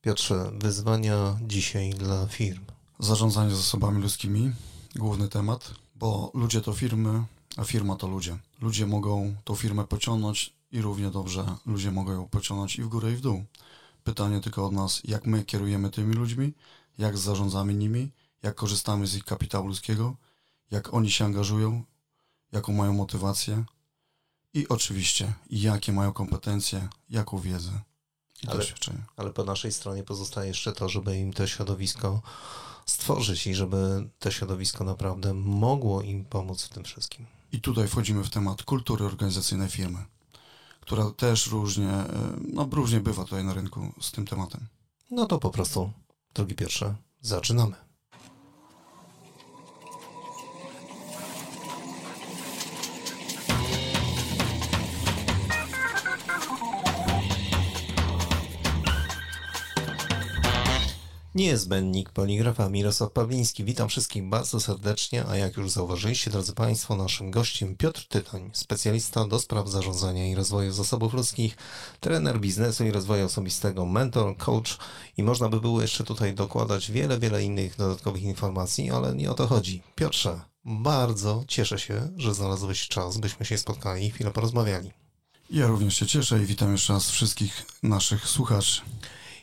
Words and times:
Piotrze, 0.00 0.50
wyzwania 0.54 1.38
dzisiaj 1.42 1.90
dla 1.90 2.26
firm. 2.26 2.64
Zarządzanie 2.98 3.54
zasobami 3.54 4.02
ludzkimi, 4.02 4.52
główny 4.96 5.28
temat, 5.28 5.70
bo 5.94 6.30
ludzie 6.34 6.60
to 6.60 6.72
firmy, 6.72 7.24
a 7.56 7.64
firma 7.64 7.96
to 7.96 8.08
ludzie. 8.08 8.38
Ludzie 8.60 8.86
mogą 8.86 9.34
tą 9.44 9.54
firmę 9.54 9.84
pociągnąć 9.84 10.52
i 10.72 10.82
równie 10.82 11.10
dobrze 11.10 11.56
ludzie 11.66 11.90
mogą 11.92 12.12
ją 12.12 12.28
pociągnąć 12.28 12.76
i 12.76 12.82
w 12.82 12.88
górę 12.88 13.12
i 13.12 13.16
w 13.16 13.20
dół. 13.20 13.44
Pytanie 14.04 14.40
tylko 14.40 14.66
od 14.66 14.72
nas, 14.72 15.00
jak 15.04 15.26
my 15.26 15.44
kierujemy 15.44 15.90
tymi 15.90 16.14
ludźmi, 16.14 16.52
jak 16.98 17.18
zarządzamy 17.18 17.74
nimi, 17.74 18.10
jak 18.42 18.54
korzystamy 18.54 19.06
z 19.06 19.14
ich 19.14 19.24
kapitału 19.24 19.68
ludzkiego, 19.68 20.16
jak 20.70 20.94
oni 20.94 21.10
się 21.10 21.24
angażują, 21.24 21.82
jaką 22.52 22.72
mają 22.72 22.92
motywację 22.92 23.64
i 24.54 24.68
oczywiście 24.68 25.32
jakie 25.50 25.92
mają 25.92 26.12
kompetencje, 26.12 26.88
jaką 27.10 27.38
wiedzę 27.38 27.87
Ale-. 28.46 28.64
Ale 29.16 29.30
po 29.30 29.44
naszej 29.44 29.72
stronie 29.72 30.02
pozostaje 30.04 30.48
jeszcze 30.48 30.72
to, 30.72 30.88
żeby 30.88 31.18
im 31.18 31.32
to 31.32 31.46
środowisko 31.46 32.22
stworzyć 32.86 33.46
i 33.46 33.54
żeby 33.54 34.08
to 34.18 34.30
środowisko 34.30 34.84
naprawdę 34.84 35.34
mogło 35.34 36.02
im 36.02 36.24
pomóc 36.24 36.62
w 36.62 36.68
tym 36.68 36.84
wszystkim. 36.84 37.26
I 37.52 37.60
tutaj 37.60 37.88
wchodzimy 37.88 38.24
w 38.24 38.30
temat 38.30 38.62
kultury 38.62 39.04
organizacyjnej 39.04 39.68
firmy, 39.68 40.04
która 40.80 41.10
też 41.10 41.46
różnie, 41.46 41.90
e, 41.90 42.06
no 42.52 42.68
różnie 42.72 43.00
bywa 43.00 43.24
tutaj 43.24 43.44
na 43.44 43.54
rynku 43.54 43.92
z 44.00 44.12
tym 44.12 44.26
tematem. 44.26 44.66
No 45.10 45.26
to 45.26 45.38
po 45.38 45.50
prostu, 45.50 45.92
drogi 46.34 46.54
Piotrze, 46.54 46.94
zaczynamy. 47.20 47.87
Niezbędnik 61.38 62.10
poligrafa 62.10 62.68
Mirosław 62.68 63.12
Pawliński. 63.12 63.64
Witam 63.64 63.88
wszystkich 63.88 64.24
bardzo 64.24 64.60
serdecznie, 64.60 65.24
a 65.26 65.36
jak 65.36 65.56
już 65.56 65.70
zauważyliście, 65.70 66.30
drodzy 66.30 66.52
Państwo, 66.52 66.96
naszym 66.96 67.30
gościem 67.30 67.76
Piotr 67.76 68.06
Tytoń, 68.08 68.50
specjalista 68.52 69.26
do 69.26 69.40
spraw 69.40 69.68
zarządzania 69.68 70.28
i 70.28 70.34
rozwoju 70.34 70.72
zasobów 70.72 71.14
ludzkich, 71.14 71.56
trener 72.00 72.40
biznesu 72.40 72.84
i 72.84 72.90
rozwoju 72.90 73.26
osobistego, 73.26 73.86
mentor, 73.86 74.36
coach 74.36 74.78
i 75.16 75.22
można 75.22 75.48
by 75.48 75.60
było 75.60 75.82
jeszcze 75.82 76.04
tutaj 76.04 76.34
dokładać 76.34 76.90
wiele, 76.90 77.18
wiele 77.18 77.44
innych 77.44 77.76
dodatkowych 77.76 78.22
informacji, 78.22 78.90
ale 78.90 79.14
nie 79.14 79.30
o 79.30 79.34
to 79.34 79.46
chodzi. 79.46 79.82
Piotrze, 79.94 80.40
bardzo 80.64 81.44
cieszę 81.48 81.78
się, 81.78 82.08
że 82.16 82.34
znalazłeś 82.34 82.88
czas, 82.88 83.18
byśmy 83.18 83.46
się 83.46 83.58
spotkali 83.58 84.06
i 84.06 84.10
chwilę 84.10 84.30
porozmawiali. 84.30 84.90
Ja 85.50 85.66
również 85.66 85.96
się 85.96 86.06
cieszę 86.06 86.42
i 86.42 86.46
witam 86.46 86.72
jeszcze 86.72 86.92
raz 86.92 87.10
wszystkich 87.10 87.66
naszych 87.82 88.28
słuchaczy. 88.28 88.80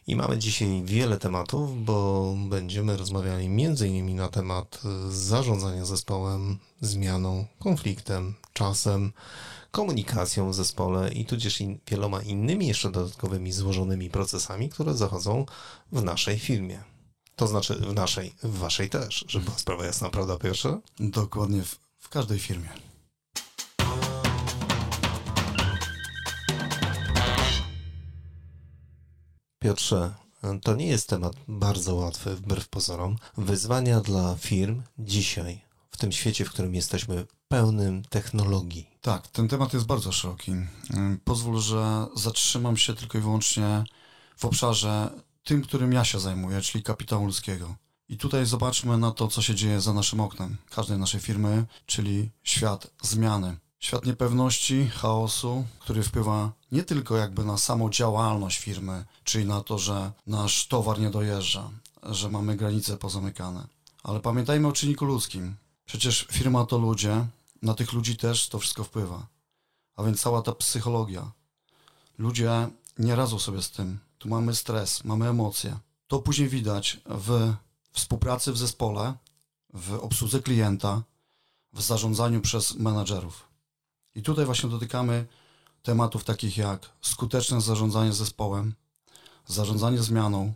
I 0.07 0.15
mamy 0.15 0.37
dzisiaj 0.37 0.83
wiele 0.83 1.17
tematów, 1.17 1.85
bo 1.85 2.35
będziemy 2.49 2.97
rozmawiali 2.97 3.45
m.in. 3.45 4.15
na 4.15 4.27
temat 4.27 4.81
y, 5.09 5.11
zarządzania 5.11 5.85
zespołem, 5.85 6.57
zmianą, 6.81 7.45
konfliktem, 7.59 8.33
czasem, 8.53 9.13
komunikacją 9.71 10.51
w 10.51 10.55
zespole 10.55 11.13
i 11.13 11.25
tudzież 11.25 11.61
in, 11.61 11.79
wieloma 11.87 12.21
innymi 12.21 12.67
jeszcze 12.67 12.91
dodatkowymi 12.91 13.51
złożonymi 13.51 14.09
procesami, 14.09 14.69
które 14.69 14.93
zachodzą 14.93 15.45
w 15.91 16.03
naszej 16.03 16.39
firmie. 16.39 16.83
To 17.35 17.47
znaczy 17.47 17.75
w 17.75 17.93
naszej, 17.93 18.35
w 18.43 18.57
waszej 18.57 18.89
też, 18.89 19.25
żeby 19.27 19.45
była 19.45 19.57
sprawa 19.57 19.85
jasna, 19.85 20.09
prawda 20.09 20.37
pierwsze? 20.37 20.79
Dokładnie 20.99 21.63
w, 21.63 21.79
w 21.99 22.09
każdej 22.09 22.39
firmie. 22.39 22.69
Piotrze, 29.66 30.13
to 30.63 30.75
nie 30.75 30.88
jest 30.88 31.09
temat 31.09 31.33
bardzo 31.47 31.95
łatwy, 31.95 32.35
wbrew 32.35 32.67
pozorom. 32.67 33.17
Wyzwania 33.38 34.02
dla 34.02 34.35
firm 34.35 34.81
dzisiaj, 34.99 35.61
w 35.91 35.97
tym 35.97 36.11
świecie, 36.11 36.45
w 36.45 36.49
którym 36.49 36.75
jesteśmy 36.75 37.25
pełnym 37.47 38.03
technologii. 38.03 38.89
Tak, 39.01 39.28
ten 39.28 39.47
temat 39.47 39.73
jest 39.73 39.85
bardzo 39.85 40.12
szeroki. 40.12 40.51
Pozwól, 41.23 41.59
że 41.59 42.07
zatrzymam 42.16 42.78
się 42.78 42.94
tylko 42.94 43.17
i 43.17 43.22
wyłącznie 43.22 43.84
w 44.38 44.45
obszarze 44.45 45.09
tym, 45.44 45.62
którym 45.62 45.94
ja 45.94 46.06
się 46.06 46.19
zajmuję, 46.19 46.62
czyli 46.62 46.84
kapitału 46.84 47.25
ludzkiego. 47.25 47.75
I 48.09 48.18
tutaj 48.18 48.45
zobaczmy 48.45 48.97
na 48.97 49.12
to, 49.12 49.28
co 49.28 49.41
się 49.41 49.56
dzieje 49.56 49.81
za 49.81 49.94
naszym 49.94 50.19
oknem, 50.19 50.57
każdej 50.69 50.97
naszej 50.97 51.19
firmy, 51.22 51.66
czyli 51.85 52.31
świat 52.44 52.88
zmiany. 53.01 53.57
Świat 53.85 54.06
niepewności, 54.06 54.88
chaosu, 54.88 55.66
który 55.79 56.03
wpływa 56.03 56.51
nie 56.72 56.84
tylko 56.84 57.18
jakby 57.18 57.46
na 57.46 57.57
samą 57.57 57.90
działalność 57.90 58.57
firmy, 58.59 59.06
czyli 59.23 59.46
na 59.46 59.62
to, 59.62 59.78
że 59.79 60.12
nasz 60.28 60.68
towar 60.68 61.00
nie 61.00 61.09
dojeżdża, 61.09 61.69
że 62.03 62.29
mamy 62.29 62.56
granice 62.56 62.97
pozamykane. 62.97 63.68
Ale 64.03 64.19
pamiętajmy 64.19 64.68
o 64.68 64.72
czynniku 64.72 65.06
ludzkim. 65.06 65.56
Przecież 65.85 66.28
firma 66.31 66.66
to 66.66 66.78
ludzie, 66.78 67.25
na 67.62 67.74
tych 67.74 67.94
ludzi 67.94 68.18
też 68.18 68.50
to 68.50 68.59
wszystko 68.59 68.84
wpływa. 68.84 69.28
A 69.95 70.03
więc 70.03 70.22
cała 70.22 70.41
ta 70.41 70.51
psychologia. 70.51 71.31
Ludzie 72.18 72.69
nie 73.00 73.16
radzą 73.16 73.40
sobie 73.40 73.62
z 73.62 73.72
tym. 73.72 74.00
Tu 74.18 74.29
mamy 74.29 74.56
stres, 74.56 75.03
mamy 75.03 75.29
emocje. 75.29 75.78
To 76.07 76.19
później 76.19 76.50
widać 76.50 77.00
w 77.06 77.53
współpracy 77.91 78.51
w 78.51 78.57
zespole, 78.57 79.13
w 79.74 79.94
obsłudze 79.94 80.40
klienta, 80.40 81.03
w 81.74 81.81
zarządzaniu 81.81 82.41
przez 82.41 82.75
menadżerów. 82.75 83.54
I 84.15 84.21
tutaj 84.21 84.45
właśnie 84.45 84.69
dotykamy 84.69 85.25
tematów 85.83 86.23
takich 86.23 86.57
jak 86.57 86.91
skuteczne 87.01 87.61
zarządzanie 87.61 88.13
zespołem, 88.13 88.73
zarządzanie 89.45 89.97
zmianą, 89.97 90.53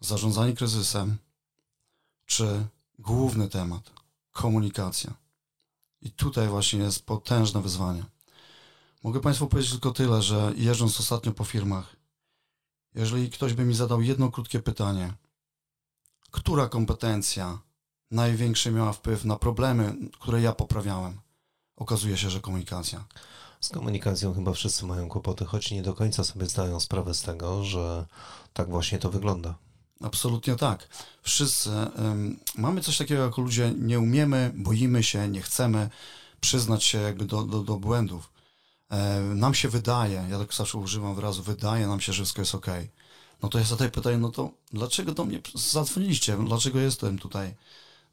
zarządzanie 0.00 0.52
kryzysem, 0.52 1.16
czy 2.26 2.66
główny 2.98 3.48
temat 3.48 3.90
komunikacja. 4.32 5.14
I 6.02 6.10
tutaj 6.10 6.48
właśnie 6.48 6.78
jest 6.78 7.06
potężne 7.06 7.62
wyzwanie. 7.62 8.04
Mogę 9.02 9.20
Państwu 9.20 9.46
powiedzieć 9.46 9.72
tylko 9.72 9.90
tyle, 9.90 10.22
że 10.22 10.52
jeżdżąc 10.56 11.00
ostatnio 11.00 11.32
po 11.32 11.44
firmach, 11.44 11.96
jeżeli 12.94 13.30
ktoś 13.30 13.54
by 13.54 13.64
mi 13.64 13.74
zadał 13.74 14.02
jedno 14.02 14.30
krótkie 14.30 14.60
pytanie, 14.60 15.12
która 16.30 16.68
kompetencja 16.68 17.58
największy 18.10 18.72
miała 18.72 18.92
wpływ 18.92 19.24
na 19.24 19.36
problemy, 19.36 19.96
które 20.20 20.40
ja 20.42 20.52
poprawiałem, 20.52 21.20
okazuje 21.80 22.16
się, 22.16 22.30
że 22.30 22.40
komunikacja. 22.40 23.04
Z 23.60 23.68
komunikacją 23.68 24.34
chyba 24.34 24.52
wszyscy 24.52 24.86
mają 24.86 25.08
kłopoty, 25.08 25.44
choć 25.44 25.70
nie 25.70 25.82
do 25.82 25.94
końca 25.94 26.24
sobie 26.24 26.46
zdają 26.46 26.80
sprawę 26.80 27.14
z 27.14 27.22
tego, 27.22 27.64
że 27.64 28.06
tak 28.52 28.68
właśnie 28.68 28.98
to 28.98 29.10
wygląda. 29.10 29.54
Absolutnie 30.02 30.56
tak. 30.56 30.88
Wszyscy 31.22 31.70
ym, 31.98 32.40
mamy 32.56 32.80
coś 32.80 32.98
takiego 32.98 33.22
jako 33.22 33.42
ludzie, 33.42 33.72
nie 33.78 34.00
umiemy, 34.00 34.52
boimy 34.54 35.02
się, 35.02 35.28
nie 35.28 35.42
chcemy 35.42 35.90
przyznać 36.40 36.84
się 36.84 36.98
jakby 36.98 37.24
do, 37.24 37.42
do, 37.42 37.62
do 37.62 37.76
błędów. 37.76 38.30
E, 38.90 39.20
nam 39.20 39.54
się 39.54 39.68
wydaje, 39.68 40.26
ja 40.30 40.38
tak 40.38 40.54
zawsze 40.54 40.78
używam 40.78 41.14
wyrazu, 41.14 41.42
wydaje 41.42 41.86
nam 41.86 42.00
się, 42.00 42.12
że 42.12 42.22
wszystko 42.22 42.42
jest 42.42 42.54
ok. 42.54 42.66
No 43.42 43.48
to 43.48 43.58
ja 43.58 43.64
zadaję 43.64 43.90
pytanie, 43.90 44.18
no 44.18 44.28
to 44.28 44.50
dlaczego 44.72 45.12
do 45.12 45.24
mnie 45.24 45.40
zadzwoniliście? 45.54 46.36
Dlaczego 46.46 46.80
jestem 46.80 47.18
tutaj? 47.18 47.54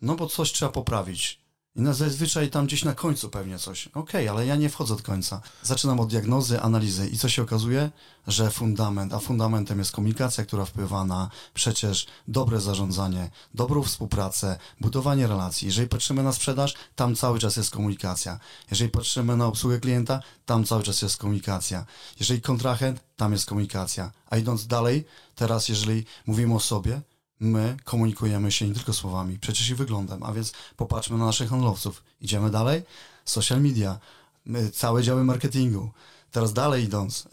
No 0.01 0.15
bo 0.15 0.27
coś 0.27 0.51
trzeba 0.51 0.71
poprawić. 0.71 1.46
I 1.77 1.81
na 1.81 1.93
zazwyczaj 1.93 2.49
tam 2.49 2.65
gdzieś 2.65 2.83
na 2.83 2.93
końcu 2.93 3.29
pewnie 3.29 3.59
coś. 3.59 3.87
Okej, 3.87 4.27
ale 4.27 4.45
ja 4.45 4.55
nie 4.55 4.69
wchodzę 4.69 4.95
do 4.95 5.03
końca. 5.03 5.41
Zaczynam 5.63 5.99
od 5.99 6.09
diagnozy, 6.09 6.61
analizy 6.61 7.07
i 7.07 7.17
co 7.17 7.29
się 7.29 7.41
okazuje? 7.41 7.91
Że 8.27 8.51
fundament, 8.51 9.13
a 9.13 9.19
fundamentem 9.19 9.79
jest 9.79 9.91
komunikacja, 9.91 10.45
która 10.45 10.65
wpływa 10.65 11.05
na 11.05 11.29
przecież 11.53 12.07
dobre 12.27 12.61
zarządzanie, 12.61 13.29
dobrą 13.53 13.83
współpracę, 13.83 14.57
budowanie 14.81 15.27
relacji. 15.27 15.65
Jeżeli 15.65 15.87
patrzymy 15.87 16.23
na 16.23 16.33
sprzedaż, 16.33 16.73
tam 16.95 17.15
cały 17.15 17.39
czas 17.39 17.57
jest 17.57 17.71
komunikacja. 17.71 18.39
Jeżeli 18.69 18.91
patrzymy 18.91 19.37
na 19.37 19.45
obsługę 19.45 19.79
klienta, 19.79 20.19
tam 20.45 20.63
cały 20.63 20.83
czas 20.83 21.01
jest 21.01 21.17
komunikacja. 21.17 21.85
Jeżeli 22.19 22.41
kontrahent, 22.41 23.03
tam 23.15 23.31
jest 23.31 23.45
komunikacja. 23.45 24.11
A 24.29 24.37
idąc 24.37 24.67
dalej, 24.67 25.05
teraz 25.35 25.69
jeżeli 25.69 26.05
mówimy 26.25 26.55
o 26.55 26.59
sobie, 26.59 27.01
my 27.39 27.77
komunikujemy 27.83 28.51
się 28.51 28.67
nie 28.67 28.73
tylko 28.73 28.93
słowami, 28.93 29.39
przecież 29.39 29.69
i 29.69 29.75
wyglądem, 29.75 30.23
a 30.23 30.33
więc 30.33 30.53
popatrzmy 30.75 31.17
na 31.17 31.25
naszych 31.25 31.49
handlowców. 31.49 32.03
Idziemy 32.21 32.49
dalej, 32.49 32.83
social 33.25 33.61
media, 33.61 33.99
całe 34.73 35.03
działy 35.03 35.23
marketingu. 35.23 35.91
Teraz 36.31 36.53
dalej 36.53 36.83
idąc, 36.83 37.25
y, 37.25 37.27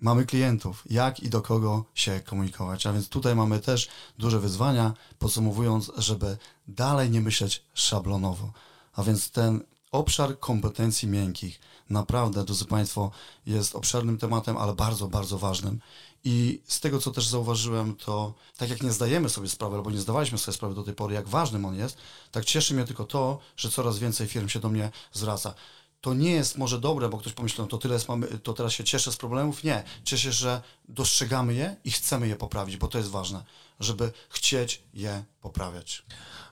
mamy 0.00 0.26
klientów, 0.26 0.82
jak 0.90 1.20
i 1.20 1.28
do 1.28 1.42
kogo 1.42 1.84
się 1.94 2.20
komunikować, 2.20 2.86
a 2.86 2.92
więc 2.92 3.08
tutaj 3.08 3.36
mamy 3.36 3.60
też 3.60 3.88
duże 4.18 4.40
wyzwania, 4.40 4.94
podsumowując, 5.18 5.92
żeby 5.96 6.36
dalej 6.68 7.10
nie 7.10 7.20
myśleć 7.20 7.62
szablonowo, 7.74 8.52
a 8.92 9.02
więc 9.02 9.30
ten 9.30 9.60
obszar 9.92 10.38
kompetencji 10.38 11.08
miękkich 11.08 11.60
naprawdę, 11.90 12.44
drodzy 12.44 12.64
Państwo, 12.64 13.10
jest 13.46 13.74
obszernym 13.74 14.18
tematem, 14.18 14.56
ale 14.56 14.74
bardzo, 14.74 15.08
bardzo 15.08 15.38
ważnym. 15.38 15.80
I 16.24 16.62
z 16.66 16.80
tego, 16.80 16.98
co 16.98 17.10
też 17.10 17.26
zauważyłem, 17.28 17.96
to 17.96 18.34
tak 18.56 18.70
jak 18.70 18.82
nie 18.82 18.92
zdajemy 18.92 19.28
sobie 19.28 19.48
sprawy, 19.48 19.76
albo 19.76 19.90
nie 19.90 19.98
zdawaliśmy 19.98 20.38
sobie 20.38 20.54
sprawy 20.54 20.74
do 20.74 20.82
tej 20.82 20.94
pory, 20.94 21.14
jak 21.14 21.28
ważnym 21.28 21.64
on 21.64 21.74
jest, 21.76 21.96
tak 22.30 22.44
cieszy 22.44 22.74
mnie 22.74 22.84
tylko 22.84 23.04
to, 23.04 23.38
że 23.56 23.70
coraz 23.70 23.98
więcej 23.98 24.26
firm 24.26 24.48
się 24.48 24.60
do 24.60 24.68
mnie 24.68 24.90
zwraca. 25.12 25.54
to 26.00 26.14
nie 26.14 26.30
jest 26.30 26.58
może 26.58 26.80
dobre, 26.80 27.08
bo 27.08 27.18
ktoś 27.18 27.32
pomyśli, 27.32 27.62
no 27.62 27.66
to 27.66 27.78
tyle 27.78 27.94
jest, 27.94 28.08
mamy, 28.08 28.26
to 28.26 28.52
teraz 28.52 28.72
się 28.72 28.84
cieszę 28.84 29.12
z 29.12 29.16
problemów. 29.16 29.64
Nie, 29.64 29.84
cieszę 30.04 30.22
się, 30.22 30.32
że 30.32 30.62
dostrzegamy 30.88 31.54
je 31.54 31.76
i 31.84 31.90
chcemy 31.90 32.28
je 32.28 32.36
poprawić, 32.36 32.76
bo 32.76 32.88
to 32.88 32.98
jest 32.98 33.10
ważne, 33.10 33.44
żeby 33.80 34.12
chcieć 34.28 34.82
je 34.94 35.24
poprawiać. 35.40 36.02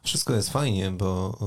Wszystko 0.06 0.35
jest 0.35 0.50
fajnie, 0.50 0.91
bo 0.91 1.38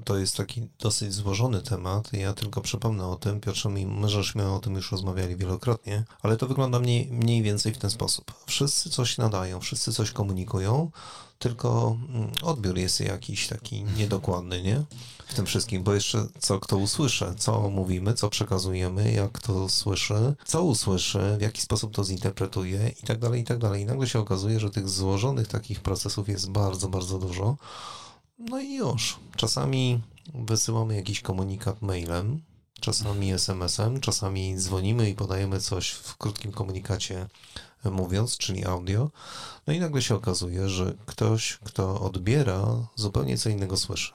y, 0.00 0.04
to 0.04 0.18
jest 0.18 0.36
taki 0.36 0.68
dosyć 0.78 1.12
złożony 1.12 1.62
temat. 1.62 2.12
Ja 2.12 2.32
tylko 2.32 2.60
przypomnę 2.60 3.06
o 3.06 3.16
tym, 3.16 3.40
Piotrze, 3.40 3.68
my 3.68 4.08
żeśmy 4.08 4.52
o 4.52 4.58
tym 4.58 4.74
już 4.74 4.92
rozmawiali 4.92 5.36
wielokrotnie, 5.36 6.04
ale 6.22 6.36
to 6.36 6.46
wygląda 6.46 6.80
mniej, 6.80 7.08
mniej 7.12 7.42
więcej 7.42 7.74
w 7.74 7.78
ten 7.78 7.90
sposób. 7.90 8.32
Wszyscy 8.46 8.90
coś 8.90 9.18
nadają, 9.18 9.60
wszyscy 9.60 9.92
coś 9.92 10.10
komunikują, 10.10 10.90
tylko 11.38 11.98
mm, 12.08 12.30
odbiór 12.42 12.78
jest 12.78 13.00
jakiś 13.00 13.46
taki 13.46 13.84
niedokładny, 13.84 14.62
nie? 14.62 14.82
W 15.26 15.34
tym 15.34 15.46
wszystkim, 15.46 15.82
bo 15.82 15.94
jeszcze 15.94 16.26
co 16.38 16.60
kto 16.60 16.76
usłyszy, 16.76 17.34
co 17.38 17.70
mówimy, 17.70 18.14
co 18.14 18.28
przekazujemy, 18.28 19.12
jak 19.12 19.32
kto 19.32 19.68
słyszy, 19.68 20.34
co 20.44 20.62
usłyszy, 20.62 21.36
w 21.38 21.42
jaki 21.42 21.60
sposób 21.60 21.94
to 21.94 22.04
zinterpretuje 22.04 22.92
i 23.02 23.06
tak 23.06 23.18
dalej, 23.18 23.40
i 23.40 23.44
tak 23.44 23.58
dalej. 23.58 23.82
I 23.82 23.86
nagle 23.86 24.06
się 24.06 24.18
okazuje, 24.18 24.60
że 24.60 24.70
tych 24.70 24.88
złożonych 24.88 25.48
takich 25.48 25.80
procesów 25.80 26.28
jest 26.28 26.50
bardzo, 26.50 26.88
bardzo 26.88 27.18
dużo. 27.18 27.56
No 28.38 28.60
i 28.60 28.74
już. 28.74 29.18
Czasami 29.36 30.00
wysyłamy 30.34 30.96
jakiś 30.96 31.20
komunikat 31.20 31.82
mailem, 31.82 32.40
czasami 32.80 33.32
SMS-em, 33.32 34.00
czasami 34.00 34.56
dzwonimy 34.56 35.10
i 35.10 35.14
podajemy 35.14 35.60
coś 35.60 35.90
w 35.90 36.16
krótkim 36.16 36.52
komunikacie 36.52 37.28
mówiąc, 37.84 38.36
czyli 38.36 38.66
audio. 38.66 39.10
No 39.66 39.72
i 39.72 39.80
nagle 39.80 40.02
się 40.02 40.14
okazuje, 40.14 40.68
że 40.68 40.94
ktoś, 41.06 41.58
kto 41.64 42.00
odbiera, 42.00 42.66
zupełnie 42.94 43.38
co 43.38 43.48
innego 43.48 43.76
słyszy. 43.76 44.12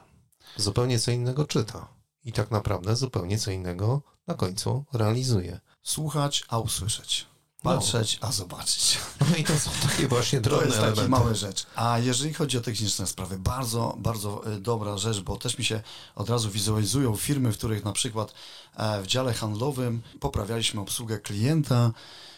Zupełnie 0.58 1.00
co 1.00 1.12
innego 1.12 1.46
czyta. 1.46 1.88
I 2.26 2.34
tak 2.34 2.52
naprawdę 2.52 2.96
zupełnie 2.96 3.38
co 3.38 3.52
innego 3.52 4.02
na 4.28 4.34
końcu 4.34 4.86
realizuje. 4.94 5.60
Słuchać, 5.84 6.44
a 6.48 6.60
usłyszeć. 6.60 7.26
Patrzeć, 7.64 8.20
no. 8.22 8.28
a 8.28 8.32
zobaczyć. 8.32 8.98
No 9.30 9.36
i 9.36 9.44
to 9.44 9.60
są 9.60 9.72
takie 9.90 10.08
właśnie 10.08 10.42
drobne 10.42 10.60
To 10.60 10.66
jest 10.66 10.78
elementy. 10.78 11.02
takie 11.02 11.10
małe 11.10 11.36
rzecz. 11.36 11.66
A 11.76 12.00
jeżeli 12.00 12.34
chodzi 12.34 12.58
o 12.58 12.62
techniczne 12.62 13.08
sprawy, 13.08 13.40
bardzo, 13.40 13.96
bardzo 13.98 14.54
e, 14.54 14.60
dobra 14.60 14.98
rzecz, 14.98 15.20
bo 15.20 15.38
też 15.38 15.58
mi 15.58 15.66
się 15.66 15.82
od 16.16 16.30
razu 16.30 16.50
wizualizują 16.50 17.16
firmy, 17.16 17.52
w 17.52 17.58
których 17.58 17.86
na 17.86 17.92
przykład 17.92 18.34
e, 18.76 19.02
w 19.02 19.08
dziale 19.08 19.34
handlowym 19.34 20.02
poprawialiśmy 20.20 20.82
obsługę 20.82 21.20
klienta 21.20 21.92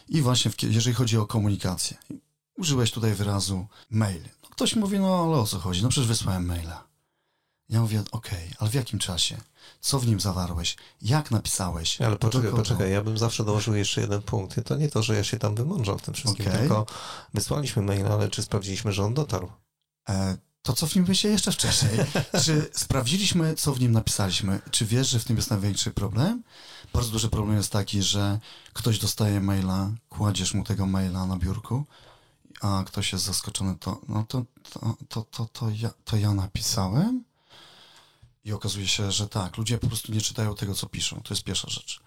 i 0.08 0.22
właśnie 0.22 0.52
w, 0.52 0.64
jeżeli 0.64 0.96
chodzi 0.96 1.18
o 1.18 1.26
komunikację. 1.26 1.98
Użyłeś 2.58 2.92
tutaj 2.92 3.14
wyrazu 3.14 3.68
mail. 3.90 4.22
No 4.44 4.50
ktoś 4.50 4.76
mówi, 4.76 5.00
no 5.00 5.24
ale 5.24 5.38
o 5.38 5.48
co 5.48 5.60
chodzi? 5.60 5.84
No 5.84 5.90
przecież 5.90 6.08
wysłałem 6.08 6.46
maila. 6.46 6.84
Ja 7.70 7.82
mówię, 7.82 8.04
okej, 8.12 8.46
okay, 8.46 8.56
ale 8.60 8.70
w 8.70 8.74
jakim 8.74 9.00
czasie? 9.00 9.38
Co 9.82 10.00
w 10.00 10.08
nim 10.08 10.20
zawarłeś? 10.20 10.78
Jak 11.02 11.32
napisałeś? 11.32 12.02
Ale 12.02 12.16
poczekaj, 12.18 12.52
poczekaj, 12.52 12.92
ja 12.92 13.02
bym 13.02 13.18
zawsze 13.18 13.46
dołożył 13.46 13.76
jeszcze 13.76 14.02
jeden 14.02 14.22
punkt. 14.22 14.64
To 14.66 14.76
nie 14.76 14.90
to, 14.90 15.04
że 15.04 15.16
ja 15.16 15.24
się 15.24 15.40
tam 15.40 15.56
wymądrzam 15.56 16.00
w 16.00 16.02
tym 16.02 16.14
wszystkim, 16.14 16.48
okay. 16.48 16.60
tylko 16.60 16.86
wysłaliśmy 17.34 17.82
maila, 17.82 18.10
ale 18.10 18.30
czy 18.30 18.44
sprawdziliśmy, 18.44 18.92
że 18.92 19.04
on 19.04 19.14
dotarł? 19.14 19.52
E, 20.10 20.38
to 20.62 20.74
cofnijmy 20.74 21.16
się 21.16 21.28
jeszcze 21.28 21.52
wcześniej. 21.52 21.92
czy 22.46 22.70
sprawdziliśmy, 22.74 23.56
co 23.56 23.74
w 23.74 23.80
nim 23.80 23.92
napisaliśmy? 23.92 24.60
Czy 24.72 24.86
wiesz, 24.86 25.10
że 25.10 25.20
w 25.20 25.26
tym 25.26 25.36
jest 25.36 25.50
największy 25.50 25.92
problem? 25.92 26.44
Bardzo 26.96 27.12
duży 27.12 27.30
problem 27.30 27.58
jest 27.58 27.72
taki, 27.72 28.02
że 28.02 28.40
ktoś 28.74 29.00
dostaje 29.00 29.42
maila, 29.42 29.92
kładziesz 30.10 30.54
mu 30.54 30.64
tego 30.64 30.86
maila 30.86 31.26
na 31.26 31.38
biurku, 31.38 31.86
a 32.62 32.84
ktoś 32.86 33.14
jest 33.14 33.26
zaskoczony, 33.26 33.76
to, 33.80 34.02
no 34.08 34.26
to, 34.28 34.44
to, 34.74 34.96
to, 35.10 35.22
to, 35.22 35.46
to, 35.46 35.70
ja, 35.70 35.90
to 36.06 36.18
ja 36.18 36.34
napisałem? 36.34 37.24
I 38.46 38.54
okazuje 38.54 38.88
się, 38.88 39.12
że 39.12 39.28
tak, 39.28 39.58
ludzie 39.58 39.78
po 39.78 39.88
prostu 39.88 40.12
nie 40.12 40.22
czytają 40.22 40.56
tego, 40.56 40.74
co 40.76 40.88
piszą. 40.88 41.22
To 41.24 41.34
jest 41.34 41.44
pierwsza 41.44 41.70
rzecz. 41.70 42.00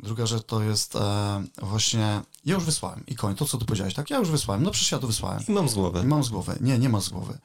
Druga 0.00 0.26
rzecz 0.26 0.46
to 0.46 0.62
jest 0.62 0.96
e, 0.96 1.44
właśnie, 1.62 2.22
ja 2.44 2.54
już 2.54 2.64
wysłałem 2.64 3.06
i 3.06 3.16
koń, 3.16 3.34
to 3.34 3.44
co 3.46 3.58
ty 3.58 3.64
powiedziałeś, 3.64 3.94
tak, 3.94 4.10
ja 4.10 4.18
już 4.18 4.30
wysłałem, 4.30 4.62
no 4.62 4.70
przecież 4.70 4.92
ja 4.92 4.98
to 4.98 5.06
wysłałem. 5.06 5.44
I 5.48 5.52
mam 5.52 5.68
z 5.68 5.74
głowy. 5.74 6.00
I 6.00 6.06
mam 6.06 6.24
z 6.24 6.28
głowy, 6.28 6.58
nie, 6.60 6.78
nie 6.78 6.88
ma 6.88 7.00
z 7.00 7.08
głowy. 7.08 7.38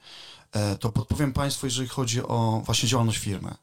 E, 0.52 0.78
to 0.78 0.92
podpowiem 0.92 1.32
Państwu, 1.32 1.66
jeżeli 1.66 1.88
chodzi 1.88 2.22
o 2.22 2.62
właśnie 2.64 2.88
działalność 2.88 3.18
firmy. 3.18 3.54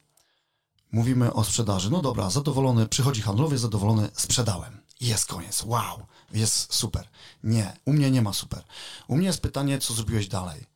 Mówimy 0.92 1.32
o 1.32 1.44
sprzedaży. 1.44 1.90
No 1.90 2.02
dobra, 2.02 2.30
zadowolony, 2.30 2.88
przychodzi 2.88 3.22
handlowy, 3.22 3.58
zadowolony, 3.58 4.08
sprzedałem. 4.12 4.80
Jest 5.00 5.26
koniec, 5.26 5.62
wow, 5.62 6.06
jest 6.32 6.74
super. 6.74 7.08
Nie, 7.44 7.76
u 7.84 7.92
mnie 7.92 8.10
nie 8.10 8.22
ma 8.22 8.32
super. 8.32 8.62
U 9.08 9.16
mnie 9.16 9.26
jest 9.26 9.40
pytanie, 9.40 9.78
co 9.78 9.94
zrobiłeś 9.94 10.28
dalej. 10.28 10.66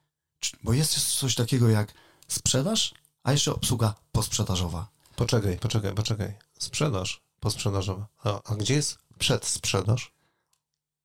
Bo 0.63 0.73
jest 0.73 1.19
coś 1.19 1.35
takiego 1.35 1.69
jak 1.69 1.95
sprzedaż, 2.29 2.95
a 3.23 3.33
jeszcze 3.33 3.55
obsługa 3.55 3.95
posprzedażowa. 4.13 4.89
Poczekaj, 5.17 5.59
poczekaj, 5.59 5.95
poczekaj. 5.95 6.35
Sprzedaż 6.59 7.21
posprzedażowa. 7.41 8.07
A, 8.25 8.43
a 8.45 8.55
gdzie 8.55 8.75
jest 8.75 8.99
przedsprzedaż? 9.19 10.13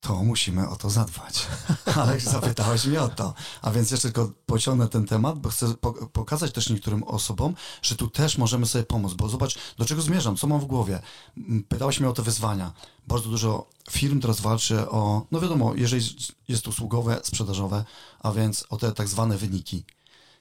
To 0.08 0.24
musimy 0.24 0.70
o 0.70 0.76
to 0.76 0.90
zadbać. 0.90 1.48
Ale 1.96 2.20
zapytałeś 2.20 2.86
mnie 2.86 3.02
o 3.02 3.10
to. 3.10 3.34
A 3.62 3.72
więc 3.72 3.92
jeszcze 3.92 4.12
tylko 4.12 4.32
pociągnę 4.46 4.88
ten 4.88 5.06
temat, 5.06 5.40
bo 5.40 5.50
chcę 5.50 5.74
pokazać 6.14 6.52
też 6.52 6.70
niektórym 6.70 7.04
osobom, 7.04 7.56
że 7.82 7.96
tu 7.96 8.10
też 8.10 8.38
możemy 8.38 8.66
sobie 8.66 8.84
pomóc. 8.84 9.14
Bo 9.14 9.30
zobacz, 9.30 9.58
do 9.78 9.86
czego 9.86 10.02
zmierzam, 10.02 10.38
co 10.38 10.48
mam 10.48 10.60
w 10.60 10.66
głowie. 10.66 11.00
Pytałeś 11.68 12.00
mnie 12.00 12.10
o 12.10 12.14
te 12.14 12.22
wyzwania. 12.22 12.74
Bardzo 13.08 13.30
dużo 13.30 13.70
firm 13.92 14.22
teraz 14.22 14.42
walczy 14.42 14.90
o, 14.90 15.26
no 15.32 15.40
wiadomo, 15.40 15.74
jeżeli 15.76 16.06
jest 16.48 16.68
usługowe, 16.68 17.20
sprzedażowe, 17.24 17.86
a 18.20 18.32
więc 18.32 18.66
o 18.70 18.78
te 18.78 18.92
tak 18.92 19.08
zwane 19.08 19.38
wyniki. 19.38 19.84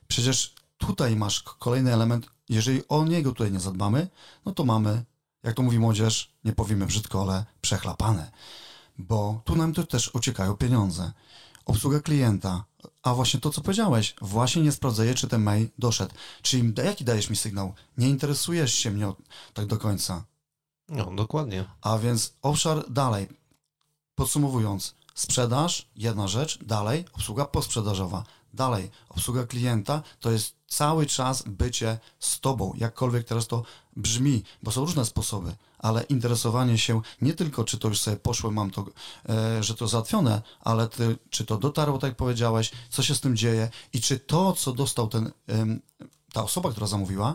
Przecież 0.08 0.54
tutaj 0.78 1.16
masz 1.16 1.42
kolejny 1.42 1.92
element, 1.92 2.26
jeżeli 2.48 2.88
o 2.88 3.04
niego 3.04 3.32
tutaj 3.32 3.52
nie 3.52 3.60
zadbamy, 3.60 4.08
no 4.46 4.52
to 4.52 4.64
mamy, 4.64 5.04
jak 5.42 5.54
to 5.54 5.62
mówi 5.62 5.78
młodzież, 5.78 6.34
nie 6.44 6.52
powiemy 6.52 6.86
brzydko, 6.86 7.22
ale 7.22 7.44
przechlapane. 7.60 8.30
Bo 8.98 9.40
tu 9.44 9.56
nam 9.56 9.72
to 9.72 9.86
też 9.86 10.14
uciekają 10.14 10.56
pieniądze. 10.56 11.12
Obsługa 11.64 12.00
klienta, 12.00 12.64
a 13.02 13.14
właśnie 13.14 13.40
to, 13.40 13.50
co 13.50 13.60
powiedziałeś, 13.60 14.14
właśnie 14.20 14.62
nie 14.62 14.72
sprawdzaję, 14.72 15.14
czy 15.14 15.28
ten 15.28 15.42
mail 15.42 15.68
doszedł. 15.78 16.14
Czyli 16.42 16.72
jaki 16.84 17.04
dajesz 17.04 17.30
mi 17.30 17.36
sygnał? 17.36 17.74
Nie 17.98 18.08
interesujesz 18.08 18.74
się 18.74 18.90
mnie 18.90 19.12
tak 19.54 19.66
do 19.66 19.76
końca. 19.76 20.24
No, 20.88 21.12
dokładnie. 21.14 21.64
A 21.82 21.98
więc 21.98 22.34
obszar 22.42 22.90
dalej. 22.90 23.28
Podsumowując, 24.14 24.94
sprzedaż, 25.14 25.88
jedna 25.96 26.28
rzecz, 26.28 26.64
dalej, 26.64 27.04
obsługa 27.12 27.44
posprzedażowa, 27.44 28.24
dalej, 28.54 28.90
obsługa 29.08 29.46
klienta 29.46 30.02
to 30.20 30.30
jest 30.30 30.54
cały 30.66 31.06
czas 31.06 31.42
bycie 31.46 31.98
z 32.18 32.40
tobą, 32.40 32.72
jakkolwiek 32.76 33.26
teraz 33.26 33.46
to 33.46 33.62
brzmi, 33.96 34.42
bo 34.62 34.70
są 34.70 34.80
różne 34.80 35.04
sposoby, 35.04 35.56
ale 35.78 36.02
interesowanie 36.02 36.78
się 36.78 37.00
nie 37.20 37.34
tylko, 37.34 37.64
czy 37.64 37.78
to 37.78 37.88
już 37.88 38.00
sobie 38.00 38.16
poszło, 38.16 38.50
mam 38.50 38.70
to, 38.70 38.84
e, 39.28 39.62
że 39.62 39.74
to 39.74 39.88
załatwione, 39.88 40.42
ale 40.60 40.88
ty, 40.88 41.18
czy 41.30 41.44
to 41.44 41.56
dotarło, 41.58 41.98
tak 41.98 42.08
jak 42.08 42.16
powiedziałeś, 42.16 42.70
co 42.90 43.02
się 43.02 43.14
z 43.14 43.20
tym 43.20 43.36
dzieje 43.36 43.70
i 43.92 44.00
czy 44.00 44.18
to, 44.18 44.52
co 44.52 44.72
dostał 44.72 45.08
ten, 45.08 45.26
e, 45.26 45.66
ta 46.32 46.44
osoba, 46.44 46.70
która 46.70 46.86
zamówiła, 46.86 47.34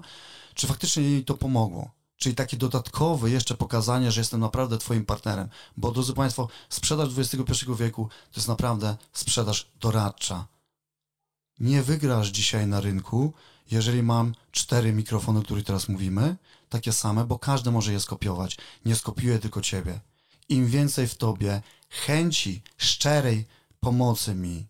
czy 0.54 0.68
faktycznie 0.68 1.04
jej 1.04 1.26
to 1.26 1.34
pomogło. 1.34 1.92
Czyli 2.18 2.36
takie 2.36 2.58
dodatkowe 2.58 3.30
jeszcze 3.30 3.56
pokazanie, 3.56 4.12
że 4.12 4.22
jestem 4.22 4.40
naprawdę 4.40 4.78
Twoim 4.78 5.06
partnerem. 5.06 5.50
Bo 5.78 5.92
drodzy 5.92 6.14
Państwo, 6.14 6.48
sprzedaż 6.70 7.10
XXI 7.18 7.66
wieku 7.80 8.10
to 8.32 8.40
jest 8.40 8.48
naprawdę 8.48 8.98
sprzedaż 9.14 9.72
doradcza. 9.80 10.48
Nie 11.60 11.84
wygrasz 11.84 12.30
dzisiaj 12.30 12.68
na 12.68 12.82
rynku, 12.82 13.34
jeżeli 13.72 14.04
mam 14.04 14.36
cztery 14.52 14.94
mikrofony, 14.94 15.40
o 15.40 15.44
których 15.44 15.66
teraz 15.66 15.90
mówimy, 15.90 16.36
takie 16.70 16.94
same, 16.94 17.26
bo 17.26 17.40
każdy 17.40 17.72
może 17.72 17.94
je 17.94 18.00
skopiować. 18.00 18.58
Nie 18.86 18.96
skopiuję 18.96 19.40
tylko 19.40 19.62
Ciebie. 19.62 20.00
Im 20.50 20.68
więcej 20.68 21.08
w 21.08 21.16
Tobie 21.16 21.62
chęci 21.90 22.62
szczerej 22.78 23.46
pomocy 23.80 24.36
mi, 24.36 24.68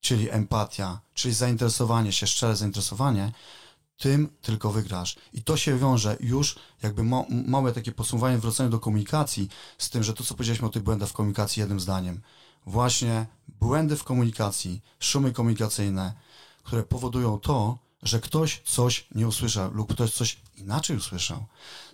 czyli 0.00 0.30
empatia, 0.30 1.00
czyli 1.14 1.34
zainteresowanie 1.34 2.12
się, 2.12 2.26
szczere 2.26 2.56
zainteresowanie, 2.56 3.32
tym 3.96 4.28
tylko 4.42 4.72
wygrasz. 4.72 5.16
I 5.32 5.42
to 5.42 5.56
się 5.56 5.78
wiąże 5.78 6.16
już 6.20 6.56
jakby 6.82 7.04
ma, 7.04 7.24
małe 7.46 7.72
takie 7.72 7.92
podsumowanie, 7.92 8.38
wracając 8.38 8.72
do 8.72 8.80
komunikacji, 8.80 9.48
z 9.78 9.90
tym, 9.90 10.02
że 10.02 10.14
to, 10.14 10.24
co 10.24 10.34
powiedzieliśmy 10.34 10.66
o 10.66 10.70
tych 10.70 10.82
błędach 10.82 11.08
w 11.08 11.12
komunikacji 11.12 11.60
jednym 11.60 11.80
zdaniem. 11.80 12.20
Właśnie 12.66 13.26
błędy 13.48 13.96
w 13.96 14.04
komunikacji, 14.04 14.82
szumy 15.00 15.32
komunikacyjne, 15.32 16.12
które 16.62 16.82
powodują 16.82 17.38
to, 17.38 17.78
że 18.02 18.20
ktoś 18.20 18.62
coś 18.64 19.06
nie 19.14 19.28
usłyszał 19.28 19.74
lub 19.74 19.94
ktoś 19.94 20.12
coś 20.12 20.40
inaczej 20.56 20.96
usłyszał. 20.96 21.44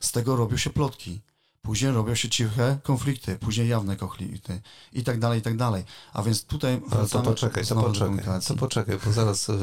Z 0.01 0.13
tego 0.13 0.37
robią 0.37 0.57
się 0.57 0.71
plotki. 0.71 1.21
Później 1.63 1.93
robią 1.93 2.15
się 2.15 2.29
ciche 2.29 2.79
konflikty, 2.83 3.37
później 3.37 3.69
jawne 3.69 3.97
konflikty 3.97 4.61
i 4.93 5.05
tak 5.05 5.19
dalej, 5.19 5.39
i 5.39 5.43
tak 5.43 5.57
dalej. 5.57 5.85
A 6.13 6.23
więc 6.23 6.45
tutaj 6.45 6.81
Ale 6.91 7.09
to 7.09 7.23
poczekaj, 7.23 7.67
to 7.67 7.75
poczekaj, 7.75 8.41
to 8.49 8.55
poczekaj, 8.55 8.99
bo 9.05 9.13
zaraz 9.13 9.49
yy, 9.49 9.57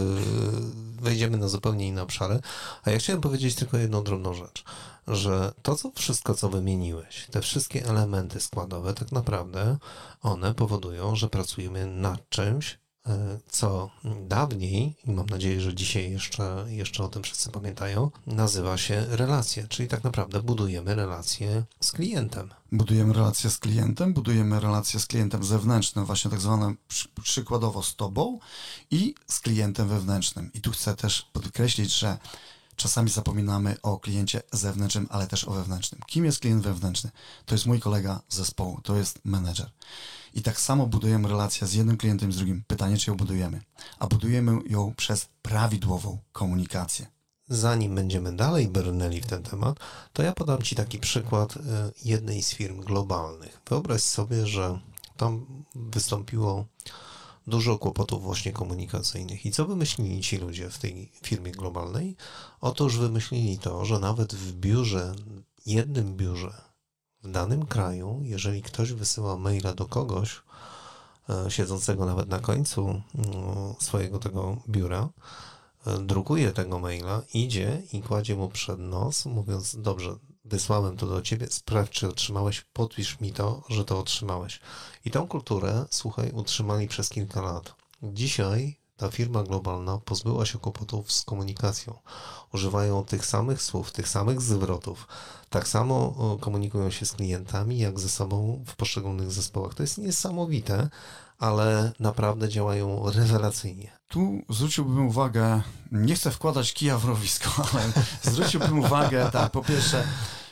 wejdziemy 1.01 1.37
na 1.37 1.47
zupełnie 1.47 1.87
inne 1.87 2.03
obszary. 2.03 2.39
A 2.83 2.91
ja 2.91 2.97
chciałem 2.97 3.21
powiedzieć 3.21 3.55
tylko 3.55 3.77
jedną 3.77 4.03
drobną 4.03 4.33
rzecz, 4.33 4.63
że 5.07 5.53
to 5.61 5.75
co, 5.75 5.91
wszystko, 5.95 6.33
co 6.33 6.49
wymieniłeś, 6.49 7.27
te 7.31 7.41
wszystkie 7.41 7.85
elementy 7.85 8.39
składowe, 8.39 8.93
tak 8.93 9.11
naprawdę 9.11 9.77
one 10.21 10.53
powodują, 10.53 11.15
że 11.15 11.29
pracujemy 11.29 11.85
nad 11.85 12.29
czymś, 12.29 12.73
e, 12.73 12.77
co 13.49 13.89
dawniej, 14.27 14.95
i 15.05 15.11
mam 15.11 15.25
nadzieję, 15.25 15.61
że 15.61 15.75
dzisiaj 15.75 16.11
jeszcze, 16.11 16.65
jeszcze 16.67 17.03
o 17.03 17.07
tym 17.07 17.23
wszyscy 17.23 17.51
pamiętają, 17.51 18.11
nazywa 18.27 18.77
się 18.77 19.05
relacje, 19.09 19.67
czyli 19.67 19.89
tak 19.89 20.03
naprawdę 20.03 20.41
budujemy 20.41 20.95
relacje 20.95 21.63
z 21.81 21.91
klientem. 21.91 22.49
Budujemy 22.71 23.13
relacje 23.13 23.49
z 23.49 23.57
klientem, 23.57 24.13
budujemy 24.13 24.59
relacje 24.59 24.99
z 24.99 25.05
klientem 25.05 25.43
zewnętrznym, 25.43 26.05
właśnie 26.05 26.31
tak 26.31 26.39
zwane 26.39 26.75
przy, 26.87 27.09
przykładowo 27.23 27.83
z 27.83 27.95
tobą 27.95 28.39
i 28.91 29.15
z 29.27 29.39
klientem 29.39 29.87
wewnętrznym. 29.87 30.51
I 30.53 30.61
tu 30.61 30.71
chcę 30.71 30.95
też 30.95 31.29
podkreślić, 31.33 31.93
że 31.93 32.17
czasami 32.75 33.09
zapominamy 33.09 33.77
o 33.81 33.99
kliencie 33.99 34.41
zewnętrznym, 34.51 35.07
ale 35.09 35.27
też 35.27 35.47
o 35.47 35.51
wewnętrznym. 35.51 36.01
Kim 36.07 36.25
jest 36.25 36.39
klient 36.39 36.63
wewnętrzny? 36.63 37.11
To 37.45 37.55
jest 37.55 37.65
mój 37.65 37.79
kolega 37.79 38.21
z 38.29 38.35
zespołu, 38.35 38.81
to 38.83 38.95
jest 38.95 39.19
menedżer. 39.25 39.71
I 40.37 40.41
tak 40.41 40.59
samo 40.59 40.87
budujemy 40.87 41.27
relację 41.27 41.67
z 41.67 41.73
jednym 41.73 41.97
klientem, 41.97 42.31
z 42.31 42.37
drugim. 42.37 42.63
Pytanie, 42.67 42.97
czy 42.97 43.11
ją 43.11 43.17
budujemy? 43.17 43.61
A 43.99 44.07
budujemy 44.07 44.59
ją 44.69 44.93
przez 44.97 45.27
prawidłową 45.41 46.17
komunikację. 46.31 47.07
Zanim 47.49 47.95
będziemy 47.95 48.35
dalej 48.35 48.67
brnęli 48.67 49.21
w 49.21 49.25
ten 49.25 49.43
temat, 49.43 49.79
to 50.13 50.23
ja 50.23 50.31
podam 50.33 50.61
Ci 50.61 50.75
taki 50.75 50.99
przykład 50.99 51.57
e, 51.57 51.59
jednej 52.05 52.43
z 52.43 52.53
firm 52.53 52.81
globalnych. 52.81 53.61
Wyobraź 53.69 54.01
sobie, 54.01 54.47
że 54.47 54.79
tam 55.17 55.63
wystąpiło 55.75 56.65
dużo 57.47 57.77
kłopotów 57.77 58.23
właśnie 58.23 58.51
komunikacyjnych. 58.51 59.45
I 59.45 59.51
co 59.51 59.65
wymyślili 59.65 60.21
ci 60.21 60.37
ludzie 60.37 60.69
w 60.69 60.77
tej 60.77 61.11
firmie 61.23 61.51
globalnej? 61.51 62.15
Otóż 62.61 62.97
wymyślili 62.97 63.59
to, 63.59 63.85
że 63.85 63.99
nawet 63.99 64.35
w 64.35 64.53
biurze, 64.53 65.15
jednym 65.65 66.17
biurze 66.17 66.67
w 67.23 67.31
danym 67.31 67.65
kraju, 67.65 68.21
jeżeli 68.23 68.61
ktoś 68.61 68.93
wysyła 68.93 69.37
maila 69.37 69.73
do 69.73 69.85
kogoś, 69.85 70.41
e, 71.29 71.51
siedzącego 71.51 72.05
nawet 72.05 72.29
na 72.29 72.39
końcu 72.39 72.87
mm, 72.87 73.03
swojego 73.79 74.19
tego 74.19 74.57
biura, 74.69 75.09
e, 75.87 75.97
drukuje 75.97 76.51
tego 76.51 76.79
maila, 76.79 77.21
idzie 77.33 77.81
i 77.93 78.01
kładzie 78.01 78.35
mu 78.35 78.49
przed 78.49 78.79
nos, 78.79 79.25
mówiąc: 79.25 79.75
Dobrze, 79.81 80.15
wysłałem 80.45 80.97
to 80.97 81.07
do 81.07 81.21
ciebie, 81.21 81.47
sprawdź, 81.49 81.91
czy 81.91 82.07
otrzymałeś, 82.07 82.61
podpisz 82.73 83.19
mi 83.19 83.31
to, 83.31 83.63
że 83.69 83.85
to 83.85 83.99
otrzymałeś. 83.99 84.59
I 85.05 85.11
tą 85.11 85.27
kulturę, 85.27 85.85
słuchaj, 85.89 86.31
utrzymali 86.31 86.87
przez 86.87 87.09
kilka 87.09 87.41
lat. 87.41 87.75
Dzisiaj 88.03 88.77
ta 88.97 89.09
firma 89.09 89.43
globalna 89.43 89.97
pozbyła 89.97 90.45
się 90.45 90.59
kłopotów 90.59 91.11
z 91.11 91.23
komunikacją. 91.23 91.93
Używają 92.53 93.05
tych 93.05 93.25
samych 93.25 93.61
słów, 93.61 93.91
tych 93.91 94.09
samych 94.09 94.41
zwrotów. 94.41 95.07
Tak 95.49 95.67
samo 95.67 96.15
komunikują 96.41 96.91
się 96.91 97.05
z 97.05 97.11
klientami, 97.11 97.77
jak 97.77 97.99
ze 97.99 98.09
sobą 98.09 98.63
w 98.67 98.75
poszczególnych 98.75 99.31
zespołach. 99.31 99.73
To 99.73 99.83
jest 99.83 99.97
niesamowite, 99.97 100.89
ale 101.39 101.91
naprawdę 101.99 102.49
działają 102.49 103.11
rewelacyjnie. 103.11 103.91
Tu 104.07 104.41
zwróciłbym 104.49 105.07
uwagę, 105.07 105.61
nie 105.91 106.15
chcę 106.15 106.31
wkładać 106.31 106.73
kija 106.73 106.97
w 106.97 107.05
rowisko, 107.05 107.49
ale 107.73 107.83
zwróciłbym 108.21 108.79
uwagę, 108.79 109.29
tak, 109.31 109.51
po 109.51 109.63
pierwsze, 109.63 110.07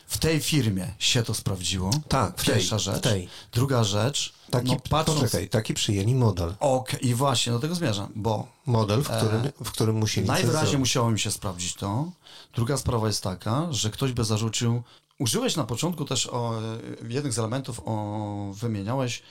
w 0.08 0.18
tej 0.18 0.40
firmie 0.40 0.94
się 1.00 1.24
to 1.24 1.34
sprawdziło. 1.34 1.92
Tak, 2.08 2.42
w 2.42 2.46
Pierwsza 2.46 2.76
tej, 2.76 2.86
rzecz. 2.86 2.98
W 2.98 3.02
tej. 3.02 3.30
Druga 3.52 3.84
rzecz, 3.84 4.34
Taki, 4.52 4.68
no, 4.68 4.78
patrząc... 4.90 5.20
poczekaj, 5.20 5.50
taki 5.50 5.74
przyjęli 5.74 6.16
model. 6.16 6.56
Ok, 6.60 6.96
i 7.02 7.14
właśnie 7.14 7.54
do 7.54 7.60
tego 7.60 7.76
zmierzam, 7.76 8.12
bo 8.16 8.48
Model, 8.66 9.04
w 9.04 9.10
którym, 9.10 9.42
w 9.64 9.72
którym 9.72 9.96
musieli 9.96 10.28
najwyraźniej 10.28 10.80
musiało 10.80 11.12
mi 11.12 11.20
się 11.20 11.32
sprawdzić 11.32 11.74
to. 11.74 12.12
Druga 12.54 12.78
sprawa 12.78 13.08
jest 13.08 13.24
taka, 13.24 13.68
że 13.72 13.90
ktoś 13.90 14.12
by 14.12 14.24
zarzucił, 14.24 14.84
użyłeś 15.20 15.56
na 15.56 15.64
początku 15.64 16.06
też 16.06 16.28
o, 16.28 16.62
jednych 17.10 17.34
z 17.34 17.40
elementów, 17.40 17.82
o, 17.86 18.52
wymieniałeś 18.54 19.24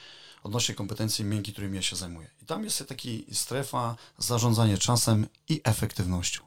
odnośnie 0.42 0.74
kompetencji 0.74 1.24
miękkiej, 1.24 1.54
którymi 1.54 1.76
ja 1.76 1.82
się 1.82 1.96
zajmuję. 1.96 2.30
I 2.42 2.46
tam 2.46 2.64
jest 2.64 2.84
taki 2.88 3.26
strefa 3.32 3.96
zarządzanie 4.18 4.78
czasem 4.78 5.26
i 5.48 5.60
efektywnością. 5.64 6.42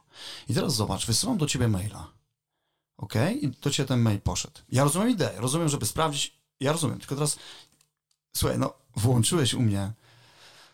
I 0.49 0.53
teraz 0.53 0.75
zobacz, 0.75 1.05
wysyłam 1.05 1.37
do 1.37 1.45
ciebie 1.45 1.67
maila. 1.67 2.16
Ok? 2.97 3.13
I 3.41 3.47
do 3.47 3.69
ciebie 3.69 3.87
ten 3.87 3.99
mail 3.99 4.21
poszedł. 4.21 4.59
Ja 4.69 4.83
rozumiem 4.83 5.09
ideę, 5.09 5.33
rozumiem, 5.37 5.69
żeby 5.69 5.85
sprawdzić. 5.85 6.37
Ja 6.59 6.71
rozumiem, 6.71 6.99
tylko 6.99 7.15
teraz 7.15 7.37
słuchaj, 8.37 8.59
no 8.59 8.73
włączyłeś 8.95 9.53
u 9.53 9.61
mnie 9.61 9.91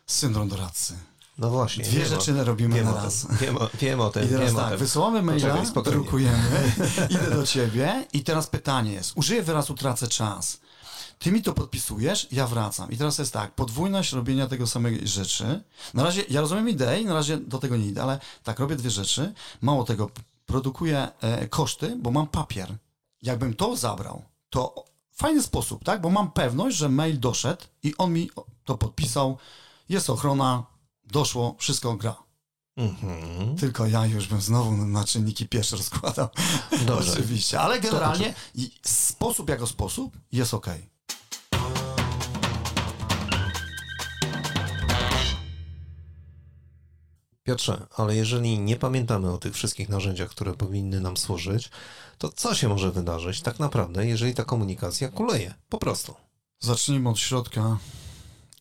syndrom 0.07 0.49
doradcy. 0.49 0.97
No 1.37 1.49
właśnie. 1.49 1.83
Dwie 1.83 2.05
rzeczy 2.05 2.41
o, 2.41 2.43
robimy 2.43 2.75
wiem 2.75 2.85
na 2.85 2.93
raz. 2.93 3.27
Tym, 3.27 3.37
wiem, 3.37 3.57
o, 3.57 3.69
wiem 3.79 4.01
o 4.01 4.09
tym. 4.09 4.25
I 4.25 4.27
teraz 4.27 4.55
tak, 4.55 4.79
wysyłamy 4.79 5.21
maila, 5.21 5.47
Poczekaj, 5.47 5.65
spokojnie. 5.67 5.99
drukujemy, 5.99 6.71
idę 7.09 7.29
do 7.35 7.45
ciebie 7.47 8.05
i 8.13 8.23
teraz 8.23 8.47
pytanie 8.47 8.93
jest, 8.93 9.11
użyję 9.15 9.43
wyrazu 9.43 9.73
tracę 9.73 10.07
czas. 10.07 10.59
Ty 11.19 11.31
mi 11.31 11.41
to 11.41 11.53
podpisujesz, 11.53 12.27
ja 12.31 12.47
wracam. 12.47 12.91
I 12.91 12.97
teraz 12.97 13.17
jest 13.17 13.33
tak, 13.33 13.51
podwójność 13.51 14.11
robienia 14.13 14.47
tego 14.47 14.67
samej 14.67 15.07
rzeczy. 15.07 15.63
Na 15.93 16.03
razie, 16.03 16.23
ja 16.29 16.41
rozumiem 16.41 16.69
ideę 16.69 17.01
i 17.01 17.05
na 17.05 17.13
razie 17.13 17.37
do 17.37 17.59
tego 17.59 17.77
nie 17.77 17.87
idę, 17.87 18.03
ale 18.03 18.19
tak, 18.43 18.59
robię 18.59 18.75
dwie 18.75 18.89
rzeczy. 18.89 19.33
Mało 19.61 19.83
tego, 19.83 20.09
produkuję 20.53 21.07
e, 21.21 21.47
koszty, 21.47 21.95
bo 21.99 22.11
mam 22.11 22.27
papier. 22.27 22.77
Jakbym 23.21 23.53
to 23.53 23.77
zabrał, 23.77 24.21
to 24.49 24.85
fajny 25.11 25.43
sposób, 25.43 25.83
tak? 25.83 26.01
Bo 26.01 26.09
mam 26.09 26.31
pewność, 26.31 26.77
że 26.77 26.89
mail 26.89 27.19
doszedł 27.19 27.63
i 27.83 27.97
on 27.97 28.13
mi 28.13 28.29
to 28.63 28.77
podpisał, 28.77 29.37
jest 29.89 30.09
ochrona, 30.09 30.63
doszło, 31.03 31.55
wszystko 31.59 31.95
gra. 31.95 32.15
Mhm. 32.77 33.55
Tylko 33.57 33.87
ja 33.87 34.05
już 34.05 34.27
bym 34.27 34.41
znowu 34.41 34.71
na 34.71 35.03
czynniki 35.03 35.47
pierwsze 35.47 35.75
rozkładał. 35.75 36.27
Dobrze. 36.85 37.11
Oczywiście, 37.13 37.59
ale 37.59 37.79
generalnie 37.79 38.33
sposób 38.85 39.49
jako 39.49 39.67
sposób 39.67 40.17
jest 40.31 40.53
ok. 40.53 40.67
Piotrze, 47.43 47.87
ale 47.97 48.15
jeżeli 48.15 48.59
nie 48.59 48.75
pamiętamy 48.75 49.31
o 49.31 49.37
tych 49.37 49.53
wszystkich 49.53 49.89
narzędziach, 49.89 50.29
które 50.29 50.53
powinny 50.53 51.01
nam 51.01 51.17
służyć, 51.17 51.69
to 52.17 52.29
co 52.29 52.55
się 52.55 52.69
może 52.69 52.91
wydarzyć 52.91 53.41
tak 53.41 53.59
naprawdę, 53.59 54.07
jeżeli 54.07 54.33
ta 54.33 54.43
komunikacja 54.43 55.09
kuleje? 55.09 55.53
Po 55.69 55.77
prostu. 55.77 56.15
Zacznijmy 56.59 57.09
od 57.09 57.19
środka 57.19 57.77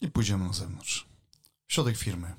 i 0.00 0.08
pójdziemy 0.08 0.46
na 0.46 0.52
zewnątrz. 0.52 1.06
Środek 1.68 1.96
firmy. 1.96 2.34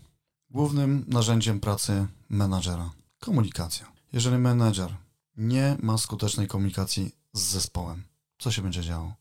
Głównym 0.49 1.05
narzędziem 1.07 1.59
pracy 1.59 2.07
menadżera. 2.29 2.91
Komunikacja. 3.19 3.91
Jeżeli 4.13 4.37
menedżer 4.37 4.95
nie 5.37 5.77
ma 5.81 5.97
skutecznej 5.97 6.47
komunikacji 6.47 7.15
z 7.33 7.41
zespołem, 7.41 8.03
co 8.37 8.51
się 8.51 8.61
będzie 8.61 8.81
działo? 8.81 9.13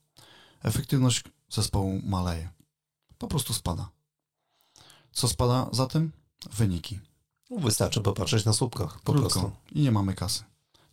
Efektywność 0.62 1.22
zespołu 1.48 2.00
maleje. 2.04 2.50
Po 3.18 3.28
prostu 3.28 3.54
spada. 3.54 3.88
Co 5.12 5.28
spada 5.28 5.68
za 5.72 5.86
tym? 5.86 6.12
Wyniki. 6.50 7.00
Wystarczy 7.58 8.00
popatrzeć 8.00 8.44
na 8.44 8.52
słupkach. 8.52 9.00
Po 9.00 9.12
Krótko. 9.12 9.40
prostu. 9.40 9.52
I 9.72 9.80
nie 9.80 9.92
mamy 9.92 10.14
kasy. 10.14 10.44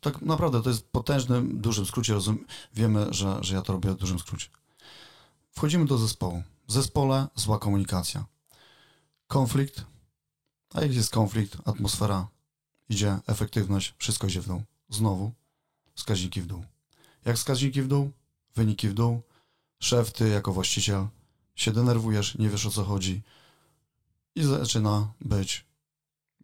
Tak 0.02 0.22
naprawdę 0.22 0.62
to 0.64 0.70
jest 0.70 0.88
potężnym, 0.92 1.62
dużym 1.62 1.86
skrócie. 1.86 2.14
Rozum, 2.14 2.46
wiemy, 2.74 3.08
że, 3.14 3.38
że 3.42 3.56
ja 3.56 3.62
to 3.62 3.74
robię 3.74 3.92
w 3.92 3.96
dużym 3.96 4.20
skrócie. 4.20 4.48
Wchodzimy 5.52 5.86
do 5.86 5.98
zespołu. 5.98 6.44
W 6.68 6.74
zespole 6.74 7.28
zła 7.36 7.60
komunikacja. 7.60 8.26
Konflikt. 9.28 9.86
A 10.74 10.82
jak 10.82 10.94
jest 10.94 11.12
konflikt, 11.12 11.58
atmosfera 11.66 12.28
idzie, 12.90 13.20
efektywność, 13.28 13.94
wszystko 13.98 14.28
idzie 14.28 14.42
w 14.42 14.48
dół. 14.48 14.62
Znowu 14.90 15.32
wskaźniki 15.96 16.42
w 16.42 16.46
dół. 16.46 16.64
Jak 17.26 17.36
wskaźniki 17.36 17.82
w 17.82 17.88
dół, 17.88 18.12
wyniki 18.56 18.90
w 18.90 18.94
dół, 18.94 19.22
szef, 19.80 20.12
ty 20.12 20.30
jako 20.30 20.54
właściciel 20.54 21.08
się 21.56 21.72
denerwujesz, 21.72 22.38
nie 22.38 22.50
wiesz 22.50 22.66
o 22.66 22.70
co 22.70 22.84
chodzi 22.84 23.22
i 24.36 24.44
zaczyna 24.44 25.14
być 25.22 25.66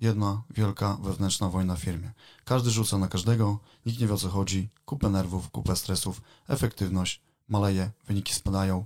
jedna 0.02 0.44
wielka 0.50 0.98
wewnętrzna 1.02 1.50
wojna 1.50 1.76
w 1.76 1.80
firmie. 1.80 2.12
Każdy 2.46 2.72
rzuca 2.72 2.98
na 2.98 3.08
każdego, 3.08 3.60
nikt 3.86 4.00
nie 4.00 4.08
wie 4.08 4.14
o 4.14 4.18
co 4.18 4.30
chodzi, 4.30 4.70
kupę 4.86 5.10
nerwów, 5.10 5.52
kupę 5.52 5.76
stresów, 5.76 6.22
efektywność 6.48 7.22
maleje, 7.50 7.92
wyniki 8.08 8.34
spadają, 8.34 8.86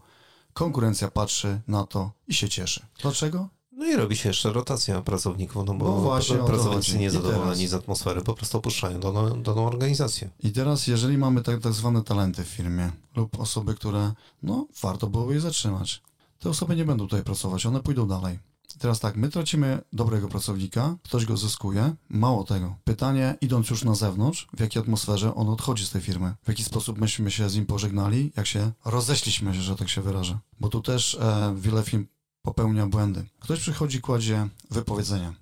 konkurencja 0.53 1.11
patrzy 1.11 1.61
na 1.67 1.83
to 1.83 2.11
i 2.27 2.33
się 2.33 2.49
cieszy. 2.49 2.85
Dlaczego? 3.01 3.49
No 3.71 3.85
i 3.85 3.95
robi 3.95 4.17
się 4.17 4.29
jeszcze 4.29 4.53
rotacja 4.53 5.01
pracowników, 5.01 5.65
no 5.65 5.73
bo 5.73 5.85
No 5.85 6.01
właśnie 6.01 6.37
pracownicy 6.37 6.97
niezadowoleni 6.97 7.67
z 7.67 7.73
atmosfery 7.73 8.21
po 8.21 8.33
prostu 8.33 8.57
opuszczają 8.57 8.99
daną, 8.99 9.43
daną 9.43 9.67
organizację. 9.67 10.29
I 10.39 10.51
teraz, 10.51 10.87
jeżeli 10.87 11.17
mamy 11.17 11.41
tak, 11.41 11.61
tak 11.61 11.73
zwane 11.73 12.03
talenty 12.03 12.43
w 12.43 12.47
firmie 12.47 12.91
lub 13.15 13.39
osoby, 13.39 13.75
które, 13.75 14.13
no, 14.43 14.67
warto 14.81 15.07
byłoby 15.07 15.33
je 15.33 15.39
zatrzymać, 15.39 16.01
te 16.39 16.49
osoby 16.49 16.75
nie 16.75 16.85
będą 16.85 17.03
tutaj 17.07 17.23
pracować, 17.23 17.65
one 17.65 17.79
pójdą 17.79 18.07
dalej. 18.07 18.39
Teraz 18.77 18.99
tak, 18.99 19.15
my 19.15 19.29
tracimy 19.29 19.81
dobrego 19.93 20.27
pracownika, 20.27 20.95
ktoś 21.03 21.25
go 21.25 21.37
zyskuje. 21.37 21.95
Mało 22.09 22.43
tego. 22.43 22.75
Pytanie, 22.83 23.35
idąc 23.41 23.69
już 23.69 23.83
na 23.83 23.95
zewnątrz, 23.95 24.47
w 24.53 24.59
jakiej 24.59 24.81
atmosferze 24.81 25.35
on 25.35 25.49
odchodzi 25.49 25.85
z 25.85 25.89
tej 25.89 26.01
firmy? 26.01 26.35
W 26.43 26.47
jaki 26.47 26.63
sposób 26.63 26.99
myśmy 26.99 27.31
się 27.31 27.49
z 27.49 27.55
nim 27.55 27.65
pożegnali, 27.65 28.31
jak 28.35 28.47
się 28.47 28.71
rozeszliśmy, 28.85 29.53
że 29.53 29.75
tak 29.75 29.89
się 29.89 30.01
wyrażę. 30.01 30.39
Bo 30.59 30.69
tu 30.69 30.81
też 30.81 31.15
e, 31.15 31.55
wiele 31.57 31.83
firm 31.83 32.05
popełnia 32.41 32.87
błędy. 32.87 33.25
Ktoś 33.39 33.59
przychodzi, 33.59 34.01
kładzie 34.01 34.47
wypowiedzenie. 34.71 35.33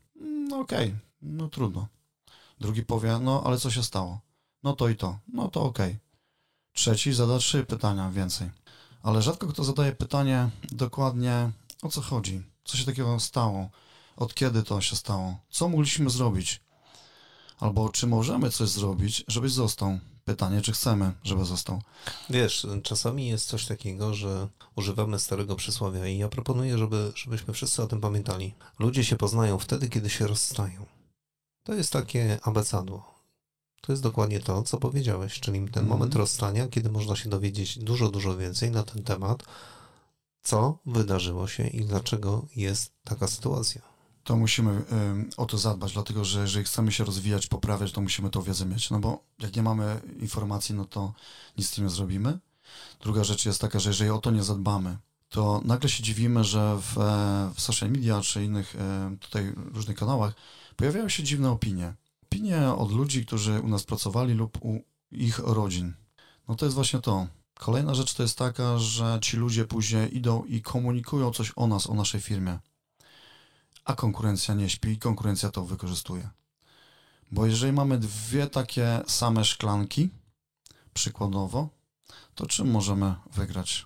No 0.50 0.60
okej, 0.60 0.96
no 1.22 1.48
trudno. 1.48 1.88
Drugi 2.60 2.84
powie, 2.84 3.20
no 3.22 3.44
ale 3.46 3.58
co 3.58 3.72
się 3.72 3.84
stało? 3.84 4.20
No 4.64 4.74
to 4.74 4.90
i 4.90 4.96
to. 4.96 5.20
No 5.28 5.48
to 5.48 5.64
okej. 5.64 5.98
Trzeci 6.74 7.14
zada 7.14 7.38
trzy 7.38 7.64
pytania 7.64 8.12
więcej. 8.12 8.50
Ale 9.04 9.22
rzadko 9.22 9.48
kto 9.48 9.64
zadaje 9.64 9.92
pytanie 9.92 10.50
dokładnie 10.72 11.52
o 11.82 11.90
co 11.90 12.02
chodzi, 12.02 12.44
co 12.68 12.78
się 12.78 12.86
takiego 12.86 13.20
stało. 13.20 13.70
Od 14.18 14.34
kiedy 14.34 14.64
to 14.64 14.82
się 14.82 14.96
stało? 14.96 15.38
Co 15.50 15.70
mogliśmy 15.70 16.10
zrobić? 16.10 16.62
Albo 17.60 17.90
czy 17.90 18.08
możemy 18.08 18.50
coś 18.52 18.70
zrobić, 18.70 19.24
żebyś 19.28 19.52
został? 19.52 20.00
Pytanie, 20.26 20.62
czy 20.62 20.72
chcemy, 20.72 21.12
żeby 21.24 21.46
został. 21.46 21.82
Wiesz, 22.30 22.68
czasami 22.84 23.28
jest 23.28 23.48
coś 23.48 23.66
takiego, 23.66 24.14
że 24.14 24.48
używamy 24.76 25.20
starego 25.20 25.56
przysłowia 25.56 26.08
i 26.08 26.18
ja 26.18 26.30
proponuję, 26.30 26.78
żeby, 26.78 27.12
żebyśmy 27.16 27.54
wszyscy 27.54 27.84
o 27.84 27.88
tym 27.88 28.02
pamiętali. 28.02 28.54
Ludzie 28.80 29.04
się 29.06 29.16
poznają 29.16 29.60
wtedy, 29.60 29.90
kiedy 29.90 30.10
się 30.10 30.28
rozstają. 30.28 30.86
To 31.64 31.74
jest 31.74 31.94
takie 31.94 32.40
abecadło. 32.44 33.14
To 33.82 33.92
jest 33.94 34.04
dokładnie 34.04 34.40
to, 34.40 34.64
co 34.64 34.78
powiedziałeś, 34.78 35.40
czyli 35.40 35.60
ten 35.60 35.66
Mhm. 35.68 35.88
moment 35.88 36.16
rozstania, 36.16 36.68
kiedy 36.68 36.90
można 36.90 37.16
się 37.16 37.30
dowiedzieć 37.30 37.80
dużo, 37.80 38.10
dużo 38.10 38.38
więcej 38.38 38.72
na 38.72 38.84
ten 38.84 39.04
temat, 39.04 39.44
co 40.48 40.80
wydarzyło 40.86 41.48
się 41.48 41.68
i 41.68 41.86
dlaczego 41.86 42.48
jest 42.56 42.92
taka 43.04 43.28
sytuacja. 43.28 43.82
To 44.24 44.36
musimy 44.36 44.82
o 45.38 45.46
to 45.46 45.58
zadbać, 45.58 45.94
dlatego 45.94 46.26
że 46.26 46.42
jeżeli 46.42 46.66
chcemy 46.66 46.92
się 46.92 47.04
rozwijać, 47.04 47.48
poprawiać, 47.48 47.92
to 47.92 48.02
musimy 48.02 48.30
tą 48.30 48.42
wiedzę 48.42 48.66
mieć. 48.66 48.90
No 48.90 49.00
bo 49.00 49.24
jak 49.40 49.56
nie 49.56 49.64
mamy 49.64 50.02
informacji, 50.20 50.76
no 50.76 50.86
to 50.86 51.14
nic 51.58 51.68
z 51.68 51.72
tym 51.72 51.84
nie 51.84 51.90
zrobimy. 51.90 52.40
Druga 53.02 53.24
rzecz 53.24 53.46
jest 53.46 53.62
taka, 53.62 53.80
że 53.80 53.90
jeżeli 53.90 54.10
o 54.10 54.18
to 54.18 54.32
nie 54.32 54.44
zadbamy, 54.44 54.98
to 55.30 55.62
nagle 55.66 55.90
się 55.90 56.04
dziwimy, 56.04 56.44
że 56.44 56.78
w, 56.82 56.98
e, 56.98 57.52
w 57.56 57.62
social 57.62 57.92
media 57.92 58.22
czy 58.22 58.44
innych 58.44 58.76
e, 58.76 59.18
tutaj 59.20 59.54
różnych 59.74 59.98
kanałach 59.98 60.34
pojawiają 60.76 61.10
się 61.10 61.24
dziwne 61.24 61.52
opinie. 61.52 61.94
Opinie 62.24 62.70
od 62.70 62.92
ludzi, 62.92 63.26
którzy 63.26 63.62
u 63.62 63.68
nas 63.68 63.84
pracowali 63.84 64.34
lub 64.34 64.58
u 64.62 64.80
ich 65.12 65.40
rodzin. 65.40 65.94
No 66.48 66.56
to 66.56 66.66
jest 66.66 66.76
właśnie 66.76 67.00
to. 67.00 67.28
Kolejna 67.60 67.96
rzecz 67.96 68.14
to 68.14 68.24
jest 68.24 68.38
taka, 68.38 68.78
że 68.78 69.20
ci 69.22 69.38
ludzie 69.38 69.66
później 69.66 70.18
idą 70.18 70.44
i 70.44 70.62
komunikują 70.62 71.32
coś 71.32 71.52
o 71.56 71.68
nas, 71.68 71.90
o 71.90 71.94
naszej 71.94 72.22
firmie 72.22 72.60
a 73.88 73.96
konkurencja 73.96 74.56
nie 74.56 74.70
śpi 74.70 74.90
i 74.90 74.98
konkurencja 74.98 75.50
to 75.50 75.66
wykorzystuje. 75.66 76.30
Bo 77.32 77.46
jeżeli 77.46 77.74
mamy 77.74 77.98
dwie 77.98 78.48
takie 78.48 79.02
same 79.08 79.46
szklanki, 79.46 80.10
przykładowo, 80.94 81.70
to 82.36 82.46
czym 82.46 82.72
możemy 82.72 83.16
wygrać? 83.34 83.86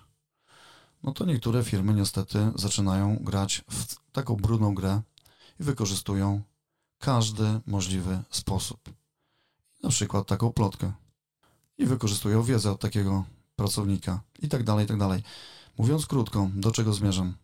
No 1.02 1.12
to 1.12 1.24
niektóre 1.24 1.64
firmy 1.64 1.94
niestety 1.94 2.52
zaczynają 2.54 3.16
grać 3.16 3.64
w 3.70 3.96
taką 4.12 4.36
brudną 4.36 4.74
grę 4.74 5.02
i 5.60 5.64
wykorzystują 5.64 6.42
każdy 6.98 7.60
możliwy 7.66 8.22
sposób. 8.30 8.80
Na 9.82 9.90
przykład 9.90 10.26
taką 10.26 10.52
plotkę. 10.52 10.92
I 11.78 11.86
wykorzystują 11.86 12.42
wiedzę 12.42 12.70
od 12.70 12.80
takiego 12.80 13.24
pracownika 13.62 14.20
i 14.42 14.48
tak 14.48 14.62
dalej, 14.64 14.84
i 14.84 14.88
tak 14.88 14.98
dalej. 14.98 15.22
Mówiąc 15.78 16.06
krótko, 16.06 16.48
do 16.54 16.70
czego 16.72 16.92
zmierzam? 16.92 17.34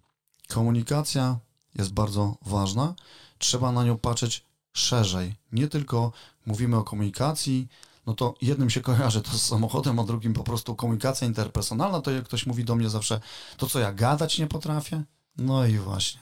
Komunikacja 0.49 1.39
jest 1.75 1.93
bardzo 1.93 2.37
ważna. 2.47 2.95
Trzeba 3.39 3.73
na 3.73 3.85
nią 3.85 3.99
patrzeć 3.99 4.45
szerzej. 4.73 5.35
Nie 5.53 5.69
tylko 5.69 6.13
mówimy 6.47 6.77
o 6.77 6.85
komunikacji, 6.85 7.69
no 8.07 8.15
to 8.15 8.35
jednym 8.43 8.71
się 8.71 8.81
kojarzy 8.91 9.23
to 9.23 9.31
z 9.39 9.43
samochodem, 9.43 9.99
a 9.99 10.05
drugim 10.05 10.35
po 10.35 10.45
prostu 10.45 10.75
komunikacja 10.75 11.27
interpersonalna. 11.27 12.01
To 12.01 12.11
jak 12.11 12.25
ktoś 12.25 12.47
mówi 12.47 12.65
do 12.65 12.75
mnie 12.77 12.91
zawsze, 12.91 13.21
to 13.57 13.67
co 13.67 13.79
ja 13.79 13.93
gadać 13.93 14.39
nie 14.39 14.47
potrafię? 14.47 15.03
No 15.37 15.67
i 15.67 15.79
właśnie. 15.79 16.21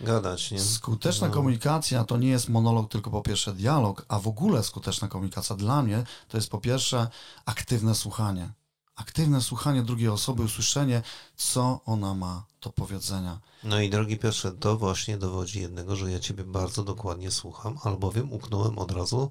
Gadać, 0.00 0.50
nie? 0.50 0.60
Skuteczna 0.60 1.28
No. 1.28 1.34
komunikacja 1.34 2.04
to 2.04 2.16
nie 2.16 2.28
jest 2.28 2.48
monolog, 2.48 2.90
tylko 2.90 3.10
po 3.10 3.22
pierwsze 3.22 3.52
dialog, 3.54 4.04
a 4.08 4.18
w 4.18 4.28
ogóle 4.28 4.62
skuteczna 4.62 5.08
komunikacja 5.08 5.56
dla 5.56 5.82
mnie 5.82 6.04
to 6.28 6.36
jest 6.36 6.50
po 6.50 6.58
pierwsze 6.58 7.08
aktywne 7.46 7.94
słuchanie. 7.94 8.48
Aktywne 8.96 9.40
słuchanie 9.40 9.82
drugiej 9.82 10.08
osoby, 10.08 10.42
usłyszenie, 10.42 11.02
co 11.36 11.80
ona 11.86 12.14
ma 12.14 12.44
do 12.60 12.70
powiedzenia. 12.70 13.40
No 13.64 13.80
i 13.80 13.90
drogi 13.90 14.18
Piotrze, 14.18 14.52
to 14.52 14.76
właśnie 14.76 15.18
dowodzi 15.18 15.60
jednego, 15.60 15.96
że 15.96 16.10
ja 16.10 16.20
Ciebie 16.20 16.44
bardzo 16.44 16.84
dokładnie 16.84 17.30
słucham, 17.30 17.78
albowiem 17.84 18.32
uknąłem 18.32 18.78
od 18.78 18.90
razu 18.90 19.30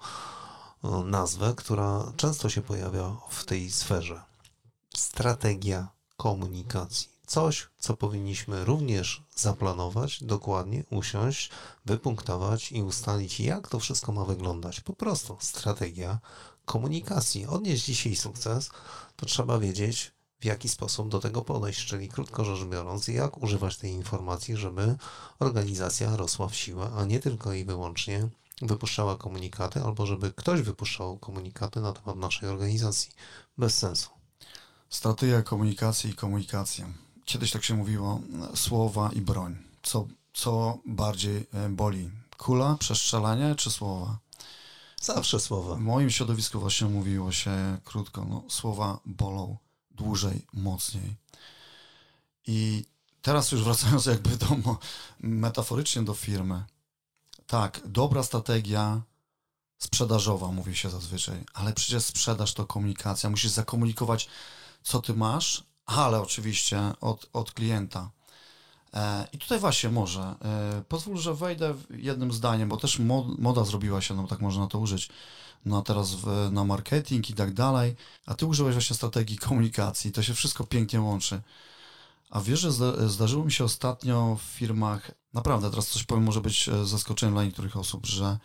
o, 0.82 1.04
nazwę, 1.04 1.54
która 1.58 2.14
często 2.18 2.50
się 2.50 2.62
pojawia 2.62 3.16
w 3.30 3.46
tej 3.46 3.72
sferze. 3.72 4.24
Strategia 4.96 5.88
komunikacji. 6.18 7.10
Coś, 7.28 7.68
co 7.80 7.98
powinniśmy 7.98 8.66
również 8.66 9.24
zaplanować, 9.36 10.24
dokładnie 10.24 10.84
usiąść, 10.90 11.50
wypunktować 11.86 12.72
i 12.72 12.84
ustalić, 12.84 13.40
jak 13.40 13.68
to 13.68 13.80
wszystko 13.80 14.12
ma 14.12 14.26
wyglądać. 14.26 14.82
Po 14.82 14.94
prostu 14.94 15.38
strategia 15.40 16.20
komunikacji. 16.66 17.48
Odnieść 17.48 17.86
dzisiaj 17.86 18.16
sukces, 18.16 18.70
to 19.16 19.26
trzeba 19.26 19.60
wiedzieć, 19.60 20.12
w 20.40 20.46
jaki 20.46 20.70
sposób 20.70 21.10
do 21.10 21.20
tego 21.20 21.42
podejść, 21.42 21.86
czyli 21.86 22.10
krótko 22.10 22.46
rzecz 22.46 22.64
biorąc, 22.64 23.08
jak 23.08 23.44
używać 23.44 23.78
tej 23.78 23.92
informacji, 23.92 24.58
żeby 24.58 24.96
organizacja 25.40 26.16
rosła 26.16 26.48
w 26.48 26.56
siłę, 26.56 26.92
a 26.98 27.06
nie 27.06 27.20
tylko 27.20 27.54
i 27.54 27.66
wyłącznie 27.66 28.28
wypuszczała 28.62 29.18
komunikaty, 29.18 29.84
albo 29.84 30.06
żeby 30.06 30.34
ktoś 30.34 30.62
wypuszczał 30.62 31.18
komunikaty 31.18 31.82
na 31.82 31.94
temat 31.94 32.16
naszej 32.16 32.50
organizacji. 32.50 33.12
Bez 33.58 33.78
sensu. 33.78 34.10
Strategia 34.90 35.42
komunikacji 35.42 36.10
i 36.10 36.16
komunikacja. 36.16 36.86
Kiedyś 37.26 37.52
tak 37.52 37.64
się 37.64 37.74
mówiło, 37.74 38.22
słowa 38.56 39.10
i 39.14 39.22
broń. 39.22 39.56
Co, 39.84 40.08
co 40.34 40.78
bardziej 40.86 41.48
e, 41.54 41.70
boli? 41.70 42.10
Kula, 42.38 42.78
przestrzelanie 42.80 43.56
czy 43.56 43.72
słowa? 43.72 44.18
Zawsze 45.04 45.40
słowa. 45.40 45.76
W 45.76 45.80
moim 45.80 46.10
środowisku 46.10 46.60
właśnie 46.60 46.88
mówiło 46.88 47.32
się 47.32 47.78
krótko, 47.84 48.26
no, 48.26 48.44
słowa 48.50 49.00
bolą 49.06 49.58
dłużej, 49.92 50.46
mocniej. 50.54 51.16
I 52.48 52.86
teraz 53.22 53.52
już 53.52 53.64
wracając 53.64 54.06
jakby 54.06 54.38
do, 54.38 54.48
metaforycznie 55.20 56.02
do 56.02 56.14
firmy. 56.14 56.64
Tak, 57.48 57.82
dobra 57.86 58.24
strategia 58.24 59.02
sprzedażowa, 59.78 60.48
mówi 60.48 60.76
się 60.76 60.90
zazwyczaj, 60.90 61.44
ale 61.54 61.74
przecież 61.74 62.04
sprzedaż 62.04 62.54
to 62.54 62.66
komunikacja. 62.66 63.30
Musisz 63.30 63.52
zakomunikować, 63.52 64.30
co 64.84 65.02
ty 65.02 65.14
masz, 65.14 65.64
ale 65.86 66.22
oczywiście 66.22 66.82
od, 67.02 67.30
od 67.34 67.52
klienta. 67.52 68.10
E, 68.94 69.28
I 69.34 69.38
tutaj 69.38 69.60
właśnie 69.60 69.90
może, 69.90 70.22
e, 70.22 70.84
pozwól, 70.88 71.18
że 71.18 71.34
wejdę 71.34 71.74
jednym 71.90 72.32
zdaniem, 72.32 72.70
bo 72.70 72.78
też 72.78 73.00
mod, 73.00 73.40
moda 73.40 73.64
zrobiła 73.64 74.02
się, 74.02 74.14
no 74.14 74.28
tak 74.28 74.42
można 74.42 74.68
to 74.68 74.80
użyć, 74.80 75.10
no 75.66 75.82
teraz 75.82 76.14
w, 76.14 76.50
na 76.52 76.64
marketing 76.64 77.30
i 77.30 77.34
tak 77.34 77.54
dalej, 77.54 77.96
a 78.26 78.34
ty 78.34 78.46
użyłeś 78.46 78.74
właśnie 78.74 78.96
strategii 78.96 79.38
komunikacji, 79.38 80.12
to 80.12 80.24
się 80.24 80.34
wszystko 80.34 80.64
pięknie 80.64 81.02
łączy. 81.02 81.42
A 82.30 82.42
wiesz, 82.42 82.60
że 82.60 82.72
zda, 82.72 83.08
zdarzyło 83.08 83.46
mi 83.46 83.52
się 83.52 83.64
ostatnio 83.64 84.38
w 84.42 84.42
firmach, 84.42 85.12
naprawdę 85.34 85.70
teraz 85.70 85.88
coś 85.88 86.04
powiem, 86.04 86.24
może 86.24 86.42
być 86.42 86.70
e, 86.70 86.86
zaskoczeniem 86.86 87.34
dla 87.34 87.44
niektórych 87.44 87.78
osób, 87.78 88.06
że 88.06 88.38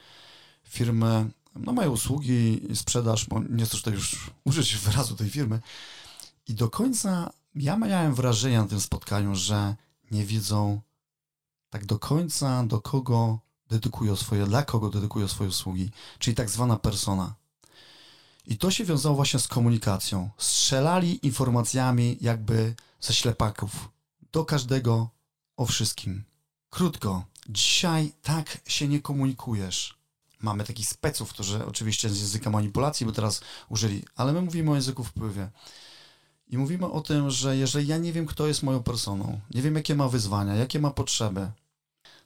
firmy 0.64 1.30
no, 1.56 1.72
mają 1.72 1.90
usługi 1.90 2.61
sprzedaż, 2.74 3.24
bo 3.24 3.40
nie 3.50 3.64
chcę 3.64 3.76
tutaj 3.76 3.94
już 3.94 4.30
użyć 4.44 4.76
wyrazu 4.76 5.16
tej 5.16 5.30
firmy, 5.30 5.61
i 6.48 6.54
do 6.54 6.70
końca 6.70 7.30
ja 7.54 7.76
miałem 7.76 8.14
wrażenie 8.14 8.58
na 8.58 8.66
tym 8.66 8.80
spotkaniu, 8.80 9.34
że 9.34 9.76
nie 10.11 10.25
wiedzą 10.25 10.81
tak 11.71 11.87
do 11.87 11.99
końca, 11.99 12.64
do 12.64 12.81
kogo 12.81 13.38
dedykują 13.68 14.16
swoje, 14.16 14.47
dla 14.47 14.62
kogo 14.62 14.90
dedykują 14.90 15.29
swoje 15.29 15.51
usługi, 15.51 15.90
czyli 16.18 16.35
tak 16.35 16.51
zwana 16.51 16.77
persona. 16.77 17.35
I 18.47 18.59
to 18.59 18.71
się 18.71 18.85
wiązało 18.85 19.14
właśnie 19.16 19.40
z 19.40 19.49
komunikacją. 19.49 20.31
Strzelali 20.38 21.27
informacjami 21.27 22.18
jakby 22.21 22.75
ze 23.01 23.14
ślepaków 23.14 23.88
do 24.33 24.44
każdego 24.44 25.11
o 25.57 25.66
wszystkim. 25.66 26.25
Krótko, 26.71 27.25
dzisiaj 27.49 28.12
tak 28.23 28.59
się 28.66 28.88
nie 28.88 29.01
komunikujesz. 29.01 29.99
Mamy 30.40 30.64
takich 30.64 30.88
speców, 30.88 31.31
którzy 31.31 31.66
oczywiście 31.66 32.11
z 32.11 32.21
języka 32.21 32.51
manipulacji 32.51 33.07
by 33.07 33.12
teraz 33.12 33.40
użyli, 33.68 34.05
ale 34.16 34.33
my 34.33 34.42
mówimy 34.42 34.71
o 34.71 34.75
języku 34.75 35.05
wpływie. 35.05 35.51
I 36.48 36.58
mówimy 36.58 36.90
o 36.90 37.00
tym, 37.00 37.30
że 37.30 37.56
jeżeli 37.56 37.87
ja 37.87 37.98
nie 37.98 38.12
wiem, 38.12 38.26
kto 38.26 38.46
jest 38.46 38.62
moją 38.62 38.82
personą, 38.82 39.40
nie 39.54 39.62
wiem, 39.62 39.74
jakie 39.74 39.94
ma 39.94 40.08
wyzwania, 40.08 40.54
jakie 40.54 40.80
ma 40.80 40.90
potrzeby, 40.90 41.50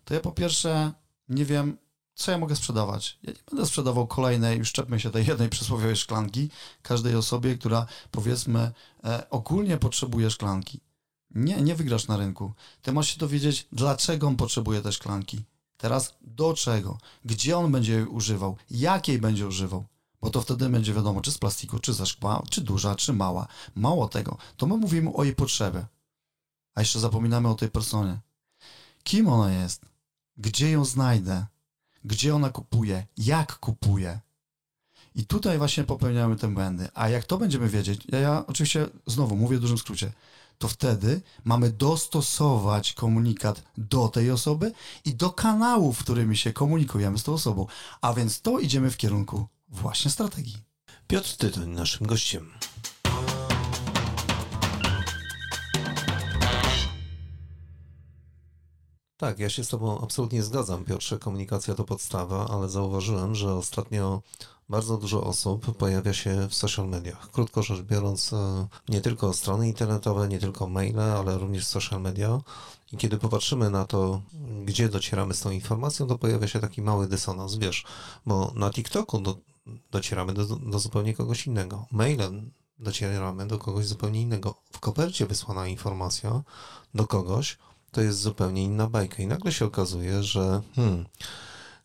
to 0.04 0.14
ja 0.14 0.20
po 0.20 0.32
pierwsze 0.32 0.92
nie 1.28 1.44
wiem, 1.44 1.76
co 2.14 2.30
ja 2.30 2.38
mogę 2.38 2.56
sprzedawać. 2.56 3.18
Ja 3.22 3.32
nie 3.32 3.38
będę 3.50 3.66
sprzedawał 3.66 4.06
kolejnej, 4.06 4.58
już 4.58 4.72
czepmy 4.72 5.00
się 5.00 5.10
tej 5.10 5.26
jednej 5.26 5.48
przysłowiowej 5.48 5.96
szklanki, 5.96 6.50
każdej 6.82 7.16
osobie, 7.16 7.58
która 7.58 7.86
powiedzmy 8.10 8.72
e, 9.04 9.30
ogólnie 9.30 9.76
potrzebuje 9.76 10.30
szklanki. 10.30 10.80
Nie, 11.30 11.62
nie 11.62 11.74
wygrasz 11.74 12.08
na 12.08 12.16
rynku. 12.16 12.52
Ty 12.82 12.92
masz 12.92 13.08
się 13.08 13.18
dowiedzieć, 13.18 13.66
dlaczego 13.72 14.26
on 14.26 14.36
potrzebuje 14.36 14.82
tej 14.82 14.92
szklanki. 14.92 15.44
Teraz 15.76 16.16
do 16.20 16.54
czego? 16.54 16.98
Gdzie 17.24 17.58
on 17.58 17.72
będzie 17.72 17.92
jej 17.92 18.06
używał? 18.06 18.56
Jakiej 18.70 19.18
będzie 19.18 19.46
używał? 19.46 19.84
Bo 20.22 20.30
to 20.30 20.42
wtedy 20.42 20.68
będzie 20.68 20.94
wiadomo, 20.94 21.20
czy 21.20 21.32
z 21.32 21.38
plastiku, 21.38 21.78
czy 21.78 21.92
ze 21.92 22.06
szkła, 22.06 22.42
czy 22.50 22.60
duża, 22.60 22.94
czy 22.94 23.12
mała. 23.12 23.46
Mało 23.74 24.08
tego, 24.08 24.36
to 24.56 24.66
my 24.66 24.76
mówimy 24.76 25.12
o 25.12 25.24
jej 25.24 25.34
potrzebie. 25.34 25.86
A 26.74 26.80
jeszcze 26.80 27.00
zapominamy 27.00 27.48
o 27.48 27.54
tej 27.54 27.70
personie. 27.70 28.20
Kim 29.02 29.28
ona 29.28 29.52
jest? 29.52 29.84
Gdzie 30.36 30.70
ją 30.70 30.84
znajdę? 30.84 31.46
Gdzie 32.04 32.34
ona 32.34 32.50
kupuje? 32.50 33.06
Jak 33.16 33.58
kupuje? 33.58 34.20
I 35.14 35.26
tutaj 35.26 35.58
właśnie 35.58 35.84
popełniamy 35.84 36.36
te 36.36 36.48
błędy. 36.48 36.88
A 36.94 37.08
jak 37.08 37.24
to 37.24 37.38
będziemy 37.38 37.68
wiedzieć, 37.68 38.00
ja, 38.08 38.18
ja 38.18 38.44
oczywiście 38.46 38.88
znowu 39.06 39.36
mówię 39.36 39.56
w 39.56 39.60
dużym 39.60 39.78
skrócie, 39.78 40.12
to 40.58 40.68
wtedy 40.68 41.20
mamy 41.44 41.70
dostosować 41.70 42.92
komunikat 42.92 43.62
do 43.78 44.08
tej 44.08 44.30
osoby 44.30 44.72
i 45.04 45.14
do 45.14 45.30
kanałów, 45.30 45.98
którymi 45.98 46.36
się 46.36 46.52
komunikujemy 46.52 47.18
z 47.18 47.22
tą 47.22 47.32
osobą. 47.32 47.66
A 48.00 48.14
więc 48.14 48.40
to 48.40 48.58
idziemy 48.58 48.90
w 48.90 48.96
kierunku 48.96 49.46
właśnie 49.72 50.10
strategii. 50.10 50.56
Piotr 51.06 51.36
Tytoń 51.36 51.68
naszym 51.68 52.06
gościem. 52.06 52.52
Tak, 59.16 59.38
ja 59.38 59.50
się 59.50 59.64
z 59.64 59.68
Tobą 59.68 60.00
absolutnie 60.00 60.42
zgadzam, 60.42 60.84
Piotrze. 60.84 61.18
Komunikacja 61.18 61.74
to 61.74 61.84
podstawa, 61.84 62.48
ale 62.48 62.68
zauważyłem, 62.68 63.34
że 63.34 63.54
ostatnio 63.54 64.22
bardzo 64.68 64.96
dużo 64.96 65.24
osób 65.24 65.76
pojawia 65.76 66.12
się 66.12 66.48
w 66.48 66.54
social 66.54 66.88
mediach. 66.88 67.30
Krótko 67.30 67.62
rzecz 67.62 67.80
biorąc, 67.82 68.32
e, 68.32 68.66
nie 68.88 69.00
tylko 69.00 69.32
strony 69.32 69.68
internetowe, 69.68 70.28
nie 70.28 70.38
tylko 70.38 70.68
maile, 70.68 71.00
ale 71.00 71.38
również 71.38 71.66
social 71.66 72.00
media. 72.00 72.40
I 72.92 72.96
kiedy 72.96 73.18
popatrzymy 73.18 73.70
na 73.70 73.84
to, 73.84 74.22
gdzie 74.64 74.88
docieramy 74.88 75.34
z 75.34 75.40
tą 75.40 75.50
informacją, 75.50 76.06
to 76.06 76.18
pojawia 76.18 76.48
się 76.48 76.60
taki 76.60 76.82
mały 76.82 77.08
dysonans, 77.08 77.54
wiesz, 77.54 77.84
bo 78.26 78.52
na 78.54 78.70
TikToku 78.70 79.20
do, 79.20 79.36
docieramy 79.90 80.32
do, 80.32 80.44
do 80.44 80.78
zupełnie 80.78 81.14
kogoś 81.14 81.46
innego. 81.46 81.86
Mailem 81.90 82.50
docieramy 82.78 83.46
do 83.46 83.58
kogoś 83.58 83.86
zupełnie 83.86 84.20
innego. 84.20 84.54
W 84.72 84.80
kopercie 84.80 85.26
wysłana 85.26 85.66
informacja 85.66 86.42
do 86.94 87.06
kogoś, 87.06 87.58
to 87.90 88.00
jest 88.02 88.18
zupełnie 88.18 88.64
inna 88.64 88.86
bajka. 88.86 89.22
I 89.22 89.26
nagle 89.26 89.52
się 89.52 89.64
okazuje, 89.64 90.22
że 90.22 90.62
hmm, 90.76 91.06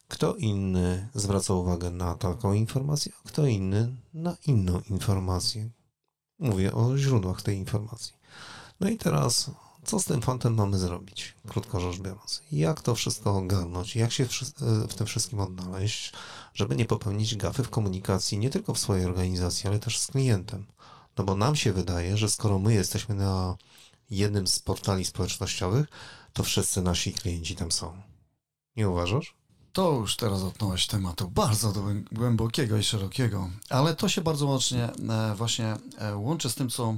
kto 0.08 0.36
inny 0.36 1.10
zwraca 1.14 1.54
uwagę 1.54 1.92
na 1.92 2.16
taką 2.16 2.54
informację, 2.54 3.12
a 3.26 3.28
kto 3.28 3.46
inny 3.46 3.96
na 4.14 4.36
inną 4.46 4.82
informację. 4.90 5.70
Mówię 6.40 6.74
o 6.74 6.98
źródłach 6.98 7.42
tej 7.42 7.58
informacji. 7.58 8.14
No 8.80 8.90
i 8.90 8.98
teraz, 8.98 9.52
co 9.86 10.00
z 10.00 10.06
tym 10.06 10.22
fantem 10.22 10.56
mamy 10.56 10.78
zrobić, 10.78 11.36
krótko 11.48 11.80
rzecz 11.80 12.00
biorąc? 12.00 12.42
Jak 12.52 12.82
to 12.82 12.96
wszystko 12.96 13.38
ogarnąć? 13.38 13.96
Jak 13.96 14.12
się 14.12 14.26
w 14.90 14.94
tym 14.96 15.08
wszystkim 15.08 15.40
odnaleźć, 15.40 16.14
żeby 16.58 16.76
nie 16.76 16.86
popełnić 16.86 17.36
gafy 17.36 17.64
w 17.64 17.70
komunikacji 17.70 18.38
nie 18.38 18.50
tylko 18.50 18.74
w 18.74 18.80
swojej 18.80 19.06
organizacji, 19.06 19.68
ale 19.68 19.80
też 19.80 20.00
z 20.00 20.08
klientem? 20.08 20.66
No 21.18 21.24
bo 21.24 21.36
nam 21.36 21.56
się 21.56 21.74
wydaje, 21.74 22.18
że 22.18 22.30
skoro 22.30 22.60
my 22.60 22.74
jesteśmy 22.74 23.16
na 23.16 23.58
jednym 24.10 24.48
z 24.48 24.60
portali 24.60 25.06
społecznościowych, 25.06 25.88
to 26.34 26.44
wszyscy 26.44 26.82
nasi 26.82 27.14
klienci 27.14 27.56
tam 27.56 27.72
są. 27.72 28.02
Nie 28.76 28.90
uważasz? 28.90 29.36
To 29.74 29.92
już 29.92 30.16
teraz 30.16 30.42
dotknąłeś 30.42 30.88
tematu 30.88 31.30
bardzo 31.30 31.74
głębokiego 32.12 32.78
i 32.78 32.84
szerokiego, 32.84 33.50
ale 33.70 33.96
to 33.96 34.10
się 34.10 34.22
bardzo 34.22 34.46
mocno 34.46 34.78
e, 34.78 35.36
właśnie 35.36 35.78
e, 35.98 36.16
łączy 36.16 36.50
z 36.50 36.56
tym, 36.56 36.70
co 36.70 36.98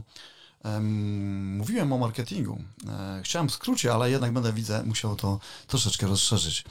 mówiłem 1.58 1.94
o 1.94 1.98
marketingu. 1.98 2.64
E, 2.88 3.22
chciałem 3.24 3.50
w 3.50 3.54
skrócie, 3.54 3.94
ale 3.94 4.12
jednak 4.12 4.34
będę, 4.34 4.54
widzę, 4.54 4.84
musiał 4.84 5.16
to 5.16 5.40
troszeczkę 5.68 6.08
rozszerzyć. 6.08 6.64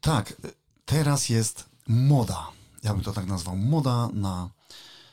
Tak, 0.00 0.36
teraz 0.84 1.28
jest 1.28 1.75
moda, 1.86 2.46
ja 2.82 2.94
bym 2.94 3.02
to 3.02 3.12
tak 3.12 3.26
nazwał, 3.26 3.56
moda 3.56 4.08
na 4.12 4.50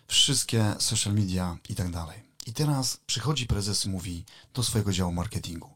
wszystkie 0.07 0.75
social 0.79 1.13
media 1.13 1.57
i 1.69 1.75
tak 1.75 1.91
dalej. 1.91 2.23
I 2.47 2.53
teraz 2.53 2.97
przychodzi 3.05 3.47
prezes 3.47 3.85
i 3.85 3.89
mówi 3.89 4.25
do 4.53 4.63
swojego 4.63 4.91
działu 4.91 5.11
marketingu: 5.11 5.69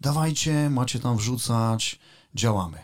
Dawajcie, 0.00 0.70
macie 0.70 1.00
tam 1.00 1.16
wrzucać, 1.16 1.98
działamy. 2.34 2.78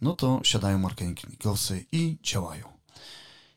No 0.00 0.16
to 0.16 0.40
siadają 0.44 0.78
marketingowcy 0.78 1.86
i 1.92 2.18
działają. 2.22 2.72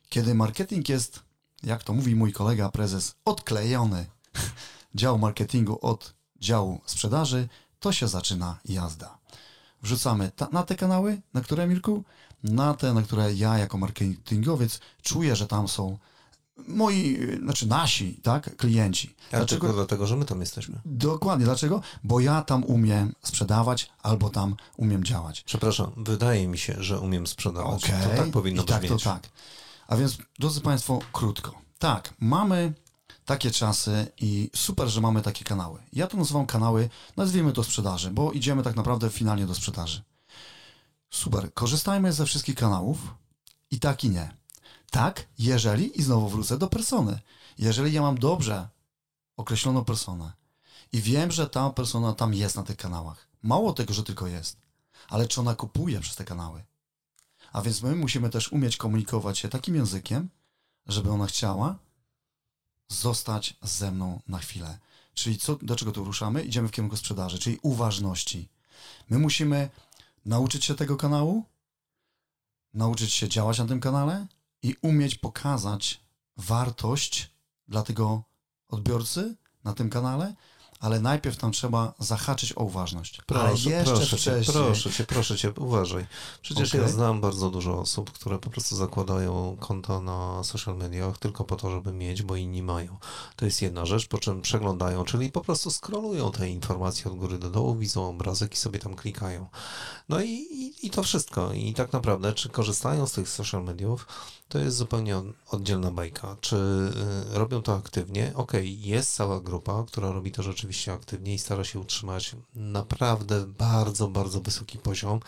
Kiedy 0.09 0.35
marketing 0.35 0.89
jest, 0.89 1.19
jak 1.63 1.83
to 1.83 1.93
mówi 1.93 2.15
mój 2.15 2.33
kolega 2.33 2.69
prezes, 2.69 3.15
odklejony 3.25 4.05
dział 4.95 5.19
marketingu 5.19 5.79
od 5.81 6.13
działu 6.39 6.81
sprzedaży, 6.85 7.49
to 7.79 7.91
się 7.91 8.07
zaczyna 8.07 8.59
jazda. 8.65 9.17
Wrzucamy 9.81 10.31
ta, 10.35 10.47
na 10.51 10.63
te 10.63 10.75
kanały, 10.75 11.21
na 11.33 11.41
które 11.41 11.67
Mirku? 11.67 12.03
Na 12.43 12.73
te, 12.73 12.93
na 12.93 13.01
które 13.01 13.33
ja 13.33 13.57
jako 13.57 13.77
marketingowiec 13.77 14.79
czuję, 15.01 15.35
że 15.35 15.47
tam 15.47 15.67
są 15.67 15.97
moi, 16.67 17.17
znaczy 17.43 17.67
nasi, 17.67 18.19
tak, 18.23 18.55
klienci. 18.55 19.15
Dlaczego? 19.31 19.73
Dlatego, 19.73 20.07
że 20.07 20.15
my 20.15 20.25
tam 20.25 20.39
jesteśmy. 20.39 20.79
Dokładnie. 20.85 21.45
Dlaczego? 21.45 21.81
Bo 22.03 22.19
ja 22.19 22.41
tam 22.41 22.63
umiem 22.63 23.13
sprzedawać 23.23 23.89
albo 24.03 24.29
tam 24.29 24.55
umiem 24.77 25.03
działać. 25.03 25.43
Przepraszam, 25.43 25.91
wydaje 25.97 26.47
mi 26.47 26.57
się, 26.57 26.75
że 26.79 26.99
umiem 26.99 27.27
sprzedawać. 27.27 27.83
Okay. 27.83 28.03
To 28.03 28.23
tak 28.23 28.31
powinno 28.31 28.63
I 28.63 28.65
tak, 28.65 28.81
brzmieć. 28.81 29.03
to 29.03 29.09
tak. 29.09 29.29
A 29.87 29.97
więc, 29.97 30.17
drodzy 30.39 30.61
Państwo, 30.61 30.99
krótko. 31.11 31.61
Tak, 31.79 32.13
mamy 32.19 32.73
takie 33.25 33.51
czasy 33.51 34.07
i 34.21 34.49
super, 34.55 34.87
że 34.87 35.01
mamy 35.01 35.21
takie 35.21 35.45
kanały. 35.45 35.79
Ja 35.93 36.07
to 36.07 36.17
nazywam 36.17 36.45
kanały, 36.45 36.89
nazwijmy 37.17 37.53
to 37.53 37.63
sprzedaży, 37.63 38.11
bo 38.11 38.31
idziemy 38.31 38.63
tak 38.63 38.75
naprawdę 38.75 39.09
finalnie 39.09 39.45
do 39.45 39.55
sprzedaży. 39.55 40.01
Super, 41.17 41.53
korzystajmy 41.53 42.13
ze 42.13 42.25
wszystkich 42.25 42.55
kanałów 42.55 42.97
i 43.71 43.79
tak 43.79 44.03
i 44.03 44.09
nie. 44.09 44.33
Tak, 44.91 45.27
jeżeli, 45.39 45.99
i 45.99 46.03
znowu 46.03 46.29
wrócę 46.29 46.57
do 46.57 46.67
persony, 46.67 47.19
jeżeli 47.57 47.93
ja 47.93 48.01
mam 48.01 48.17
dobrze 48.17 48.69
określoną 49.37 49.85
personę 49.85 50.31
i 50.91 51.01
wiem, 51.01 51.31
że 51.31 51.49
ta 51.49 51.69
persona 51.69 52.13
tam 52.13 52.33
jest 52.33 52.55
na 52.55 52.63
tych 52.63 52.77
kanałach, 52.77 53.27
mało 53.43 53.73
tego, 53.73 53.93
że 53.93 54.03
tylko 54.03 54.27
jest, 54.27 54.57
ale 55.09 55.27
czy 55.27 55.41
ona 55.41 55.55
kupuje 55.55 55.99
przez 55.99 56.15
te 56.15 56.25
kanały? 56.25 56.63
A 57.51 57.61
więc 57.61 57.81
my 57.81 57.95
musimy 57.95 58.29
też 58.29 58.51
umieć 58.51 58.77
komunikować 58.77 59.39
się 59.39 59.49
takim 59.49 59.75
językiem, 59.75 60.29
żeby 60.87 61.11
ona 61.11 61.27
chciała 61.27 61.75
zostać 62.87 63.57
ze 63.61 63.91
mną 63.91 64.21
na 64.27 64.39
chwilę. 64.39 64.77
Czyli 65.13 65.37
co, 65.37 65.55
do 65.61 65.75
czego 65.75 65.91
tu 65.91 66.03
ruszamy? 66.03 66.43
Idziemy 66.43 66.67
w 66.67 66.71
kierunku 66.71 66.97
sprzedaży, 66.97 67.39
czyli 67.39 67.59
uważności. 67.61 68.49
My 69.09 69.19
musimy 69.19 69.69
nauczyć 70.27 70.65
się 70.65 70.75
tego 70.75 70.97
kanału, 70.97 71.43
nauczyć 72.73 73.13
się 73.13 73.29
działać 73.29 73.59
na 73.59 73.65
tym 73.65 73.79
kanale? 73.79 74.27
I 74.61 74.75
umieć 74.81 75.15
pokazać 75.15 76.01
wartość 76.37 77.31
dla 77.67 77.83
tego 77.83 78.23
odbiorcy 78.67 79.35
na 79.63 79.73
tym 79.73 79.89
kanale, 79.89 80.35
ale 80.79 80.99
najpierw 80.99 81.37
tam 81.37 81.51
trzeba 81.51 81.93
zahaczyć 81.99 82.53
o 82.57 82.63
uważność. 82.63 83.21
Proszę, 83.25 83.43
ale 83.43 83.51
jeszcze 83.51 83.83
proszę 83.83 84.17
wcześniej... 84.17 84.45
cię, 84.45 84.51
proszę 84.51 84.91
cię, 84.91 85.03
proszę 85.03 85.37
cię, 85.37 85.51
uważaj. 85.57 86.07
Przecież 86.41 86.69
okay. 86.69 86.81
ja 86.81 86.87
znam 86.87 87.21
bardzo 87.21 87.49
dużo 87.49 87.79
osób, 87.79 88.11
które 88.11 88.39
po 88.39 88.49
prostu 88.49 88.75
zakładają 88.75 89.57
konta 89.59 90.01
na 90.01 90.43
social 90.43 90.77
mediach 90.77 91.17
tylko 91.17 91.43
po 91.43 91.55
to, 91.55 91.71
żeby 91.71 91.93
mieć, 91.93 92.23
bo 92.23 92.35
inni 92.35 92.63
mają. 92.63 92.97
To 93.35 93.45
jest 93.45 93.61
jedna 93.61 93.85
rzecz, 93.85 94.07
po 94.07 94.17
czym 94.17 94.41
przeglądają, 94.41 95.03
czyli 95.03 95.31
po 95.31 95.41
prostu 95.41 95.71
scrollują 95.71 96.31
te 96.31 96.49
informacje 96.49 97.11
od 97.11 97.17
góry 97.17 97.39
do 97.39 97.49
dołu, 97.49 97.75
widzą 97.75 98.09
obrazek 98.09 98.53
i 98.53 98.57
sobie 98.57 98.79
tam 98.79 98.95
klikają. 98.95 99.47
No 100.09 100.21
i, 100.21 100.29
i, 100.29 100.87
i 100.87 100.89
to 100.89 101.03
wszystko. 101.03 101.53
I 101.53 101.73
tak 101.73 101.93
naprawdę, 101.93 102.33
czy 102.33 102.49
korzystają 102.49 103.07
z 103.07 103.11
tych 103.11 103.29
social 103.29 103.63
mediów, 103.63 104.07
to 104.49 104.59
jest 104.59 104.77
zupełnie 104.77 105.21
oddzielna 105.49 105.91
bajka. 105.91 106.37
Czy 106.41 106.55
y, 106.55 107.37
robią 107.37 107.61
to 107.61 107.75
aktywnie? 107.75 108.31
Okej, 108.35 108.61
okay, 108.61 108.89
jest 108.89 109.15
cała 109.15 109.39
grupa, 109.39 109.83
która 109.87 110.11
robi 110.11 110.31
to 110.31 110.43
rzeczywiście 110.43 110.66
aktywnie 110.93 111.33
i 111.33 111.39
stara 111.39 111.63
się 111.63 111.79
utrzymać 111.79 112.35
naprawdę 112.55 113.47
bardzo, 113.47 114.07
bardzo 114.07 114.41
wysoki 114.41 114.77
poziom. 114.77 115.19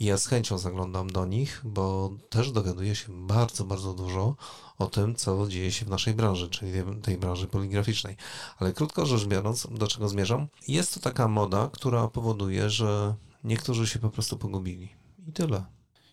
I 0.00 0.04
ja 0.04 0.18
z 0.18 0.26
chęcią 0.26 0.58
zaglądam 0.58 1.10
do 1.10 1.26
nich, 1.26 1.60
bo 1.64 2.10
też 2.30 2.52
dogaduję 2.52 2.96
się 2.96 3.26
bardzo, 3.26 3.64
bardzo 3.64 3.94
dużo 3.94 4.36
o 4.78 4.86
tym, 4.86 5.14
co 5.14 5.48
dzieje 5.48 5.72
się 5.72 5.86
w 5.86 5.88
naszej 5.88 6.14
branży, 6.14 6.48
czyli 6.48 6.72
tej 7.02 7.18
branży 7.18 7.46
poligraficznej. 7.46 8.16
Ale 8.58 8.72
krótko 8.72 9.06
rzecz 9.06 9.24
biorąc, 9.24 9.66
do 9.70 9.86
czego 9.86 10.08
zmierzam? 10.08 10.48
Jest 10.68 10.94
to 10.94 11.00
taka 11.00 11.28
moda, 11.28 11.70
która 11.72 12.08
powoduje, 12.08 12.70
że 12.70 13.14
niektórzy 13.44 13.86
się 13.86 13.98
po 13.98 14.10
prostu 14.10 14.38
pogubili. 14.38 14.88
I 15.28 15.32
tyle. 15.32 15.64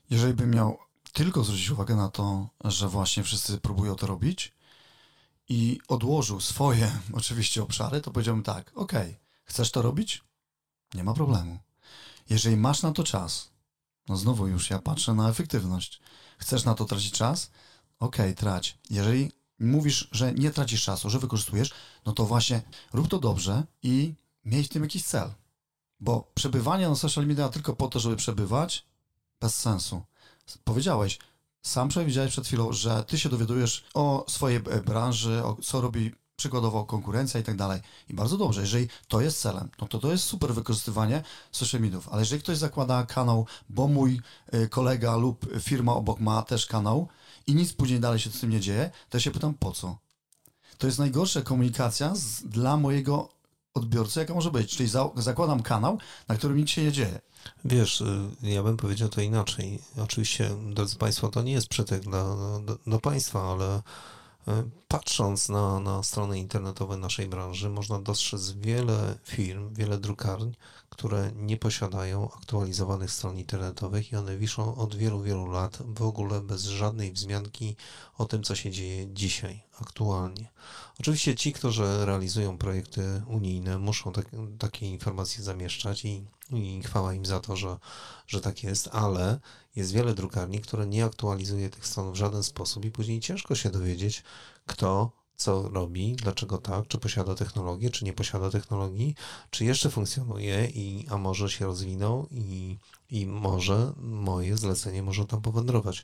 Jeżeli 0.09 0.33
bym 0.33 0.51
miał 0.51 0.77
tylko 1.13 1.43
zwrócić 1.43 1.69
uwagę 1.69 1.95
na 1.95 2.09
to, 2.09 2.49
że 2.63 2.87
właśnie 2.87 3.23
wszyscy 3.23 3.57
próbują 3.57 3.95
to 3.95 4.07
robić 4.07 4.58
i 5.49 5.79
odłożył 5.87 6.41
swoje 6.41 6.99
oczywiście 7.13 7.63
obszary, 7.63 8.01
to 8.01 8.11
powiedziałbym 8.11 8.43
tak, 8.43 8.71
ok, 8.75 8.93
chcesz 9.43 9.71
to 9.71 9.81
robić? 9.81 10.23
Nie 10.93 11.03
ma 11.03 11.13
problemu. 11.13 11.59
Jeżeli 12.29 12.57
masz 12.57 12.81
na 12.81 12.91
to 12.91 13.03
czas, 13.03 13.49
no 14.07 14.17
znowu 14.17 14.47
już 14.47 14.69
ja 14.69 14.79
patrzę 14.79 15.13
na 15.13 15.29
efektywność. 15.29 16.01
Chcesz 16.37 16.63
na 16.63 16.73
to 16.73 16.85
tracić 16.85 17.13
czas? 17.13 17.51
Ok, 17.99 18.17
trać. 18.35 18.77
Jeżeli 18.89 19.31
mówisz, 19.59 20.07
że 20.11 20.33
nie 20.33 20.51
tracisz 20.51 20.83
czasu, 20.83 21.09
że 21.09 21.19
wykorzystujesz, 21.19 21.71
no 22.05 22.11
to 22.11 22.25
właśnie 22.25 22.61
rób 22.93 23.07
to 23.07 23.19
dobrze 23.19 23.63
i 23.83 24.13
miej 24.45 24.63
w 24.63 24.69
tym 24.69 24.83
jakiś 24.83 25.03
cel. 25.03 25.33
Bo 25.99 26.31
przebywanie 26.35 26.89
na 26.89 26.95
social 26.95 27.27
media 27.27 27.49
tylko 27.49 27.75
po 27.75 27.87
to, 27.87 27.99
żeby 27.99 28.15
przebywać, 28.15 28.85
bez 29.39 29.55
sensu 29.55 30.01
powiedziałeś, 30.63 31.19
sam 31.61 31.89
przewidziałeś 31.89 32.31
przed 32.31 32.47
chwilą, 32.47 32.73
że 32.73 33.03
ty 33.03 33.19
się 33.19 33.29
dowiadujesz 33.29 33.83
o 33.93 34.25
swojej 34.27 34.57
e, 34.57 34.81
branży, 34.81 35.43
o 35.43 35.57
co 35.63 35.81
robi 35.81 36.11
przykładowo 36.35 36.85
konkurencja 36.85 37.39
i 37.39 37.43
tak 37.43 37.55
dalej. 37.55 37.81
I 38.09 38.13
bardzo 38.13 38.37
dobrze, 38.37 38.61
jeżeli 38.61 38.87
to 39.07 39.21
jest 39.21 39.41
celem, 39.41 39.69
no 39.81 39.87
to 39.87 39.99
to 39.99 40.11
jest 40.11 40.23
super 40.23 40.53
wykorzystywanie 40.53 41.23
social 41.51 41.81
mediów. 41.81 42.09
Ale 42.09 42.21
jeżeli 42.21 42.41
ktoś 42.41 42.57
zakłada 42.57 43.05
kanał, 43.05 43.45
bo 43.69 43.87
mój 43.87 44.21
e, 44.51 44.67
kolega 44.67 45.15
lub 45.15 45.45
firma 45.59 45.93
obok 45.93 46.19
ma 46.19 46.41
też 46.41 46.65
kanał 46.65 47.07
i 47.47 47.55
nic 47.55 47.73
później 47.73 47.99
dalej 47.99 48.19
się 48.19 48.29
z 48.29 48.39
tym 48.39 48.49
nie 48.49 48.59
dzieje, 48.59 48.91
to 49.09 49.17
ja 49.17 49.21
się 49.21 49.31
pytam 49.31 49.53
po 49.53 49.71
co? 49.71 49.97
To 50.77 50.87
jest 50.87 50.99
najgorsza 50.99 51.41
komunikacja 51.41 52.15
z, 52.15 52.43
dla 52.43 52.77
mojego 52.77 53.29
odbiorcy, 53.79 54.19
jaka 54.19 54.33
może 54.33 54.51
być. 54.51 54.77
Czyli 54.77 54.89
za, 54.89 55.09
zakładam 55.15 55.63
kanał, 55.63 55.97
na 56.27 56.35
którym 56.35 56.57
nic 56.57 56.69
się 56.69 56.83
nie 56.83 56.91
dzieje. 56.91 57.19
Wiesz, 57.65 58.01
y, 58.01 58.29
ja 58.41 58.63
bym 58.63 58.77
powiedział 58.77 59.09
to 59.09 59.21
inaczej. 59.21 59.79
Oczywiście, 59.97 60.49
drodzy 60.73 60.95
Państwo, 60.95 61.27
to 61.27 61.41
nie 61.41 61.51
jest 61.51 61.67
przytyk 61.67 62.01
dla, 62.01 62.23
do, 62.65 62.77
do 62.87 62.99
Państwa, 62.99 63.51
ale 63.51 63.81
E, 64.49 64.63
patrząc 64.87 65.49
na, 65.49 65.79
na 65.79 66.03
strony 66.03 66.39
internetowe 66.39 66.97
naszej 66.97 67.27
branży, 67.27 67.69
można 67.69 67.99
dostrzec 67.99 68.51
wiele 68.51 69.15
firm, 69.23 69.73
wiele 69.73 69.97
drukarni, 69.97 70.53
które 70.89 71.31
nie 71.35 71.57
posiadają 71.57 72.31
aktualizowanych 72.31 73.11
stron 73.11 73.37
internetowych 73.37 74.11
i 74.11 74.15
one 74.15 74.37
wiszą 74.37 74.75
od 74.75 74.95
wielu, 74.95 75.21
wielu 75.21 75.45
lat 75.45 75.77
w 75.85 76.01
ogóle 76.01 76.41
bez 76.41 76.63
żadnej 76.63 77.11
wzmianki 77.11 77.75
o 78.17 78.25
tym, 78.25 78.43
co 78.43 78.55
się 78.55 78.71
dzieje 78.71 79.07
dzisiaj, 79.13 79.63
aktualnie. 79.81 80.51
Oczywiście 80.99 81.35
ci, 81.35 81.53
którzy 81.53 82.05
realizują 82.05 82.57
projekty 82.57 83.21
unijne, 83.27 83.77
muszą 83.77 84.13
tak, 84.13 84.25
takie 84.59 84.89
informacje 84.89 85.43
zamieszczać 85.43 86.05
i, 86.05 86.25
i 86.51 86.81
chwała 86.83 87.13
im 87.13 87.25
za 87.25 87.39
to, 87.39 87.55
że, 87.55 87.77
że 88.27 88.41
tak 88.41 88.63
jest, 88.63 88.89
ale 88.91 89.39
jest 89.75 89.91
wiele 89.91 90.13
drukarni, 90.13 90.61
które 90.61 90.87
nie 90.87 91.05
aktualizuje 91.05 91.69
tych 91.69 91.87
stron 91.87 92.11
w 92.11 92.15
żaden 92.15 92.43
sposób 92.43 92.85
i 92.85 92.91
później 92.91 93.19
ciężko 93.19 93.55
się 93.55 93.69
dowiedzieć, 93.69 94.23
kto 94.65 95.18
co 95.39 95.69
robi, 95.69 96.15
dlaczego 96.15 96.57
tak, 96.57 96.87
czy 96.87 96.97
posiada 96.97 97.35
technologię, 97.35 97.89
czy 97.89 98.05
nie 98.05 98.13
posiada 98.13 98.49
technologii, 98.49 99.15
czy 99.49 99.65
jeszcze 99.65 99.89
funkcjonuje, 99.89 100.65
i, 100.65 101.05
a 101.09 101.17
może 101.17 101.49
się 101.49 101.65
rozwinął 101.65 102.27
i, 102.31 102.77
i 103.09 103.25
może 103.25 103.93
moje 103.97 104.57
zlecenie 104.57 105.03
może 105.03 105.25
tam 105.25 105.41
powędrować. 105.41 106.03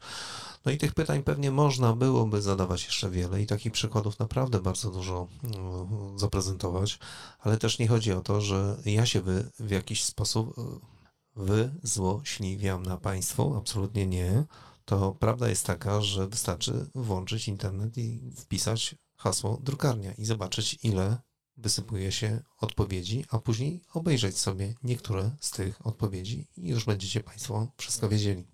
No 0.65 0.71
i 0.71 0.77
tych 0.77 0.93
pytań 0.93 1.23
pewnie 1.23 1.51
można 1.51 1.93
byłoby 1.93 2.41
zadawać 2.41 2.85
jeszcze 2.85 3.09
wiele 3.09 3.41
i 3.41 3.47
takich 3.47 3.71
przykładów 3.71 4.19
naprawdę 4.19 4.59
bardzo 4.59 4.91
dużo 4.91 5.27
no, 5.43 5.87
zaprezentować, 6.15 6.99
ale 7.39 7.57
też 7.57 7.79
nie 7.79 7.87
chodzi 7.87 8.13
o 8.13 8.21
to, 8.21 8.41
że 8.41 8.77
ja 8.85 9.05
się 9.05 9.21
wy, 9.21 9.51
w 9.59 9.71
jakiś 9.71 10.03
sposób 10.03 10.55
wyzłośliwiam 11.35 12.83
na 12.83 12.97
państwo, 12.97 13.55
absolutnie 13.57 14.07
nie. 14.07 14.43
To 14.85 15.15
prawda 15.19 15.49
jest 15.49 15.65
taka, 15.65 16.01
że 16.01 16.27
wystarczy 16.27 16.89
włączyć 16.95 17.47
internet 17.47 17.97
i 17.97 18.31
wpisać 18.35 18.95
hasło 19.25 19.59
drukarnia 19.63 20.13
i 20.13 20.25
zobaczyć, 20.25 20.79
ile 20.83 21.17
wysypuje 21.57 22.11
się 22.11 22.43
odpowiedzi, 22.61 23.25
a 23.29 23.39
później 23.39 23.81
obejrzeć 23.93 24.37
sobie 24.37 24.75
niektóre 24.83 25.31
z 25.39 25.51
tych 25.51 25.85
odpowiedzi 25.87 26.47
i 26.57 26.67
już 26.67 26.85
będziecie 26.85 27.23
Państwo 27.23 27.67
wszystko 27.77 28.09
wiedzieli. 28.09 28.47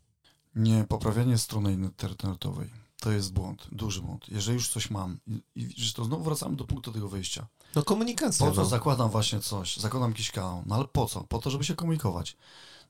Nie, 0.55 0.85
poprawianie 0.89 1.37
strony 1.37 1.73
internetowej 1.73 2.69
to 2.99 3.11
jest 3.11 3.33
błąd, 3.33 3.67
duży 3.71 4.01
błąd. 4.01 4.29
Jeżeli 4.29 4.55
już 4.55 4.69
coś 4.69 4.89
mam 4.89 5.19
i, 5.25 5.41
i 5.55 5.93
to 5.95 6.05
znowu 6.05 6.23
wracamy 6.23 6.55
do 6.55 6.65
punktu 6.65 6.91
tego 6.91 7.09
wyjścia. 7.09 7.47
No 7.75 7.83
komunikacja. 7.83 8.45
Po 8.45 8.51
co 8.51 8.61
no. 8.61 8.67
zakładam 8.67 9.09
właśnie 9.09 9.39
coś, 9.39 9.77
zakładam 9.77 10.11
jakiś 10.11 10.31
kanał, 10.31 10.63
no 10.65 10.75
ale 10.75 10.85
po 10.87 11.05
co? 11.05 11.23
Po 11.23 11.39
to, 11.39 11.49
żeby 11.49 11.63
się 11.63 11.75
komunikować. 11.75 12.37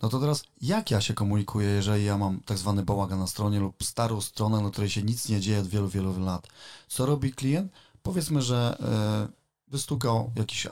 No 0.02 0.10
to 0.10 0.20
teraz, 0.20 0.44
jak 0.62 0.92
ja 0.92 1.02
się 1.02 1.14
komunikuję, 1.14 1.70
jeżeli 1.70 2.06
ja 2.06 2.18
mam 2.18 2.40
tak 2.40 2.58
zwany 2.58 2.84
bałagan 2.84 3.20
na 3.20 3.28
stronie 3.28 3.60
lub 3.60 3.84
starą 3.84 4.22
stronę, 4.22 4.62
na 4.62 4.70
której 4.70 4.90
się 4.90 5.04
nic 5.04 5.30
nie 5.30 5.40
dzieje 5.40 5.60
od 5.60 5.68
wielu, 5.68 5.90
wielu 5.90 6.20
lat? 6.20 6.48
Co 6.88 7.06
robi 7.06 7.34
klient? 7.34 7.72
Powiedzmy, 8.04 8.42
że 8.42 8.78
e, 8.80 9.42
wystukał 9.68 10.32
jakieś 10.36 10.66
e, 10.66 10.72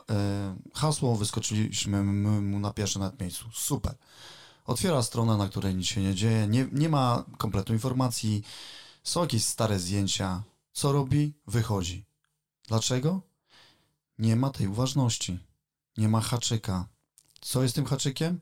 hasło, 0.74 1.16
wyskoczyliśmy 1.16 2.04
mu 2.04 2.60
na 2.60 2.74
pierwsze 2.74 3.00
nawet 3.00 3.22
miejscu. 3.22 3.46
Super. 3.54 3.96
Otwiera 4.66 5.04
stronę, 5.04 5.38
na 5.38 5.50
której 5.50 5.76
nic 5.76 5.88
się 5.88 6.02
nie 6.02 6.16
dzieje, 6.16 6.48
nie, 6.48 6.68
nie 6.72 6.90
ma 6.90 7.26
kompletu 7.38 7.74
informacji, 7.74 8.44
są 9.04 9.22
jakieś 9.22 9.46
stare 9.46 9.80
zdjęcia. 9.80 10.44
Co 10.74 10.92
robi? 10.92 11.34
Wychodzi. 11.48 12.06
Dlaczego? 12.68 13.22
Nie 14.20 14.36
ma 14.36 14.50
tej 14.50 14.68
uważności. 14.68 15.40
Nie 15.98 16.10
ma 16.10 16.22
haczyka. 16.22 16.88
Co 17.42 17.64
jest 17.64 17.76
tym 17.76 17.86
haczykiem? 17.86 18.40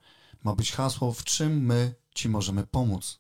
Ma 0.48 0.56
być 0.56 0.72
hasło, 0.72 1.14
w 1.14 1.24
czym 1.24 1.66
my 1.66 1.96
Ci 2.16 2.30
możemy 2.30 2.68
pomóc. 2.68 3.20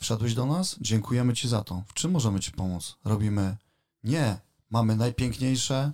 Wszedłeś 0.00 0.34
do 0.34 0.46
nas? 0.46 0.76
Dziękujemy 0.80 1.34
Ci 1.34 1.48
za 1.48 1.64
to. 1.64 1.82
W 1.86 1.94
czym 1.94 2.10
możemy 2.10 2.40
Ci 2.40 2.52
pomóc? 2.52 2.96
Robimy 3.04 3.56
nie. 4.04 4.38
Mamy 4.70 4.96
najpiękniejsze, 4.96 5.92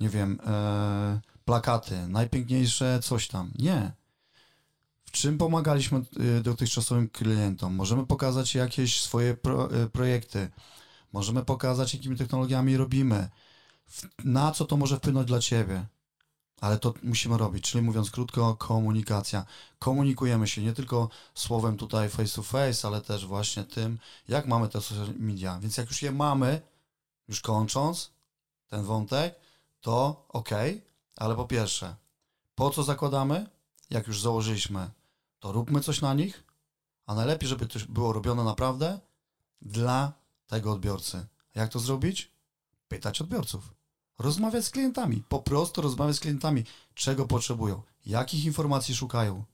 nie 0.00 0.08
wiem, 0.08 0.38
e, 0.46 1.20
plakaty, 1.44 2.08
najpiękniejsze 2.08 3.00
coś 3.02 3.28
tam. 3.28 3.50
Nie. 3.58 3.92
W 5.04 5.10
czym 5.10 5.38
pomagaliśmy 5.38 5.98
e, 5.98 6.40
dotychczasowym 6.40 7.08
klientom? 7.08 7.74
Możemy 7.74 8.06
pokazać 8.06 8.54
jakieś 8.54 9.00
swoje 9.00 9.34
pro, 9.34 9.72
e, 9.72 9.88
projekty. 9.88 10.50
Możemy 11.12 11.44
pokazać, 11.44 11.94
jakimi 11.94 12.16
technologiami 12.16 12.76
robimy. 12.76 13.28
Na 14.24 14.52
co 14.52 14.64
to 14.64 14.76
może 14.76 14.96
wpłynąć 14.96 15.28
dla 15.28 15.40
Ciebie? 15.40 15.86
Ale 16.60 16.78
to 16.78 16.94
musimy 17.02 17.38
robić. 17.38 17.64
Czyli 17.64 17.82
mówiąc 17.82 18.10
krótko, 18.10 18.56
komunikacja. 18.56 19.44
Komunikujemy 19.78 20.48
się 20.48 20.62
nie 20.62 20.72
tylko 20.72 21.08
słowem 21.34 21.76
tutaj 21.76 22.08
face 22.08 22.34
to 22.34 22.42
face, 22.42 22.88
ale 22.88 23.00
też 23.00 23.26
właśnie 23.26 23.64
tym, 23.64 23.98
jak 24.28 24.46
mamy 24.46 24.68
te 24.68 24.80
social 24.80 25.14
media. 25.18 25.58
Więc 25.60 25.76
jak 25.76 25.86
już 25.86 26.02
je 26.02 26.12
mamy, 26.12 26.62
już 27.28 27.40
kończąc 27.40 28.10
ten 28.66 28.84
wątek, 28.84 29.34
to 29.80 30.26
ok, 30.28 30.50
ale 31.16 31.36
po 31.36 31.44
pierwsze, 31.44 31.96
po 32.54 32.70
co 32.70 32.82
zakładamy? 32.82 33.46
Jak 33.90 34.06
już 34.06 34.20
założyliśmy, 34.20 34.90
to 35.38 35.52
róbmy 35.52 35.80
coś 35.80 36.00
na 36.00 36.14
nich, 36.14 36.44
a 37.06 37.14
najlepiej, 37.14 37.48
żeby 37.48 37.66
to 37.66 37.78
było 37.88 38.12
robione 38.12 38.44
naprawdę 38.44 39.00
dla 39.62 40.12
tego 40.46 40.72
odbiorcy. 40.72 41.26
Jak 41.54 41.70
to 41.70 41.78
zrobić? 41.78 42.30
Pytać 42.88 43.20
odbiorców 43.20 43.79
rozmawiać 44.20 44.64
z 44.64 44.70
klientami, 44.70 45.22
po 45.28 45.38
prostu 45.38 45.82
rozmawiać 45.82 46.16
z 46.16 46.20
klientami, 46.20 46.64
czego 46.94 47.26
potrzebują, 47.26 47.82
jakich 48.06 48.44
informacji 48.44 48.94
szukają, 48.94 49.44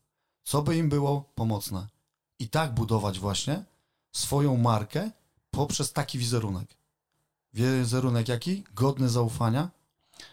co 0.44 0.62
by 0.62 0.76
im 0.76 0.88
było 0.88 1.24
pomocne. 1.35 1.88
I 2.38 2.48
tak 2.48 2.74
budować 2.74 3.18
właśnie 3.18 3.64
swoją 4.12 4.57
markę 4.57 5.11
poprzez 5.50 5.92
taki 5.92 6.18
wizerunek. 6.18 6.68
Wizerunek 7.55 8.29
jaki? 8.29 8.64
Godny 8.74 9.09
zaufania, 9.09 9.70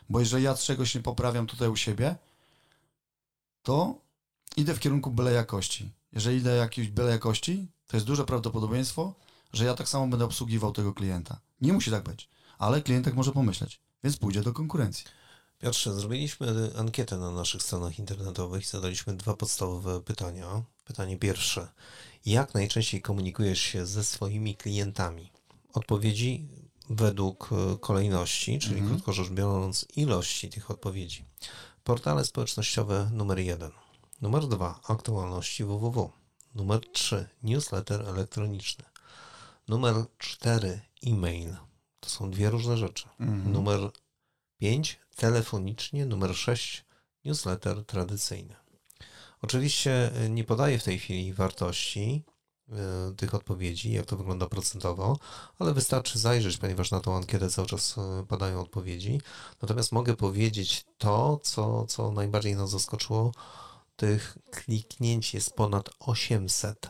bo 0.09 0.19
jeżeli 0.19 0.43
ja 0.43 0.55
czegoś 0.55 0.95
nie 0.95 1.01
poprawiam 1.01 1.47
tutaj 1.47 1.69
u 1.69 1.75
siebie, 1.75 2.15
to 3.63 3.95
idę 4.57 4.73
w 4.73 4.79
kierunku 4.79 5.11
byle 5.11 5.31
jakości. 5.33 5.91
Jeżeli 6.13 6.37
idę 6.37 6.55
jakiejś 6.55 6.87
byle 6.87 7.11
jakości, 7.11 7.67
to 7.87 7.97
jest 7.97 8.07
duże 8.07 8.25
prawdopodobieństwo, 8.25 9.13
że 9.53 9.65
ja 9.65 9.73
tak 9.73 9.89
samo 9.89 10.07
będę 10.07 10.25
obsługiwał 10.25 10.71
tego 10.71 10.93
klienta. 10.93 11.39
Nie 11.61 11.73
musi 11.73 11.91
tak 11.91 12.03
być, 12.03 12.29
ale 12.57 12.81
klient 12.81 13.05
tak 13.05 13.15
może 13.15 13.31
pomyśleć 13.31 13.83
więc 14.03 14.17
pójdzie 14.17 14.41
do 14.41 14.53
konkurencji. 14.53 15.05
Piotrze, 15.59 15.93
zrobiliśmy 15.93 16.71
ankietę 16.77 17.17
na 17.17 17.31
naszych 17.31 17.63
stronach 17.63 17.99
internetowych 17.99 18.63
i 18.63 18.65
zadaliśmy 18.65 19.13
dwa 19.13 19.33
podstawowe 19.33 20.01
pytania. 20.01 20.63
Pytanie 20.85 21.17
pierwsze. 21.17 21.67
Jak 22.25 22.53
najczęściej 22.53 23.01
komunikujesz 23.01 23.59
się 23.59 23.85
ze 23.85 24.03
swoimi 24.03 24.55
klientami? 24.55 25.31
Odpowiedzi 25.73 26.47
według 26.89 27.49
e, 27.51 27.77
kolejności, 27.77 28.59
czyli 28.59 28.75
mhm. 28.75 28.89
krótko 28.89 29.13
rzecz 29.13 29.29
biorąc, 29.29 29.85
ilości 29.95 30.49
tych 30.49 30.71
odpowiedzi. 30.71 31.25
Portale 31.83 32.25
społecznościowe 32.25 33.09
numer 33.13 33.39
jeden. 33.39 33.71
Numer 34.21 34.47
dwa, 34.47 34.79
aktualności 34.87 35.63
www. 35.63 36.11
Numer 36.55 36.79
trzy, 36.91 37.29
newsletter 37.43 38.01
elektroniczny. 38.01 38.85
Numer 39.67 39.95
cztery, 40.17 40.81
e-mail. 41.07 41.55
To 42.03 42.09
są 42.09 42.31
dwie 42.31 42.49
różne 42.49 42.77
rzeczy. 42.77 43.09
Mhm. 43.19 43.53
Numer 43.53 43.91
5 44.57 44.99
telefonicznie, 45.15 46.05
numer 46.05 46.35
6 46.35 46.85
newsletter 47.25 47.85
tradycyjny. 47.85 48.55
Oczywiście 49.41 50.15
e, 50.15 50.29
nie 50.29 50.43
podaję 50.43 50.79
w 50.79 50.83
tej 50.83 50.99
chwili 50.99 51.33
wartości 51.33 52.23
y, 52.69 53.15
tych 53.15 53.35
odpowiedzi, 53.35 53.91
jak 53.91 54.05
to 54.05 54.17
wygląda 54.17 54.47
procentowo, 54.47 55.19
ale 55.59 55.73
wystarczy 55.73 56.19
zajrzeć, 56.19 56.57
ponieważ 56.57 56.91
na 56.91 56.99
tą 56.99 57.15
ankietę 57.15 57.49
cały 57.49 57.67
czas 57.67 57.97
e, 57.97 58.25
padają 58.27 58.61
odpowiedzi. 58.61 59.21
Natomiast 59.61 59.91
mogę 59.91 60.15
powiedzieć 60.15 60.85
to, 60.97 61.39
co, 61.43 61.85
co 61.85 62.11
najbardziej 62.11 62.55
nas 62.55 62.69
zaskoczyło. 62.69 63.31
Tych 63.95 64.37
kliknięć 64.51 65.33
jest 65.33 65.53
ponad 65.53 65.89
800. 65.99 66.89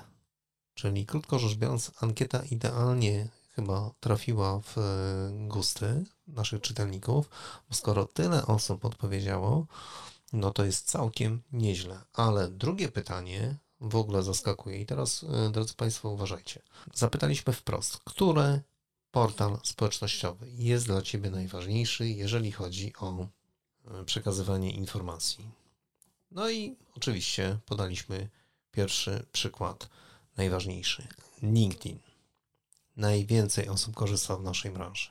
Czyli 0.73 1.05
krótko 1.05 1.39
rzecz 1.39 1.55
biorąc, 1.55 1.91
ankieta 2.01 2.43
idealnie 2.43 3.29
chyba 3.55 3.91
trafiła 3.99 4.59
w 4.59 4.77
e, 4.77 4.81
gusty 5.47 6.03
naszych 6.27 6.61
czytelników, 6.61 7.29
bo 7.69 7.75
skoro 7.75 8.05
tyle 8.05 8.45
osób 8.45 8.85
odpowiedziało, 8.85 9.65
no 10.33 10.51
to 10.51 10.65
jest 10.65 10.89
całkiem 10.89 11.41
nieźle. 11.51 11.99
Ale 12.13 12.49
drugie 12.49 12.89
pytanie 12.89 13.57
w 13.81 13.95
ogóle 13.95 14.23
zaskakuje. 14.23 14.81
I 14.81 14.85
teraz, 14.85 15.25
e, 15.47 15.49
drodzy 15.49 15.73
Państwo, 15.73 16.09
uważajcie. 16.09 16.61
Zapytaliśmy 16.93 17.53
wprost, 17.53 17.97
który 17.97 18.61
portal 19.11 19.57
społecznościowy 19.63 20.49
jest 20.51 20.85
dla 20.85 21.01
Ciebie 21.01 21.29
najważniejszy, 21.29 22.09
jeżeli 22.09 22.51
chodzi 22.51 22.93
o 22.99 23.27
e, 23.87 24.03
przekazywanie 24.05 24.71
informacji. 24.71 25.49
No 26.31 26.49
i 26.49 26.75
oczywiście 26.97 27.57
podaliśmy 27.65 28.29
pierwszy 28.71 29.25
przykład, 29.31 29.89
najważniejszy 30.37 31.07
LinkedIn 31.41 32.12
najwięcej 32.97 33.69
osób 33.69 33.95
korzysta 33.95 34.37
w 34.37 34.43
naszej 34.43 34.71
branży. 34.71 35.09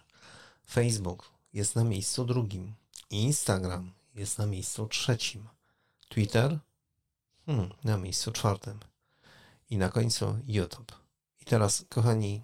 Facebook 0.70 1.30
jest 1.52 1.76
na 1.76 1.84
miejscu 1.84 2.24
drugim. 2.24 2.74
Instagram 3.10 3.92
jest 4.14 4.38
na 4.38 4.46
miejscu 4.46 4.86
trzecim. 4.86 5.48
Twitter 6.08 6.58
hmm, 7.46 7.70
na 7.84 7.96
miejscu 7.98 8.32
czwartym. 8.32 8.78
I 9.70 9.76
na 9.76 9.88
końcu 9.88 10.38
YouTube. 10.46 10.92
I 11.40 11.44
teraz, 11.44 11.84
kochani, 11.88 12.42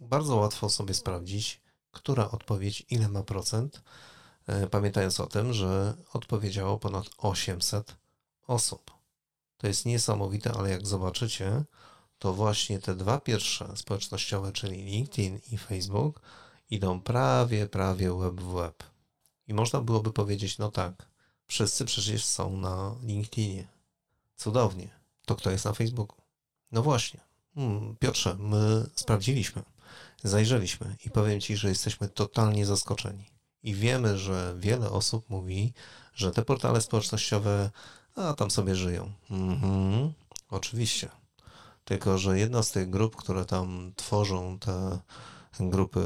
bardzo 0.00 0.36
łatwo 0.36 0.68
sobie 0.68 0.94
sprawdzić, 0.94 1.60
która 1.90 2.30
odpowiedź 2.30 2.86
ile 2.90 3.08
ma 3.08 3.22
procent, 3.22 3.82
e, 4.46 4.66
pamiętając 4.66 5.20
o 5.20 5.26
tym, 5.26 5.52
że 5.52 5.94
odpowiedziało 6.12 6.78
ponad 6.78 7.06
800 7.18 7.96
osób. 8.46 8.90
To 9.58 9.66
jest 9.66 9.86
niesamowite, 9.86 10.52
ale 10.52 10.70
jak 10.70 10.86
zobaczycie, 10.86 11.64
to 12.18 12.34
właśnie 12.34 12.78
te 12.78 12.94
dwa 12.94 13.20
pierwsze 13.20 13.76
społecznościowe, 13.76 14.52
czyli 14.52 14.82
LinkedIn 14.82 15.40
i 15.52 15.58
Facebook, 15.58 16.20
idą 16.70 17.00
prawie, 17.00 17.66
prawie 17.66 18.14
web 18.14 18.40
w 18.40 18.52
web. 18.52 18.84
I 19.46 19.54
można 19.54 19.80
byłoby 19.80 20.12
powiedzieć, 20.12 20.58
no 20.58 20.70
tak, 20.70 21.08
wszyscy 21.46 21.84
przecież 21.84 22.24
są 22.24 22.56
na 22.56 22.94
LinkedInie. 23.02 23.68
Cudownie. 24.36 24.88
To 25.26 25.36
kto 25.36 25.50
jest 25.50 25.64
na 25.64 25.72
Facebooku? 25.72 26.16
No 26.72 26.82
właśnie. 26.82 27.20
Hmm, 27.54 27.96
Piotrze, 27.96 28.36
my 28.38 28.86
sprawdziliśmy, 28.94 29.62
zajrzeliśmy 30.24 30.96
i 31.04 31.10
powiem 31.10 31.40
Ci, 31.40 31.56
że 31.56 31.68
jesteśmy 31.68 32.08
totalnie 32.08 32.66
zaskoczeni. 32.66 33.30
I 33.62 33.74
wiemy, 33.74 34.18
że 34.18 34.54
wiele 34.58 34.90
osób 34.90 35.30
mówi, 35.30 35.72
że 36.14 36.30
te 36.30 36.44
portale 36.44 36.80
społecznościowe, 36.80 37.70
a 38.14 38.34
tam 38.34 38.50
sobie 38.50 38.76
żyją. 38.76 39.12
Mhm, 39.30 40.12
oczywiście. 40.50 41.08
Tylko, 41.88 42.18
że 42.18 42.38
jedna 42.38 42.62
z 42.62 42.70
tych 42.70 42.90
grup, 42.90 43.16
które 43.16 43.44
tam 43.44 43.92
tworzą 43.96 44.58
te 44.58 44.98
grupy 45.60 46.00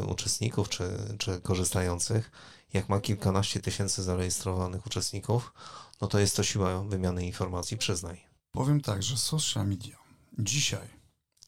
y, 0.00 0.04
uczestników 0.04 0.68
czy, 0.68 1.16
czy 1.18 1.40
korzystających, 1.40 2.30
jak 2.72 2.88
ma 2.88 3.00
kilkanaście 3.00 3.60
tysięcy 3.60 4.02
zarejestrowanych 4.02 4.86
uczestników, 4.86 5.52
no 6.00 6.08
to 6.08 6.18
jest 6.18 6.36
to 6.36 6.42
siła 6.42 6.82
wymiany 6.82 7.26
informacji, 7.26 7.76
przyznaj. 7.76 8.26
Powiem 8.52 8.80
tak, 8.80 9.02
że 9.02 9.16
social 9.16 9.66
media 9.66 9.96
dzisiaj 10.38 10.88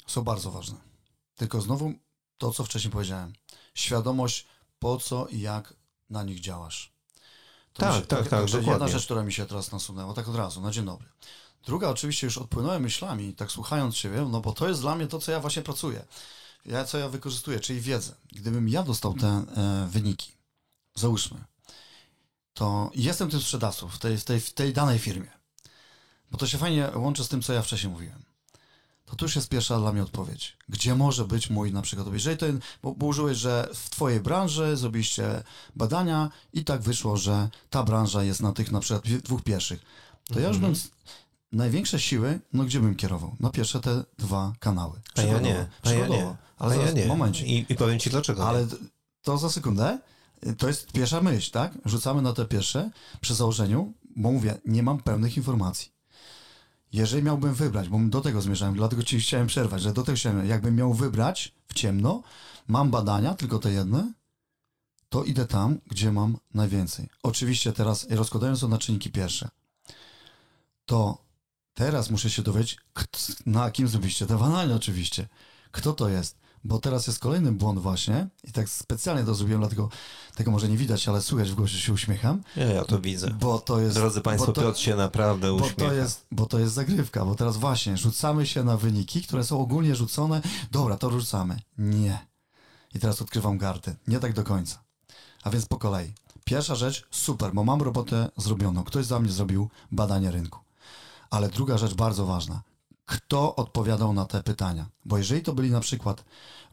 są 0.07 0.23
bardzo 0.23 0.51
ważne. 0.51 0.77
Tylko 1.37 1.61
znowu 1.61 1.93
to, 2.39 2.53
co 2.53 2.65
wcześniej 2.65 2.93
powiedziałem. 2.93 3.33
Świadomość, 3.75 4.47
po 4.79 4.97
co 4.97 5.27
i 5.27 5.41
jak 5.41 5.75
na 6.11 6.23
nich 6.23 6.41
działasz. 6.41 6.93
To 7.73 7.81
Tak, 7.83 7.95
się- 7.95 8.07
tak, 8.07 8.19
tak, 8.21 8.29
Także 8.29 8.63
jedna 8.63 8.89
rzecz, 8.89 9.05
która 9.05 9.23
mi 9.23 9.33
się 9.33 9.47
teraz 9.47 9.73
nasunęła, 9.73 10.15
tak 10.15 10.29
od 10.29 10.37
razu, 10.37 10.61
na 10.61 10.71
dzień 10.71 10.85
dobry. 10.85 11.09
Druga, 11.67 11.89
oczywiście 11.89 12.27
już 12.27 12.39
odpłynąłem 12.39 12.83
myślami, 12.83 13.35
tak 13.35 13.53
słuchając 13.53 13.95
Ciebie, 13.97 14.27
no 14.31 14.41
bo 14.41 14.53
to 14.53 14.69
jest 14.69 14.81
dla 14.81 14.95
mnie 14.95 15.07
to, 15.07 15.19
co 15.19 15.33
ja 15.33 15.41
właśnie 15.41 15.63
pracuję. 15.63 16.05
Ja, 16.67 16.85
co 16.85 16.99
ja 16.99 17.09
wykorzystuję, 17.09 17.61
czyli 17.61 17.81
wiedzę. 17.81 18.15
Gdybym 18.33 18.69
ja 18.69 18.83
dostał 18.83 19.15
te 19.15 19.27
e, 19.27 19.45
wyniki, 19.91 20.33
załóżmy, 20.95 21.45
to 22.55 22.91
jestem 22.95 23.31
tym 23.31 23.41
sprzedawcą 23.41 23.89
w 23.89 23.99
tej, 23.99 24.19
w, 24.19 24.25
tej, 24.25 24.41
w 24.41 24.53
tej 24.53 24.73
danej 24.73 24.99
firmie, 24.99 25.31
bo 26.31 26.39
to 26.39 26.47
się 26.47 26.59
fajnie 26.59 26.91
łączy 26.95 27.25
z 27.25 27.29
tym, 27.29 27.43
co 27.43 27.53
ja 27.53 27.63
wcześniej 27.63 27.93
mówiłem. 27.93 28.23
To 29.07 29.17
tu 29.17 29.25
już 29.25 29.37
jest 29.37 29.49
pierwsza 29.49 29.79
dla 29.79 29.93
mnie 29.93 30.03
odpowiedź. 30.03 30.57
Gdzie 30.69 30.95
może 30.95 31.25
być 31.25 31.51
mój 31.51 31.73
na 31.73 31.83
przykład, 31.83 32.13
jeżeli 32.13 32.37
to, 32.37 32.47
bo, 32.83 32.95
bo 32.95 33.07
użyłeś, 33.07 33.39
że 33.39 33.69
w 33.75 33.91
twojej 33.91 34.21
branży 34.21 34.77
zrobiliście 34.77 35.43
badania 35.77 36.31
i 36.53 36.65
tak 36.65 36.81
wyszło, 36.83 37.17
że 37.17 37.49
ta 37.71 37.83
branża 37.83 38.23
jest 38.25 38.41
na 38.43 38.53
tych 38.53 38.73
na 38.73 38.81
przykład 38.81 39.03
dwóch 39.23 39.43
pierwszych, 39.43 39.81
to 40.25 40.41
ja 40.41 40.49
już 40.49 40.59
bym 40.59 40.77
z- 40.77 40.89
największe 41.53 42.01
siły, 42.01 42.41
no 42.53 42.65
gdzie 42.65 42.81
bym 42.81 42.95
kierował? 42.95 43.37
Na 43.41 43.51
pierwsze 43.51 43.81
te 43.81 44.05
dwa 44.19 44.53
kanały. 44.59 45.01
A 45.17 45.23
ja 45.23 45.41
nie, 45.41 45.67
a 45.83 45.91
ja 45.93 46.09
nie, 46.09 46.37
ale 46.59 46.77
ja 46.77 46.91
nie. 46.93 47.07
I, 47.47 47.67
I 47.69 47.75
powiem 47.75 47.99
Ci 47.99 48.11
dlaczego. 48.11 48.49
Ale 48.49 48.67
to 49.23 49.39
za 49.39 49.51
sekundę. 49.51 49.99
To 50.59 50.69
jest 50.69 50.93
pierwsza 50.93 51.21
myśl, 51.21 51.51
tak? 51.51 51.73
Rzucamy 51.85 52.23
na 52.23 52.33
te 52.33 52.45
pierwsze 52.45 52.91
przy 53.21 53.35
założeniu, 53.35 53.93
bo 54.17 54.33
mówię, 54.33 54.59
nie 54.65 54.83
mam 54.83 54.99
pełnych 54.99 55.37
informacji. 55.37 55.93
Jeżeli 56.93 57.23
miałbym 57.23 57.55
wybrać, 57.55 57.89
bo 57.89 57.99
do 57.99 58.21
tego 58.21 58.41
zmierzałem, 58.41 58.75
dlatego 58.75 59.03
ci 59.03 59.21
chciałem 59.21 59.47
przerwać, 59.47 59.83
że 59.83 59.93
do 59.93 60.03
tego 60.03 60.17
chciałem, 60.17 60.47
jakbym 60.47 60.77
miał 60.77 60.95
wybrać 60.95 61.55
w 61.69 61.75
ciemno, 61.75 62.23
mam 62.69 62.91
badania, 62.91 63.35
tylko 63.35 63.59
te 63.59 63.73
jedne, 63.73 64.13
to 65.09 65.25
idę 65.25 65.47
tam, 65.47 65.79
gdzie 65.87 66.13
mam 66.13 66.37
najwięcej. 66.55 67.09
Oczywiście 67.23 67.73
teraz 67.73 68.07
rozkładając 68.11 68.61
to 68.61 68.69
na 68.69 68.79
czynniki 68.79 69.11
pierwsze, 69.11 69.49
to 70.87 71.28
teraz 71.79 72.11
muszę 72.11 72.31
się 72.31 72.43
dowiedzieć, 72.43 72.77
na 73.47 73.71
kim 73.71 73.89
zrobiliście 73.89 74.27
te 74.27 74.39
badania 74.39 74.75
oczywiście. 74.75 75.29
Kto 75.71 75.93
to 75.93 76.09
jest? 76.09 76.37
Bo 76.65 76.79
teraz 76.79 77.07
jest 77.07 77.19
kolejny 77.19 77.53
błąd 77.53 77.79
właśnie 77.79 78.29
i 78.45 78.53
tak 78.53 78.69
specjalnie 78.69 79.25
to 79.25 79.35
zrobiłem, 79.35 79.61
dlatego 79.61 79.89
tego 80.37 80.51
może 80.51 80.69
nie 80.69 80.77
widać, 80.77 81.09
ale 81.09 81.23
słychać 81.23 81.51
w 81.51 81.55
głosie 81.55 81.79
się 81.79 81.93
uśmiecham, 81.93 82.43
Ja, 82.57 82.65
ja 82.65 82.85
to 82.85 83.01
widzę. 83.01 83.31
bo 83.41 83.59
to 83.59 83.81
jest... 83.81 83.95
Drodzy 83.97 84.21
Państwo, 84.21 84.47
bo 84.47 84.53
to, 84.53 84.61
Piotr 84.63 84.79
się 84.81 84.97
naprawdę 84.97 85.49
bo 85.49 85.55
uśmiecha. 85.55 85.75
to, 85.77 85.93
jest, 85.93 86.27
bo 86.33 86.47
to 86.47 86.59
jest 86.59 86.75
zagrywka, 86.75 87.25
bo 87.25 87.35
teraz 87.35 87.57
właśnie 87.57 87.97
rzucamy 87.97 88.47
się 88.47 88.65
na 88.65 88.77
wyniki, 88.77 89.23
które 89.23 89.45
są 89.45 89.61
ogólnie 89.61 89.95
rzucone. 89.97 90.43
Dobra, 90.71 90.97
to 90.97 91.11
rzucamy. 91.11 91.61
Nie. 91.79 92.19
I 92.95 92.99
teraz 92.99 93.23
odkrywam 93.23 93.59
karty. 93.59 93.97
Nie 94.07 94.19
tak 94.19 94.33
do 94.33 94.45
końca. 94.45 94.83
A 95.43 95.51
więc 95.51 95.67
po 95.67 95.77
kolei. 95.79 96.13
Pierwsza 96.45 96.75
rzecz, 96.75 97.07
super, 97.11 97.53
bo 97.55 97.65
mam 97.65 97.83
robotę 97.83 98.31
zrobioną. 98.37 98.85
Ktoś 98.85 99.07
za 99.07 99.21
mnie 99.21 99.33
zrobił 99.33 99.69
badanie 99.93 100.31
rynku. 100.31 100.59
Ale 101.31 101.49
druga 101.49 101.79
rzecz 101.79 101.95
bardzo 101.95 102.27
ważna. 102.27 102.63
Kto 103.07 103.57
odpowiadał 103.57 104.13
na 104.13 104.25
te 104.25 104.43
pytania? 104.43 104.87
Bo 105.05 105.19
jeżeli 105.19 105.43
to 105.43 105.53
byli 105.53 105.71
na 105.71 105.81
przykład 105.81 106.25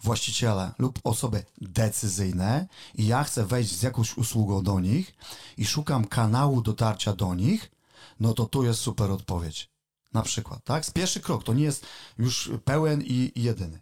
właściciele 0.04 0.72
lub 0.78 1.00
osoby 1.04 1.44
decyzyjne 1.62 2.68
i 2.96 3.08
ja 3.08 3.24
chcę 3.24 3.46
wejść 3.46 3.76
z 3.76 3.82
jakąś 3.82 4.18
usługą 4.18 4.64
do 4.64 4.80
nich 4.80 5.16
i 5.58 5.66
szukam 5.66 6.06
kanału 6.06 6.62
dotarcia 6.62 7.14
do 7.14 7.36
nich, 7.36 7.72
no 8.20 8.34
to 8.34 8.46
tu 8.46 8.64
jest 8.64 8.80
super 8.80 9.12
odpowiedź. 9.12 9.70
Na 10.14 10.22
przykład, 10.22 10.64
tak? 10.64 10.92
Pierwszy 10.92 11.20
krok 11.20 11.44
to 11.44 11.54
nie 11.54 11.64
jest 11.64 11.86
już 12.18 12.52
pełen 12.66 13.02
i, 13.02 13.32
i 13.36 13.44
jedyny. 13.44 13.80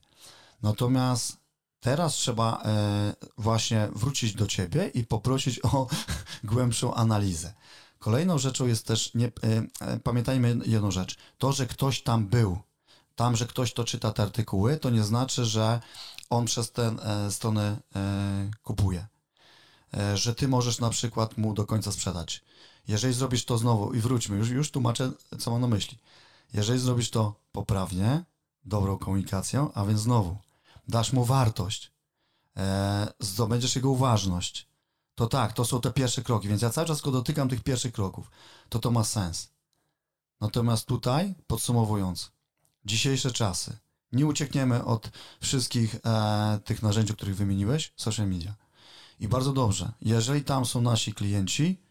Natomiast 0.61 1.37
teraz 1.79 2.13
trzeba 2.13 2.61
e, 2.65 3.13
właśnie 3.37 3.89
wrócić 3.95 4.33
do 4.33 4.47
ciebie 4.47 4.87
i 4.87 5.05
poprosić 5.05 5.59
o 5.63 5.87
głębszą 6.43 6.93
analizę. 6.93 7.53
Kolejną 8.03 8.37
rzeczą 8.37 8.67
jest 8.67 8.87
też, 8.87 9.13
nie, 9.13 9.25
e, 9.27 9.31
e, 9.81 9.99
pamiętajmy 9.99 10.57
jedną 10.65 10.91
rzecz, 10.91 11.17
to, 11.37 11.51
że 11.51 11.67
ktoś 11.67 12.01
tam 12.01 12.27
był, 12.27 12.59
tam, 13.15 13.35
że 13.35 13.47
ktoś 13.47 13.73
to 13.73 13.83
czyta 13.83 14.11
te 14.11 14.23
artykuły, 14.23 14.77
to 14.77 14.89
nie 14.89 15.03
znaczy, 15.03 15.45
że 15.45 15.79
on 16.29 16.45
przez 16.45 16.71
tę 16.71 16.95
e, 17.03 17.31
stronę 17.31 17.77
kupuje. 18.63 19.07
Że 20.15 20.35
ty 20.35 20.47
możesz 20.47 20.79
na 20.79 20.89
przykład 20.89 21.37
mu 21.37 21.53
do 21.53 21.65
końca 21.65 21.91
sprzedać. 21.91 22.43
Jeżeli 22.87 23.13
zrobisz 23.13 23.45
to 23.45 23.57
znowu, 23.57 23.93
i 23.93 23.99
wróćmy, 23.99 24.37
już, 24.37 24.49
już 24.49 24.71
tłumaczę, 24.71 25.11
co 25.39 25.51
mam 25.51 25.61
na 25.61 25.67
myśli. 25.67 25.97
Jeżeli 26.53 26.79
zrobisz 26.79 27.09
to 27.09 27.35
poprawnie, 27.51 28.23
dobrą 28.65 28.97
komunikacją, 28.97 29.73
a 29.73 29.85
więc 29.85 29.99
znowu, 29.99 30.37
dasz 30.87 31.13
mu 31.13 31.25
wartość, 31.25 31.91
zdobędziesz 33.19 33.75
jego 33.75 33.89
uważność, 33.89 34.67
to 35.15 35.27
tak, 35.27 35.53
to 35.53 35.65
są 35.65 35.81
te 35.81 35.91
pierwsze 35.91 36.21
kroki, 36.21 36.47
więc 36.47 36.61
ja 36.61 36.69
cały 36.69 36.87
czas 36.87 37.01
go 37.01 37.11
dotykam 37.11 37.49
tych 37.49 37.63
pierwszych 37.63 37.93
kroków, 37.93 38.31
to 38.69 38.79
to 38.79 38.91
ma 38.91 39.03
sens. 39.03 39.49
Natomiast 40.41 40.85
tutaj, 40.85 41.35
podsumowując, 41.47 42.31
dzisiejsze 42.85 43.31
czasy, 43.31 43.77
nie 44.11 44.25
uciekniemy 44.25 44.85
od 44.85 45.11
wszystkich 45.41 45.95
e, 46.05 46.59
tych 46.65 46.83
narzędzi, 46.83 47.13
o 47.13 47.15
których 47.15 47.35
wymieniłeś, 47.35 47.93
social 47.95 48.27
media. 48.27 48.55
I 49.19 49.27
bardzo 49.27 49.53
dobrze, 49.53 49.91
jeżeli 50.01 50.43
tam 50.43 50.65
są 50.65 50.81
nasi 50.81 51.13
klienci, 51.13 51.81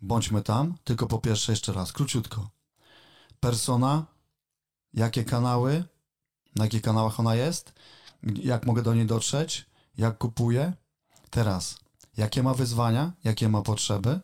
bądźmy 0.00 0.42
tam, 0.42 0.74
tylko 0.84 1.06
po 1.06 1.18
pierwsze 1.18 1.52
jeszcze 1.52 1.72
raz, 1.72 1.92
króciutko. 1.92 2.50
Persona, 3.40 4.06
jakie 4.94 5.24
kanały, 5.24 5.84
na 6.56 6.64
jakich 6.64 6.82
kanałach 6.82 7.20
ona 7.20 7.34
jest, 7.34 7.72
jak 8.22 8.66
mogę 8.66 8.82
do 8.82 8.94
niej 8.94 9.06
dotrzeć, 9.06 9.66
jak 9.98 10.18
kupuję. 10.18 10.72
Teraz, 11.30 11.78
jakie 12.18 12.42
ma 12.42 12.54
wyzwania, 12.54 13.12
jakie 13.24 13.48
ma 13.48 13.62
potrzeby, 13.62 14.20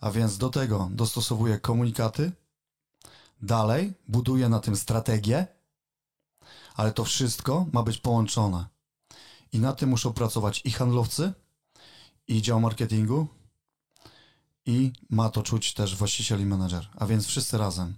a 0.00 0.10
więc 0.10 0.38
do 0.38 0.48
tego 0.48 0.88
dostosowuję 0.92 1.58
komunikaty, 1.58 2.32
dalej 3.42 3.92
buduję 4.08 4.48
na 4.48 4.60
tym 4.60 4.76
strategię, 4.76 5.46
ale 6.74 6.92
to 6.92 7.04
wszystko 7.04 7.66
ma 7.72 7.82
być 7.82 7.98
połączone. 7.98 8.66
I 9.52 9.58
na 9.58 9.72
tym 9.72 9.88
muszą 9.88 10.12
pracować 10.12 10.62
i 10.64 10.70
handlowcy, 10.70 11.32
i 12.28 12.42
dział 12.42 12.60
marketingu, 12.60 13.26
i 14.66 14.92
ma 15.10 15.30
to 15.30 15.42
czuć 15.42 15.74
też 15.74 15.96
właściciel 15.96 16.40
i 16.40 16.44
menedżer, 16.44 16.88
a 16.96 17.06
więc 17.06 17.26
wszyscy 17.26 17.58
razem. 17.58 17.96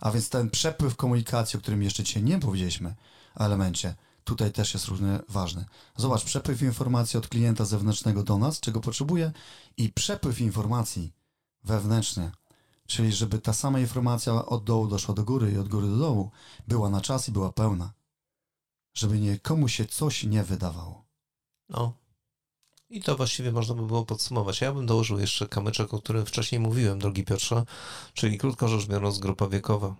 A 0.00 0.10
więc 0.10 0.28
ten 0.28 0.50
przepływ 0.50 0.96
komunikacji, 0.96 1.56
o 1.56 1.60
którym 1.60 1.82
jeszcze 1.82 2.02
dzisiaj 2.02 2.22
nie 2.22 2.38
powiedzieliśmy, 2.38 2.94
elemencie, 3.34 3.94
tutaj 4.24 4.52
też 4.52 4.74
jest 4.74 4.86
równie 4.86 5.18
ważny. 5.28 5.64
Zobacz, 5.96 6.24
przepływ 6.24 6.62
informacji 6.62 7.18
od 7.18 7.28
klienta 7.28 7.64
zewnętrznego 7.64 8.22
do 8.22 8.38
nas, 8.38 8.60
czego 8.60 8.80
potrzebuje, 8.80 9.32
i 9.76 9.88
przepływ 9.88 10.40
informacji 10.40 11.12
wewnętrznie, 11.64 12.32
czyli 12.86 13.12
żeby 13.12 13.38
ta 13.38 13.52
sama 13.52 13.80
informacja 13.80 14.46
od 14.46 14.64
dołu 14.64 14.86
doszła 14.86 15.14
do 15.14 15.24
góry 15.24 15.52
i 15.52 15.58
od 15.58 15.68
góry 15.68 15.88
do 15.88 15.96
dołu, 15.96 16.30
była 16.68 16.90
na 16.90 17.00
czas 17.00 17.28
i 17.28 17.32
była 17.32 17.52
pełna. 17.52 17.92
Żeby 18.94 19.20
nie 19.20 19.38
komu 19.38 19.68
się 19.68 19.84
coś 19.84 20.24
nie 20.24 20.44
wydawało. 20.44 21.04
No. 21.68 21.92
I 22.90 23.02
to 23.02 23.16
właściwie 23.16 23.52
można 23.52 23.74
by 23.74 23.86
było 23.86 24.04
podsumować. 24.04 24.60
Ja 24.60 24.72
bym 24.72 24.86
dołożył 24.86 25.18
jeszcze 25.18 25.48
kamyczek, 25.48 25.94
o 25.94 25.98
którym 25.98 26.26
wcześniej 26.26 26.60
mówiłem, 26.60 26.98
drogi 26.98 27.24
Piotrze, 27.24 27.64
czyli 28.14 28.38
krótko 28.38 28.68
rzecz 28.68 28.86
biorąc 28.86 29.18
grupa 29.18 29.48
wiekowa. 29.48 29.94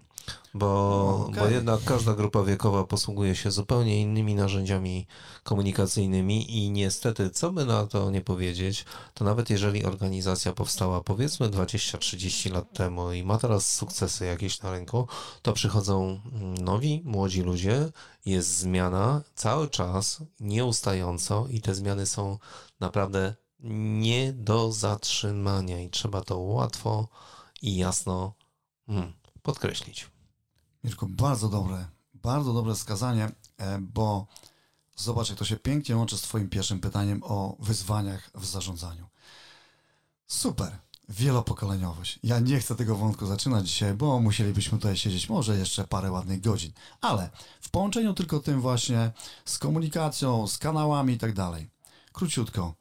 Bo, 0.54 1.26
okay. 1.28 1.40
bo 1.40 1.48
jednak 1.48 1.84
każda 1.84 2.14
grupa 2.14 2.42
wiekowa 2.42 2.84
posługuje 2.84 3.34
się 3.36 3.50
zupełnie 3.50 4.00
innymi 4.00 4.34
narzędziami 4.34 5.06
komunikacyjnymi 5.42 6.56
i 6.58 6.70
niestety, 6.70 7.30
co 7.30 7.52
by 7.52 7.64
na 7.66 7.86
to 7.86 8.10
nie 8.10 8.20
powiedzieć, 8.20 8.84
to 9.14 9.24
nawet 9.24 9.50
jeżeli 9.50 9.84
organizacja 9.84 10.52
powstała 10.52 11.00
powiedzmy 11.00 11.48
20-30 11.48 12.52
lat 12.52 12.72
temu 12.72 13.12
i 13.12 13.24
ma 13.24 13.38
teraz 13.38 13.72
sukcesy 13.72 14.24
jakieś 14.26 14.62
na 14.62 14.72
rynku, 14.72 15.08
to 15.42 15.52
przychodzą 15.52 16.20
nowi, 16.60 17.02
młodzi 17.04 17.42
ludzie, 17.42 17.90
jest 18.26 18.58
zmiana 18.58 19.22
cały 19.34 19.68
czas, 19.68 20.22
nieustająco 20.40 21.46
i 21.50 21.60
te 21.60 21.74
zmiany 21.74 22.06
są 22.06 22.38
naprawdę 22.80 23.34
nie 23.60 24.32
do 24.32 24.72
zatrzymania 24.72 25.80
i 25.80 25.90
trzeba 25.90 26.20
to 26.20 26.38
łatwo 26.38 27.08
i 27.62 27.76
jasno 27.76 28.34
hmm, 28.86 29.12
podkreślić. 29.42 30.11
Mirko, 30.84 31.06
bardzo 31.06 31.48
dobre, 31.48 31.86
bardzo 32.14 32.52
dobre 32.52 32.74
wskazanie, 32.74 33.30
e, 33.58 33.78
bo 33.78 34.26
zobacz, 34.96 35.28
jak 35.28 35.38
to 35.38 35.44
się 35.44 35.56
pięknie 35.56 35.96
łączy 35.96 36.18
z 36.18 36.22
Twoim 36.22 36.48
pierwszym 36.48 36.80
pytaniem 36.80 37.22
o 37.24 37.56
wyzwaniach 37.58 38.30
w 38.34 38.46
zarządzaniu. 38.46 39.06
Super, 40.26 40.78
wielopokoleniowość. 41.08 42.18
Ja 42.22 42.38
nie 42.38 42.60
chcę 42.60 42.76
tego 42.76 42.96
wątku 42.96 43.26
zaczynać 43.26 43.68
dzisiaj, 43.68 43.94
bo 43.94 44.20
musielibyśmy 44.20 44.78
tutaj 44.78 44.96
siedzieć 44.96 45.28
może 45.28 45.56
jeszcze 45.56 45.84
parę 45.84 46.10
ładnych 46.10 46.40
godzin, 46.40 46.72
ale 47.00 47.30
w 47.60 47.70
połączeniu 47.70 48.14
tylko 48.14 48.40
tym 48.40 48.60
właśnie 48.60 49.12
z 49.44 49.58
komunikacją, 49.58 50.46
z 50.46 50.58
kanałami 50.58 51.14
i 51.14 51.18
tak 51.18 51.32
dalej. 51.32 51.70
Króciutko. 52.12 52.74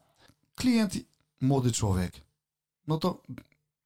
Klient, 0.54 0.94
młody 1.40 1.72
człowiek. 1.72 2.20
No 2.86 2.98
to 2.98 3.22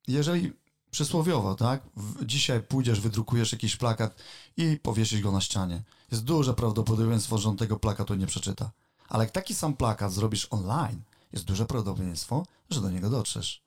jeżeli 0.08 0.52
przysłowiowo, 0.96 1.54
tak? 1.54 1.82
Dzisiaj 2.22 2.62
pójdziesz, 2.62 3.00
wydrukujesz 3.00 3.52
jakiś 3.52 3.76
plakat 3.76 4.22
i 4.56 4.78
powiesisz 4.82 5.20
go 5.20 5.32
na 5.32 5.40
ścianie. 5.40 5.82
Jest 6.10 6.24
duże 6.24 6.54
prawdopodobieństwo, 6.54 7.38
że 7.38 7.48
on 7.48 7.56
tego 7.56 7.78
plakatu 7.78 8.14
nie 8.14 8.26
przeczyta. 8.26 8.70
Ale 9.08 9.24
jak 9.24 9.32
taki 9.32 9.54
sam 9.54 9.76
plakat 9.76 10.12
zrobisz 10.12 10.48
online, 10.50 11.02
jest 11.32 11.44
duże 11.44 11.66
prawdopodobieństwo, 11.66 12.46
że 12.70 12.80
do 12.80 12.90
niego 12.90 13.10
dotrzesz. 13.10 13.62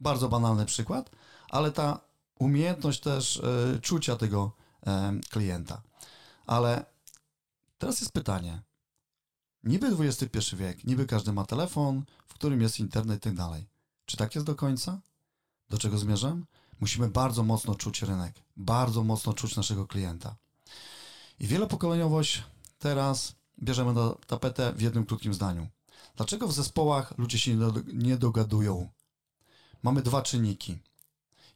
Bardzo 0.00 0.28
banalny 0.28 0.66
przykład, 0.66 1.10
ale 1.50 1.72
ta 1.72 2.00
umiejętność 2.38 3.00
też 3.00 3.36
y, 3.36 3.80
czucia 3.82 4.16
tego 4.16 4.52
y, 4.86 4.90
klienta. 5.30 5.82
Ale 6.46 6.84
teraz 7.78 8.00
jest 8.00 8.12
pytanie. 8.12 8.62
Niby 9.64 9.86
XXI 9.86 10.56
wiek, 10.56 10.84
niby 10.84 11.06
każdy 11.06 11.32
ma 11.32 11.44
telefon, 11.44 12.04
w 12.26 12.34
którym 12.34 12.60
jest 12.60 12.80
internet 12.80 13.18
i 13.18 13.22
tak 13.22 13.34
dalej. 13.34 13.66
Czy 14.06 14.16
tak 14.16 14.34
jest 14.34 14.46
do 14.46 14.54
końca? 14.54 15.00
Do 15.70 15.78
czego 15.78 15.98
zmierzam? 15.98 16.46
Musimy 16.80 17.08
bardzo 17.08 17.42
mocno 17.42 17.74
czuć 17.74 18.02
rynek, 18.02 18.42
bardzo 18.56 19.04
mocno 19.04 19.32
czuć 19.32 19.56
naszego 19.56 19.86
klienta. 19.86 20.36
I 21.40 21.46
wielopokoleniowość 21.46 22.42
teraz 22.78 23.34
bierzemy 23.62 23.92
na 23.92 24.14
tapetę 24.26 24.72
w 24.72 24.80
jednym 24.80 25.06
krótkim 25.06 25.34
zdaniu. 25.34 25.68
Dlaczego 26.16 26.48
w 26.48 26.52
zespołach 26.52 27.18
ludzie 27.18 27.38
się 27.38 27.58
nie 27.92 28.16
dogadują? 28.16 28.88
Mamy 29.82 30.02
dwa 30.02 30.22
czynniki. 30.22 30.78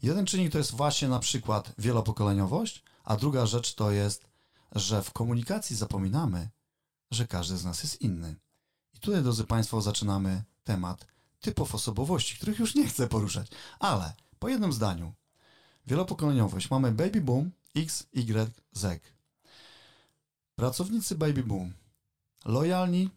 Jeden 0.02 0.26
czynnik 0.26 0.52
to 0.52 0.58
jest 0.58 0.74
właśnie 0.74 1.08
na 1.08 1.18
przykład 1.18 1.72
wielopokoleniowość, 1.78 2.82
a 3.04 3.16
druga 3.16 3.46
rzecz 3.46 3.74
to 3.74 3.90
jest, 3.90 4.26
że 4.72 5.02
w 5.02 5.12
komunikacji 5.12 5.76
zapominamy, 5.76 6.48
że 7.10 7.26
każdy 7.26 7.56
z 7.56 7.64
nas 7.64 7.82
jest 7.82 8.00
inny. 8.00 8.36
I 8.94 8.98
tutaj, 8.98 9.22
drodzy 9.22 9.44
Państwo, 9.44 9.80
zaczynamy 9.80 10.44
temat 10.64 11.06
typów 11.40 11.74
osobowości, 11.74 12.36
których 12.36 12.58
już 12.58 12.74
nie 12.74 12.88
chcę 12.88 13.08
poruszać, 13.08 13.48
ale 13.78 14.12
po 14.40 14.48
jednym 14.48 14.72
zdaniu. 14.72 15.12
Wielopokoleniowość. 15.86 16.70
Mamy 16.70 16.92
baby 16.92 17.20
boom, 17.20 17.50
X, 17.76 18.06
Y, 18.12 18.50
Z. 18.72 19.02
Pracownicy 20.56 21.14
baby 21.14 21.42
boom. 21.42 21.72
Lojalni, 22.44 23.10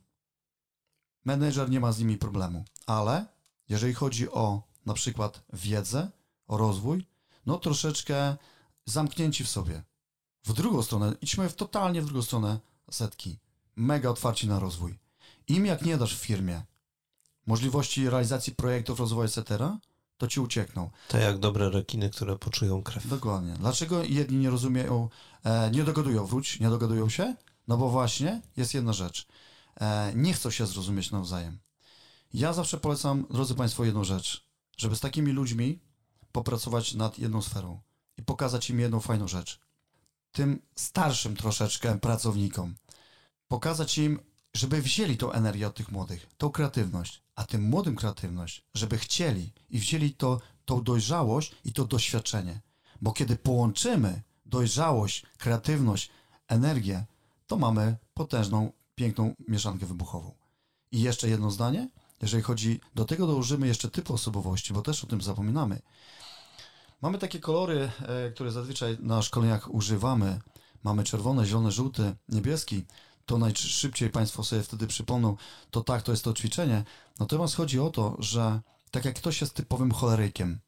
menedżer 1.25 1.69
nie 1.69 1.79
ma 1.79 1.91
z 1.91 1.99
nimi 1.99 2.17
problemu, 2.17 2.65
ale 2.85 3.25
jeżeli 3.69 3.93
chodzi 3.93 4.31
o 4.31 4.61
na 4.85 4.93
przykład 4.93 5.43
wiedzę, 5.53 6.11
o 6.47 6.57
rozwój, 6.57 7.05
no 7.45 7.57
troszeczkę 7.57 8.37
zamknięci 8.85 9.43
w 9.43 9.49
sobie. 9.49 9.83
W 10.43 10.53
drugą 10.53 10.81
stronę, 10.81 11.13
idźmy 11.21 11.49
w 11.49 11.55
totalnie 11.55 12.01
w 12.01 12.05
drugą 12.05 12.21
stronę 12.21 12.59
setki. 12.91 13.39
Mega 13.75 14.09
otwarci 14.09 14.47
na 14.47 14.59
rozwój. 14.59 14.99
Im 15.47 15.65
jak 15.65 15.81
nie 15.81 15.97
dasz 15.97 16.17
w 16.17 16.21
firmie 16.21 16.63
możliwości 17.45 18.09
realizacji 18.09 18.55
projektów, 18.55 18.99
rozwoju, 18.99 19.27
etc., 19.27 19.77
to 20.23 20.27
ci 20.27 20.39
uciekną. 20.39 20.89
To 21.07 21.17
jak 21.17 21.37
dobre 21.37 21.69
rekiny, 21.69 22.09
które 22.09 22.37
poczują 22.37 22.83
krew. 22.83 23.07
Dokładnie. 23.07 23.53
Dlaczego 23.53 24.03
jedni 24.03 24.37
nie 24.37 24.49
rozumieją, 24.49 25.09
e, 25.43 25.71
nie 25.71 25.83
dogadują, 25.83 26.25
wróć, 26.25 26.59
nie 26.59 26.69
dogadują 26.69 27.09
się? 27.09 27.35
No 27.67 27.77
bo 27.77 27.89
właśnie 27.89 28.41
jest 28.57 28.73
jedna 28.73 28.93
rzecz. 28.93 29.27
E, 29.81 30.11
nie 30.15 30.33
chcą 30.33 30.49
się 30.51 30.65
zrozumieć 30.65 31.11
nawzajem. 31.11 31.59
Ja 32.33 32.53
zawsze 32.53 32.77
polecam, 32.77 33.25
drodzy 33.29 33.55
Państwo, 33.55 33.85
jedną 33.85 34.03
rzecz. 34.03 34.47
Żeby 34.77 34.95
z 34.95 34.99
takimi 34.99 35.31
ludźmi 35.31 35.79
popracować 36.31 36.93
nad 36.93 37.19
jedną 37.19 37.41
sferą 37.41 37.81
i 38.17 38.23
pokazać 38.23 38.69
im 38.69 38.79
jedną 38.79 38.99
fajną 38.99 39.27
rzecz. 39.27 39.59
Tym 40.31 40.61
starszym 40.75 41.35
troszeczkę 41.35 41.99
pracownikom. 41.99 42.75
Pokazać 43.47 43.97
im, 43.97 44.19
żeby 44.53 44.81
wzięli 44.81 45.17
tą 45.17 45.31
energię 45.31 45.67
od 45.67 45.75
tych 45.75 45.91
młodych, 45.91 46.27
tą 46.37 46.49
kreatywność, 46.49 47.22
a 47.35 47.43
tym 47.43 47.61
młodym 47.63 47.95
kreatywność, 47.95 48.65
żeby 48.73 48.97
chcieli 48.97 49.53
i 49.69 49.79
wzięli 49.79 50.13
to, 50.13 50.41
tą 50.65 50.83
dojrzałość 50.83 51.55
i 51.65 51.73
to 51.73 51.85
doświadczenie. 51.85 52.61
Bo 53.01 53.11
kiedy 53.11 53.35
połączymy 53.35 54.21
dojrzałość, 54.45 55.25
kreatywność, 55.37 56.09
energię, 56.47 57.05
to 57.47 57.57
mamy 57.57 57.97
potężną, 58.13 58.71
piękną 58.95 59.33
mieszankę 59.47 59.85
wybuchową. 59.85 60.33
I 60.91 61.01
jeszcze 61.01 61.29
jedno 61.29 61.51
zdanie. 61.51 61.89
Jeżeli 62.21 62.43
chodzi, 62.43 62.79
do 62.95 63.05
tego 63.05 63.27
dołożymy 63.27 63.67
jeszcze 63.67 63.89
typu 63.89 64.13
osobowości, 64.13 64.73
bo 64.73 64.81
też 64.81 65.03
o 65.03 65.07
tym 65.07 65.21
zapominamy. 65.21 65.81
Mamy 67.01 67.17
takie 67.17 67.39
kolory, 67.39 67.91
e, 68.01 68.31
które 68.31 68.51
zazwyczaj 68.51 68.97
na 68.99 69.21
szkoleniach 69.21 69.73
używamy. 69.73 70.39
Mamy 70.83 71.03
czerwony, 71.03 71.45
zielony, 71.45 71.71
żółty, 71.71 72.15
niebieski 72.29 72.85
to 73.25 73.37
najszybciej 73.37 74.09
Państwo 74.09 74.43
sobie 74.43 74.63
wtedy 74.63 74.87
przypomną, 74.87 75.37
to 75.71 75.81
tak, 75.81 76.01
to 76.01 76.11
jest 76.11 76.23
to 76.23 76.33
ćwiczenie. 76.33 76.83
Natomiast 77.19 77.55
chodzi 77.55 77.79
o 77.79 77.89
to, 77.89 78.15
że 78.19 78.61
tak 78.91 79.05
jak 79.05 79.15
ktoś 79.15 79.41
jest 79.41 79.53
typowym 79.53 79.91
cholerykiem 79.91 80.59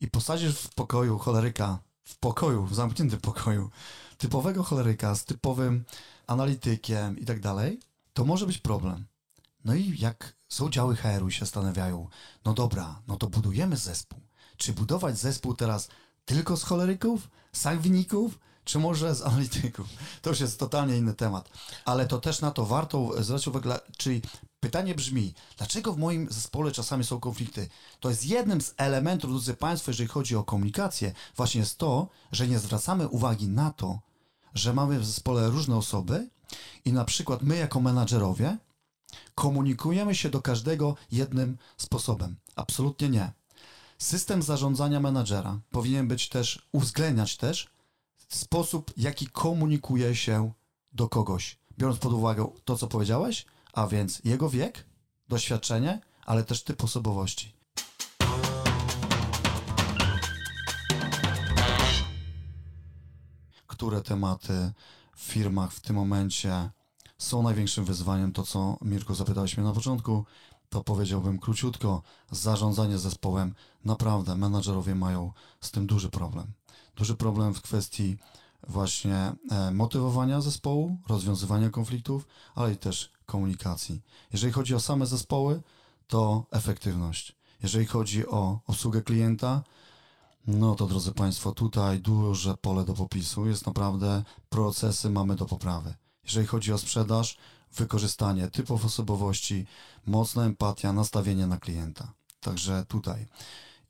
i 0.00 0.08
posadzisz 0.08 0.54
w 0.54 0.74
pokoju 0.74 1.18
choleryka, 1.18 1.78
w 2.04 2.18
pokoju, 2.18 2.66
w 2.66 2.74
zamkniętym 2.74 3.20
pokoju, 3.20 3.70
typowego 4.18 4.62
choleryka 4.62 5.14
z 5.14 5.24
typowym 5.24 5.84
analitykiem 6.26 7.18
i 7.18 7.24
tak 7.24 7.40
dalej, 7.40 7.80
to 8.12 8.24
może 8.24 8.46
być 8.46 8.58
problem. 8.58 9.06
No 9.64 9.74
i 9.74 9.98
jak 9.98 10.34
są 10.48 10.70
działy 10.70 10.96
HR-u 10.96 11.28
i 11.28 11.32
się 11.32 11.40
zastanawiają, 11.40 12.08
no 12.44 12.54
dobra, 12.54 13.02
no 13.06 13.16
to 13.16 13.26
budujemy 13.26 13.76
zespół. 13.76 14.20
Czy 14.56 14.72
budować 14.72 15.18
zespół 15.18 15.54
teraz 15.54 15.88
tylko 16.24 16.56
z 16.56 16.62
choleryków, 16.62 17.28
sangwiników, 17.52 18.38
czy 18.64 18.78
może 18.78 19.14
z 19.14 19.22
analityków. 19.22 19.86
To 20.22 20.30
już 20.30 20.40
jest 20.40 20.58
totalnie 20.58 20.96
inny 20.96 21.14
temat. 21.14 21.50
Ale 21.84 22.06
to 22.06 22.18
też 22.18 22.40
na 22.40 22.50
to 22.50 22.66
warto 22.66 23.22
zwrócić 23.22 23.48
uwagę, 23.48 23.78
czyli 23.96 24.22
pytanie 24.60 24.94
brzmi, 24.94 25.34
dlaczego 25.58 25.92
w 25.92 25.98
moim 25.98 26.26
zespole 26.30 26.72
czasami 26.72 27.04
są 27.04 27.20
konflikty? 27.20 27.68
To 28.00 28.10
jest 28.10 28.26
jednym 28.26 28.60
z 28.60 28.74
elementów, 28.76 29.30
drodzy 29.30 29.54
Państwo, 29.54 29.90
jeżeli 29.90 30.08
chodzi 30.08 30.36
o 30.36 30.44
komunikację, 30.44 31.12
właśnie 31.36 31.60
jest 31.60 31.78
to, 31.78 32.08
że 32.32 32.48
nie 32.48 32.58
zwracamy 32.58 33.08
uwagi 33.08 33.48
na 33.48 33.70
to, 33.70 34.00
że 34.54 34.74
mamy 34.74 35.00
w 35.00 35.06
zespole 35.06 35.50
różne 35.50 35.76
osoby 35.76 36.28
i 36.84 36.92
na 36.92 37.04
przykład 37.04 37.42
my 37.42 37.56
jako 37.56 37.80
menadżerowie 37.80 38.58
komunikujemy 39.34 40.14
się 40.14 40.30
do 40.30 40.42
każdego 40.42 40.96
jednym 41.12 41.58
sposobem. 41.76 42.36
Absolutnie 42.56 43.08
nie. 43.08 43.32
System 43.98 44.42
zarządzania 44.42 45.00
menadżera 45.00 45.60
powinien 45.70 46.08
być 46.08 46.28
też, 46.28 46.68
uwzględniać 46.72 47.36
też 47.36 47.72
sposób, 48.34 48.92
jaki 48.96 49.26
komunikuje 49.26 50.16
się 50.16 50.52
do 50.92 51.08
kogoś. 51.08 51.58
Biorąc 51.78 51.98
pod 51.98 52.12
uwagę 52.12 52.46
to, 52.64 52.76
co 52.76 52.86
powiedziałeś, 52.86 53.46
a 53.72 53.86
więc 53.86 54.20
jego 54.24 54.50
wiek, 54.50 54.86
doświadczenie, 55.28 56.00
ale 56.26 56.44
też 56.44 56.64
typ 56.64 56.84
osobowości. 56.84 57.52
Które 63.66 64.02
tematy 64.02 64.72
w 65.16 65.20
firmach 65.20 65.72
w 65.72 65.80
tym 65.80 65.96
momencie 65.96 66.70
są 67.18 67.42
największym 67.42 67.84
wyzwaniem? 67.84 68.32
To, 68.32 68.42
co 68.42 68.78
Mirko 68.82 69.14
zapytałeś 69.14 69.56
mnie 69.56 69.66
na 69.66 69.72
początku, 69.72 70.24
to 70.68 70.84
powiedziałbym 70.84 71.38
króciutko, 71.38 72.02
zarządzanie 72.30 72.98
zespołem. 72.98 73.54
Naprawdę 73.84 74.36
menadżerowie 74.36 74.94
mają 74.94 75.32
z 75.60 75.70
tym 75.70 75.86
duży 75.86 76.08
problem 76.08 76.52
duży 76.96 77.14
problem 77.14 77.54
w 77.54 77.62
kwestii 77.62 78.16
właśnie 78.68 79.32
e, 79.50 79.70
motywowania 79.70 80.40
zespołu, 80.40 80.98
rozwiązywania 81.08 81.70
konfliktów, 81.70 82.26
ale 82.54 82.72
i 82.72 82.76
też 82.76 83.12
komunikacji. 83.26 84.02
Jeżeli 84.32 84.52
chodzi 84.52 84.74
o 84.74 84.80
same 84.80 85.06
zespoły, 85.06 85.62
to 86.06 86.46
efektywność. 86.50 87.36
Jeżeli 87.62 87.86
chodzi 87.86 88.26
o 88.26 88.60
obsługę 88.66 89.02
klienta, 89.02 89.62
no 90.46 90.74
to 90.74 90.86
drodzy 90.86 91.12
Państwo, 91.12 91.52
tutaj 91.52 92.00
duże 92.00 92.56
pole 92.56 92.84
do 92.84 92.94
popisu. 92.94 93.46
Jest 93.46 93.66
naprawdę 93.66 94.22
procesy 94.48 95.10
mamy 95.10 95.36
do 95.36 95.46
poprawy. 95.46 95.94
Jeżeli 96.24 96.46
chodzi 96.46 96.72
o 96.72 96.78
sprzedaż, 96.78 97.36
wykorzystanie 97.76 98.48
typów 98.50 98.84
osobowości, 98.84 99.66
mocna 100.06 100.44
empatia, 100.44 100.92
nastawienie 100.92 101.46
na 101.46 101.56
klienta. 101.56 102.12
Także 102.40 102.84
tutaj. 102.88 103.26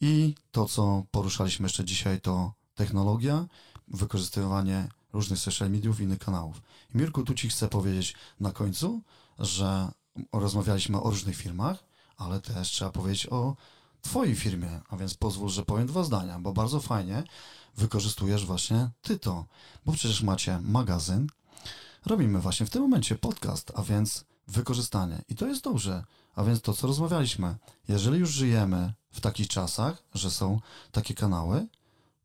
I 0.01 0.35
to, 0.51 0.65
co 0.65 1.03
poruszaliśmy 1.11 1.65
jeszcze 1.65 1.85
dzisiaj, 1.85 2.21
to 2.21 2.53
technologia, 2.75 3.47
wykorzystywanie 3.89 4.89
różnych 5.13 5.39
social 5.39 5.71
mediów 5.71 6.01
i 6.01 6.03
innych 6.03 6.19
kanałów. 6.19 6.63
I 6.95 6.99
Mirku, 6.99 7.23
tu 7.23 7.35
Ci 7.35 7.49
chcę 7.49 7.69
powiedzieć 7.69 8.15
na 8.41 8.53
końcu, 8.53 9.03
że 9.39 9.93
rozmawialiśmy 10.33 11.01
o 11.03 11.11
różnych 11.11 11.37
firmach, 11.37 11.85
ale 12.17 12.41
też 12.41 12.69
trzeba 12.69 12.91
powiedzieć 12.91 13.27
o 13.27 13.57
Twojej 14.03 14.35
firmie, 14.35 14.81
a 14.89 14.97
więc 14.97 15.15
pozwól, 15.15 15.49
że 15.49 15.63
powiem 15.63 15.87
dwa 15.87 16.05
zdania, 16.05 16.39
bo 16.39 16.53
bardzo 16.53 16.81
fajnie 16.81 17.25
wykorzystujesz 17.77 18.47
właśnie 18.47 18.91
Ty 19.03 19.19
to, 19.19 19.47
bo 19.87 19.93
przecież 19.93 20.23
macie 20.23 20.61
magazyn, 20.63 21.27
robimy 22.07 22.41
właśnie 22.41 22.67
w 22.67 22.71
tym 22.71 22.83
momencie 22.83 23.15
podcast, 23.15 23.73
a 23.75 23.83
więc 23.83 24.25
wykorzystanie. 24.49 25.23
I 25.29 25.35
to 25.35 25.47
jest 25.47 25.65
dobrze, 25.65 26.05
a 26.35 26.45
więc 26.45 26.61
to, 26.61 26.75
co 26.75 26.87
rozmawialiśmy. 26.87 27.57
Jeżeli 27.89 28.19
już 28.19 28.31
żyjemy 28.31 28.93
w 29.11 29.21
takich 29.21 29.49
czasach, 29.49 30.03
że 30.15 30.31
są 30.31 30.61
takie 30.93 31.15
kanały, 31.15 31.67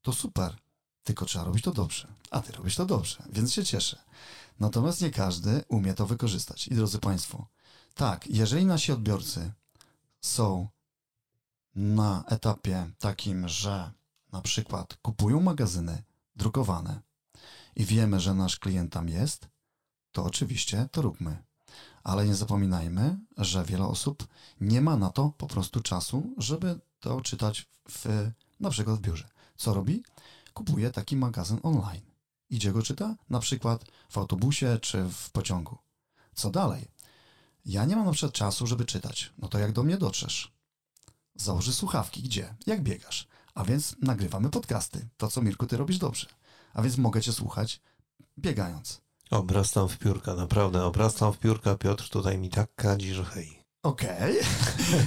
to 0.08 0.14
super. 0.14 0.56
Tylko 1.04 1.26
trzeba 1.26 1.46
robić 1.46 1.64
to 1.64 1.72
dobrze. 1.72 2.08
A 2.32 2.42
ty 2.42 2.52
robisz 2.52 2.76
to 2.76 2.86
dobrze, 2.86 3.24
więc 3.30 3.54
się 3.54 3.64
cieszę. 3.64 3.98
Natomiast 4.60 5.02
nie 5.02 5.12
każdy 5.12 5.64
umie 5.68 5.94
to 5.94 6.06
wykorzystać. 6.06 6.68
I 6.68 6.76
drodzy 6.76 7.00
Państwo, 7.00 7.48
tak, 7.96 8.28
jeżeli 8.28 8.66
nasi 8.66 8.92
odbiorcy 8.92 9.52
są 10.22 10.68
na 11.76 12.24
etapie 12.28 12.92
takim, 13.00 13.48
że 13.48 13.92
na 14.32 14.42
przykład 14.42 14.98
kupują 15.02 15.42
magazyny 15.42 16.04
drukowane 16.36 17.02
i 17.76 17.86
wiemy, 17.86 18.20
że 18.20 18.34
nasz 18.34 18.60
klient 18.60 18.94
tam 18.94 19.10
jest, 19.10 19.48
to 20.12 20.24
oczywiście 20.24 20.90
to 20.92 21.02
róbmy. 21.02 21.44
Ale 22.04 22.26
nie 22.26 22.36
zapominajmy, 22.36 23.18
że 23.38 23.66
wiele 23.66 23.86
osób 23.86 24.28
nie 24.62 24.82
ma 24.82 24.98
na 24.98 25.10
to 25.10 25.34
po 25.38 25.48
prostu 25.48 25.82
czasu, 25.82 26.34
żeby 26.38 26.80
to 27.00 27.22
czytać 27.22 27.66
w, 27.90 28.32
na 28.60 28.70
przykład 28.70 28.98
w 28.98 29.02
biurze. 29.02 29.37
Co 29.58 29.74
robi? 29.74 30.04
Kupuje 30.54 30.92
taki 30.92 31.16
magazyn 31.16 31.60
online. 31.64 32.02
Idzie 32.50 32.72
go 32.72 32.84
czyta 32.84 33.16
na 33.30 33.40
przykład 33.40 33.86
w 34.10 34.18
autobusie 34.18 34.80
czy 34.82 35.04
w 35.04 35.30
pociągu. 35.30 35.78
Co 36.34 36.50
dalej? 36.50 36.86
Ja 37.66 37.86
nie 37.86 37.96
mam 37.96 38.06
na 38.06 38.12
przykład 38.12 38.34
czasu, 38.34 38.68
żeby 38.68 38.86
czytać. 38.86 39.34
No 39.38 39.48
to 39.48 39.60
jak 39.60 39.72
do 39.72 39.84
mnie 39.84 39.98
dotrzesz? 39.98 40.52
Założy 41.36 41.74
słuchawki. 41.74 42.22
Gdzie? 42.22 42.56
Jak 42.68 42.84
biegasz? 42.84 43.28
A 43.56 43.64
więc 43.64 43.96
nagrywamy 44.02 44.50
podcasty. 44.50 45.08
To, 45.18 45.28
co 45.28 45.42
Mirku, 45.42 45.68
ty 45.68 45.78
robisz 45.78 45.98
dobrze. 45.98 46.28
A 46.74 46.82
więc 46.82 46.98
mogę 46.98 47.22
cię 47.22 47.34
słuchać 47.34 47.82
biegając. 48.40 49.02
Obrastam 49.32 49.90
w 49.90 49.98
piórka, 49.98 50.36
naprawdę. 50.36 50.84
Obrastam 50.84 51.34
w 51.34 51.38
piórka. 51.38 51.76
Piotr 51.76 52.10
tutaj 52.10 52.38
mi 52.38 52.50
tak 52.50 52.76
kadzi, 52.76 53.14
że 53.14 53.26
hej. 53.26 53.57
Okej, 53.84 54.40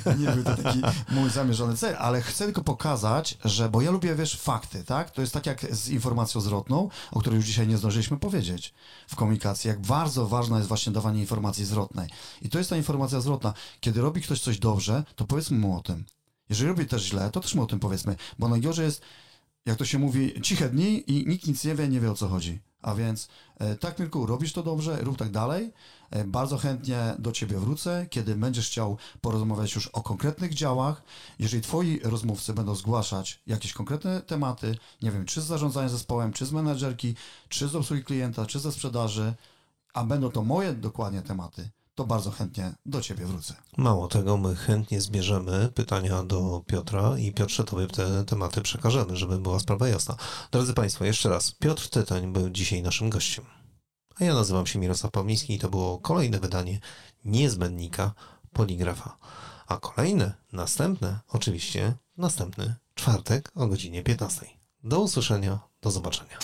okay. 0.03 0.17
nie 0.21 0.31
był 0.31 0.45
to 0.45 0.63
taki 0.63 0.81
mój 1.11 1.31
zamierzony 1.31 1.77
cel, 1.77 1.97
ale 1.99 2.23
chcę 2.23 2.45
tylko 2.45 2.65
pokazać, 2.65 3.39
że, 3.45 3.69
bo 3.69 3.83
ja 3.83 3.91
lubię, 3.91 4.15
wiesz, 4.15 4.41
fakty, 4.41 4.85
tak? 4.85 5.11
To 5.11 5.21
jest 5.21 5.33
tak 5.33 5.47
jak 5.47 5.75
z 5.75 5.89
informacją 5.89 6.41
zwrotną, 6.41 6.89
o 7.11 7.21
której 7.21 7.37
już 7.37 7.47
dzisiaj 7.47 7.69
nie 7.69 7.79
zdążyliśmy 7.79 8.17
powiedzieć 8.17 8.75
w 9.09 9.17
komunikacji, 9.17 9.69
jak 9.69 9.81
bardzo 9.81 10.27
ważne 10.27 10.57
jest 10.57 10.69
właśnie 10.69 10.93
dawanie 10.93 11.21
informacji 11.21 11.65
zwrotnej. 11.65 12.09
I 12.43 12.49
to 12.49 12.59
jest 12.59 12.71
ta 12.71 12.77
informacja 12.77 13.21
zwrotna. 13.21 13.55
Kiedy 13.81 14.01
robi 14.01 14.21
ktoś 14.21 14.41
coś 14.41 14.59
dobrze, 14.59 15.05
to 15.17 15.25
powiedzmy 15.25 15.59
mu 15.59 15.77
o 15.77 15.81
tym. 15.81 16.05
Jeżeli 16.49 16.69
robi 16.69 16.87
też 16.87 17.03
źle, 17.03 17.31
to 17.31 17.41
też 17.41 17.55
mu 17.55 17.63
o 17.63 17.67
tym 17.67 17.81
powiedzmy, 17.81 18.17
bo 18.39 18.49
najgorzej 18.49 18.85
jest, 18.85 19.03
jak 19.67 19.79
to 19.79 19.85
się 19.85 19.99
mówi, 19.99 20.43
ciche 20.43 20.69
dni 20.69 21.11
i 21.11 21.27
nikt 21.29 21.47
nic 21.47 21.65
nie 21.65 21.75
wie, 21.75 21.89
nie 21.89 22.01
wie 22.01 22.11
o 22.11 22.15
co 22.15 22.29
chodzi. 22.29 22.61
A 22.83 22.95
więc 22.95 23.29
e, 23.59 23.77
tak, 23.77 23.99
Mirku, 23.99 24.27
robisz 24.27 24.53
to 24.53 24.63
dobrze, 24.63 24.97
rób 25.01 25.19
tak 25.19 25.31
dalej. 25.31 25.73
E, 26.11 26.25
bardzo 26.25 26.59
chętnie 26.59 27.15
do 27.19 27.33
Ciebie 27.33 27.59
wrócę, 27.59 28.07
kiedy 28.11 28.35
będziesz 28.35 28.67
chciał 28.67 28.97
porozmawiać 29.21 29.75
już 29.75 29.87
o 29.87 30.03
konkretnych 30.03 30.55
działach. 30.55 31.03
Jeżeli 31.39 31.63
Twoi 31.63 32.01
rozmówcy 32.03 32.53
będą 32.53 32.75
zgłaszać 32.75 33.43
jakieś 33.47 33.73
konkretne 33.73 34.21
tematy, 34.21 34.77
nie 35.03 35.11
wiem, 35.11 35.25
czy 35.25 35.41
z 35.41 35.45
zarządzania 35.45 35.89
zespołem, 35.89 36.33
czy 36.33 36.47
z 36.47 36.53
menedżerki, 36.53 37.15
czy 37.49 37.69
z 37.69 37.75
obsługi 37.75 38.05
klienta, 38.05 38.47
czy 38.47 38.61
ze 38.61 38.73
sprzedaży, 38.73 39.35
a 39.95 40.05
będą 40.05 40.31
to 40.31 40.45
moje 40.45 40.73
dokładnie 40.73 41.23
tematy, 41.23 41.71
to 42.01 42.07
bardzo 42.07 42.31
chętnie 42.31 42.73
do 42.87 43.01
Ciebie 43.01 43.27
wrócę. 43.27 43.55
Mało 43.77 44.09
tego, 44.09 44.37
my 44.37 44.57
chętnie 44.57 45.01
zbierzemy 45.01 45.69
pytania 45.75 46.23
do 46.23 46.63
Piotra 46.67 47.19
i 47.19 47.33
Piotrze 47.33 47.65
Tobie 47.65 47.87
te 47.87 48.25
tematy 48.25 48.61
przekażemy, 48.61 49.17
żeby 49.17 49.39
była 49.39 49.61
sprawa 49.61 49.89
jasna. 49.89 50.17
Drodzy 50.51 50.75
Państwo, 50.75 51.05
jeszcze 51.05 51.29
raz, 51.29 51.53
Piotr 51.53 51.89
Tytoń 51.89 52.33
był 52.33 52.51
dzisiaj 52.51 52.83
naszym 52.83 53.11
gościem. 53.11 53.45
A 54.21 54.25
ja 54.25 54.35
nazywam 54.35 54.67
się 54.67 54.79
Mirosław 54.79 55.13
Pawliński 55.13 55.55
i 55.55 55.59
to 55.59 55.71
było 55.71 55.99
kolejne 55.99 56.41
wydanie 56.41 56.81
niezbędnika 57.25 58.13
Poligrafa. 58.53 59.17
A 59.67 59.77
kolejne, 59.77 60.35
następne, 60.53 61.19
oczywiście 61.29 61.95
następny 62.17 62.75
czwartek 62.95 63.53
o 63.55 63.67
godzinie 63.67 64.03
15. 64.03 64.47
Do 64.85 65.01
usłyszenia, 65.01 65.59
do 65.83 65.91
zobaczenia. 65.91 66.39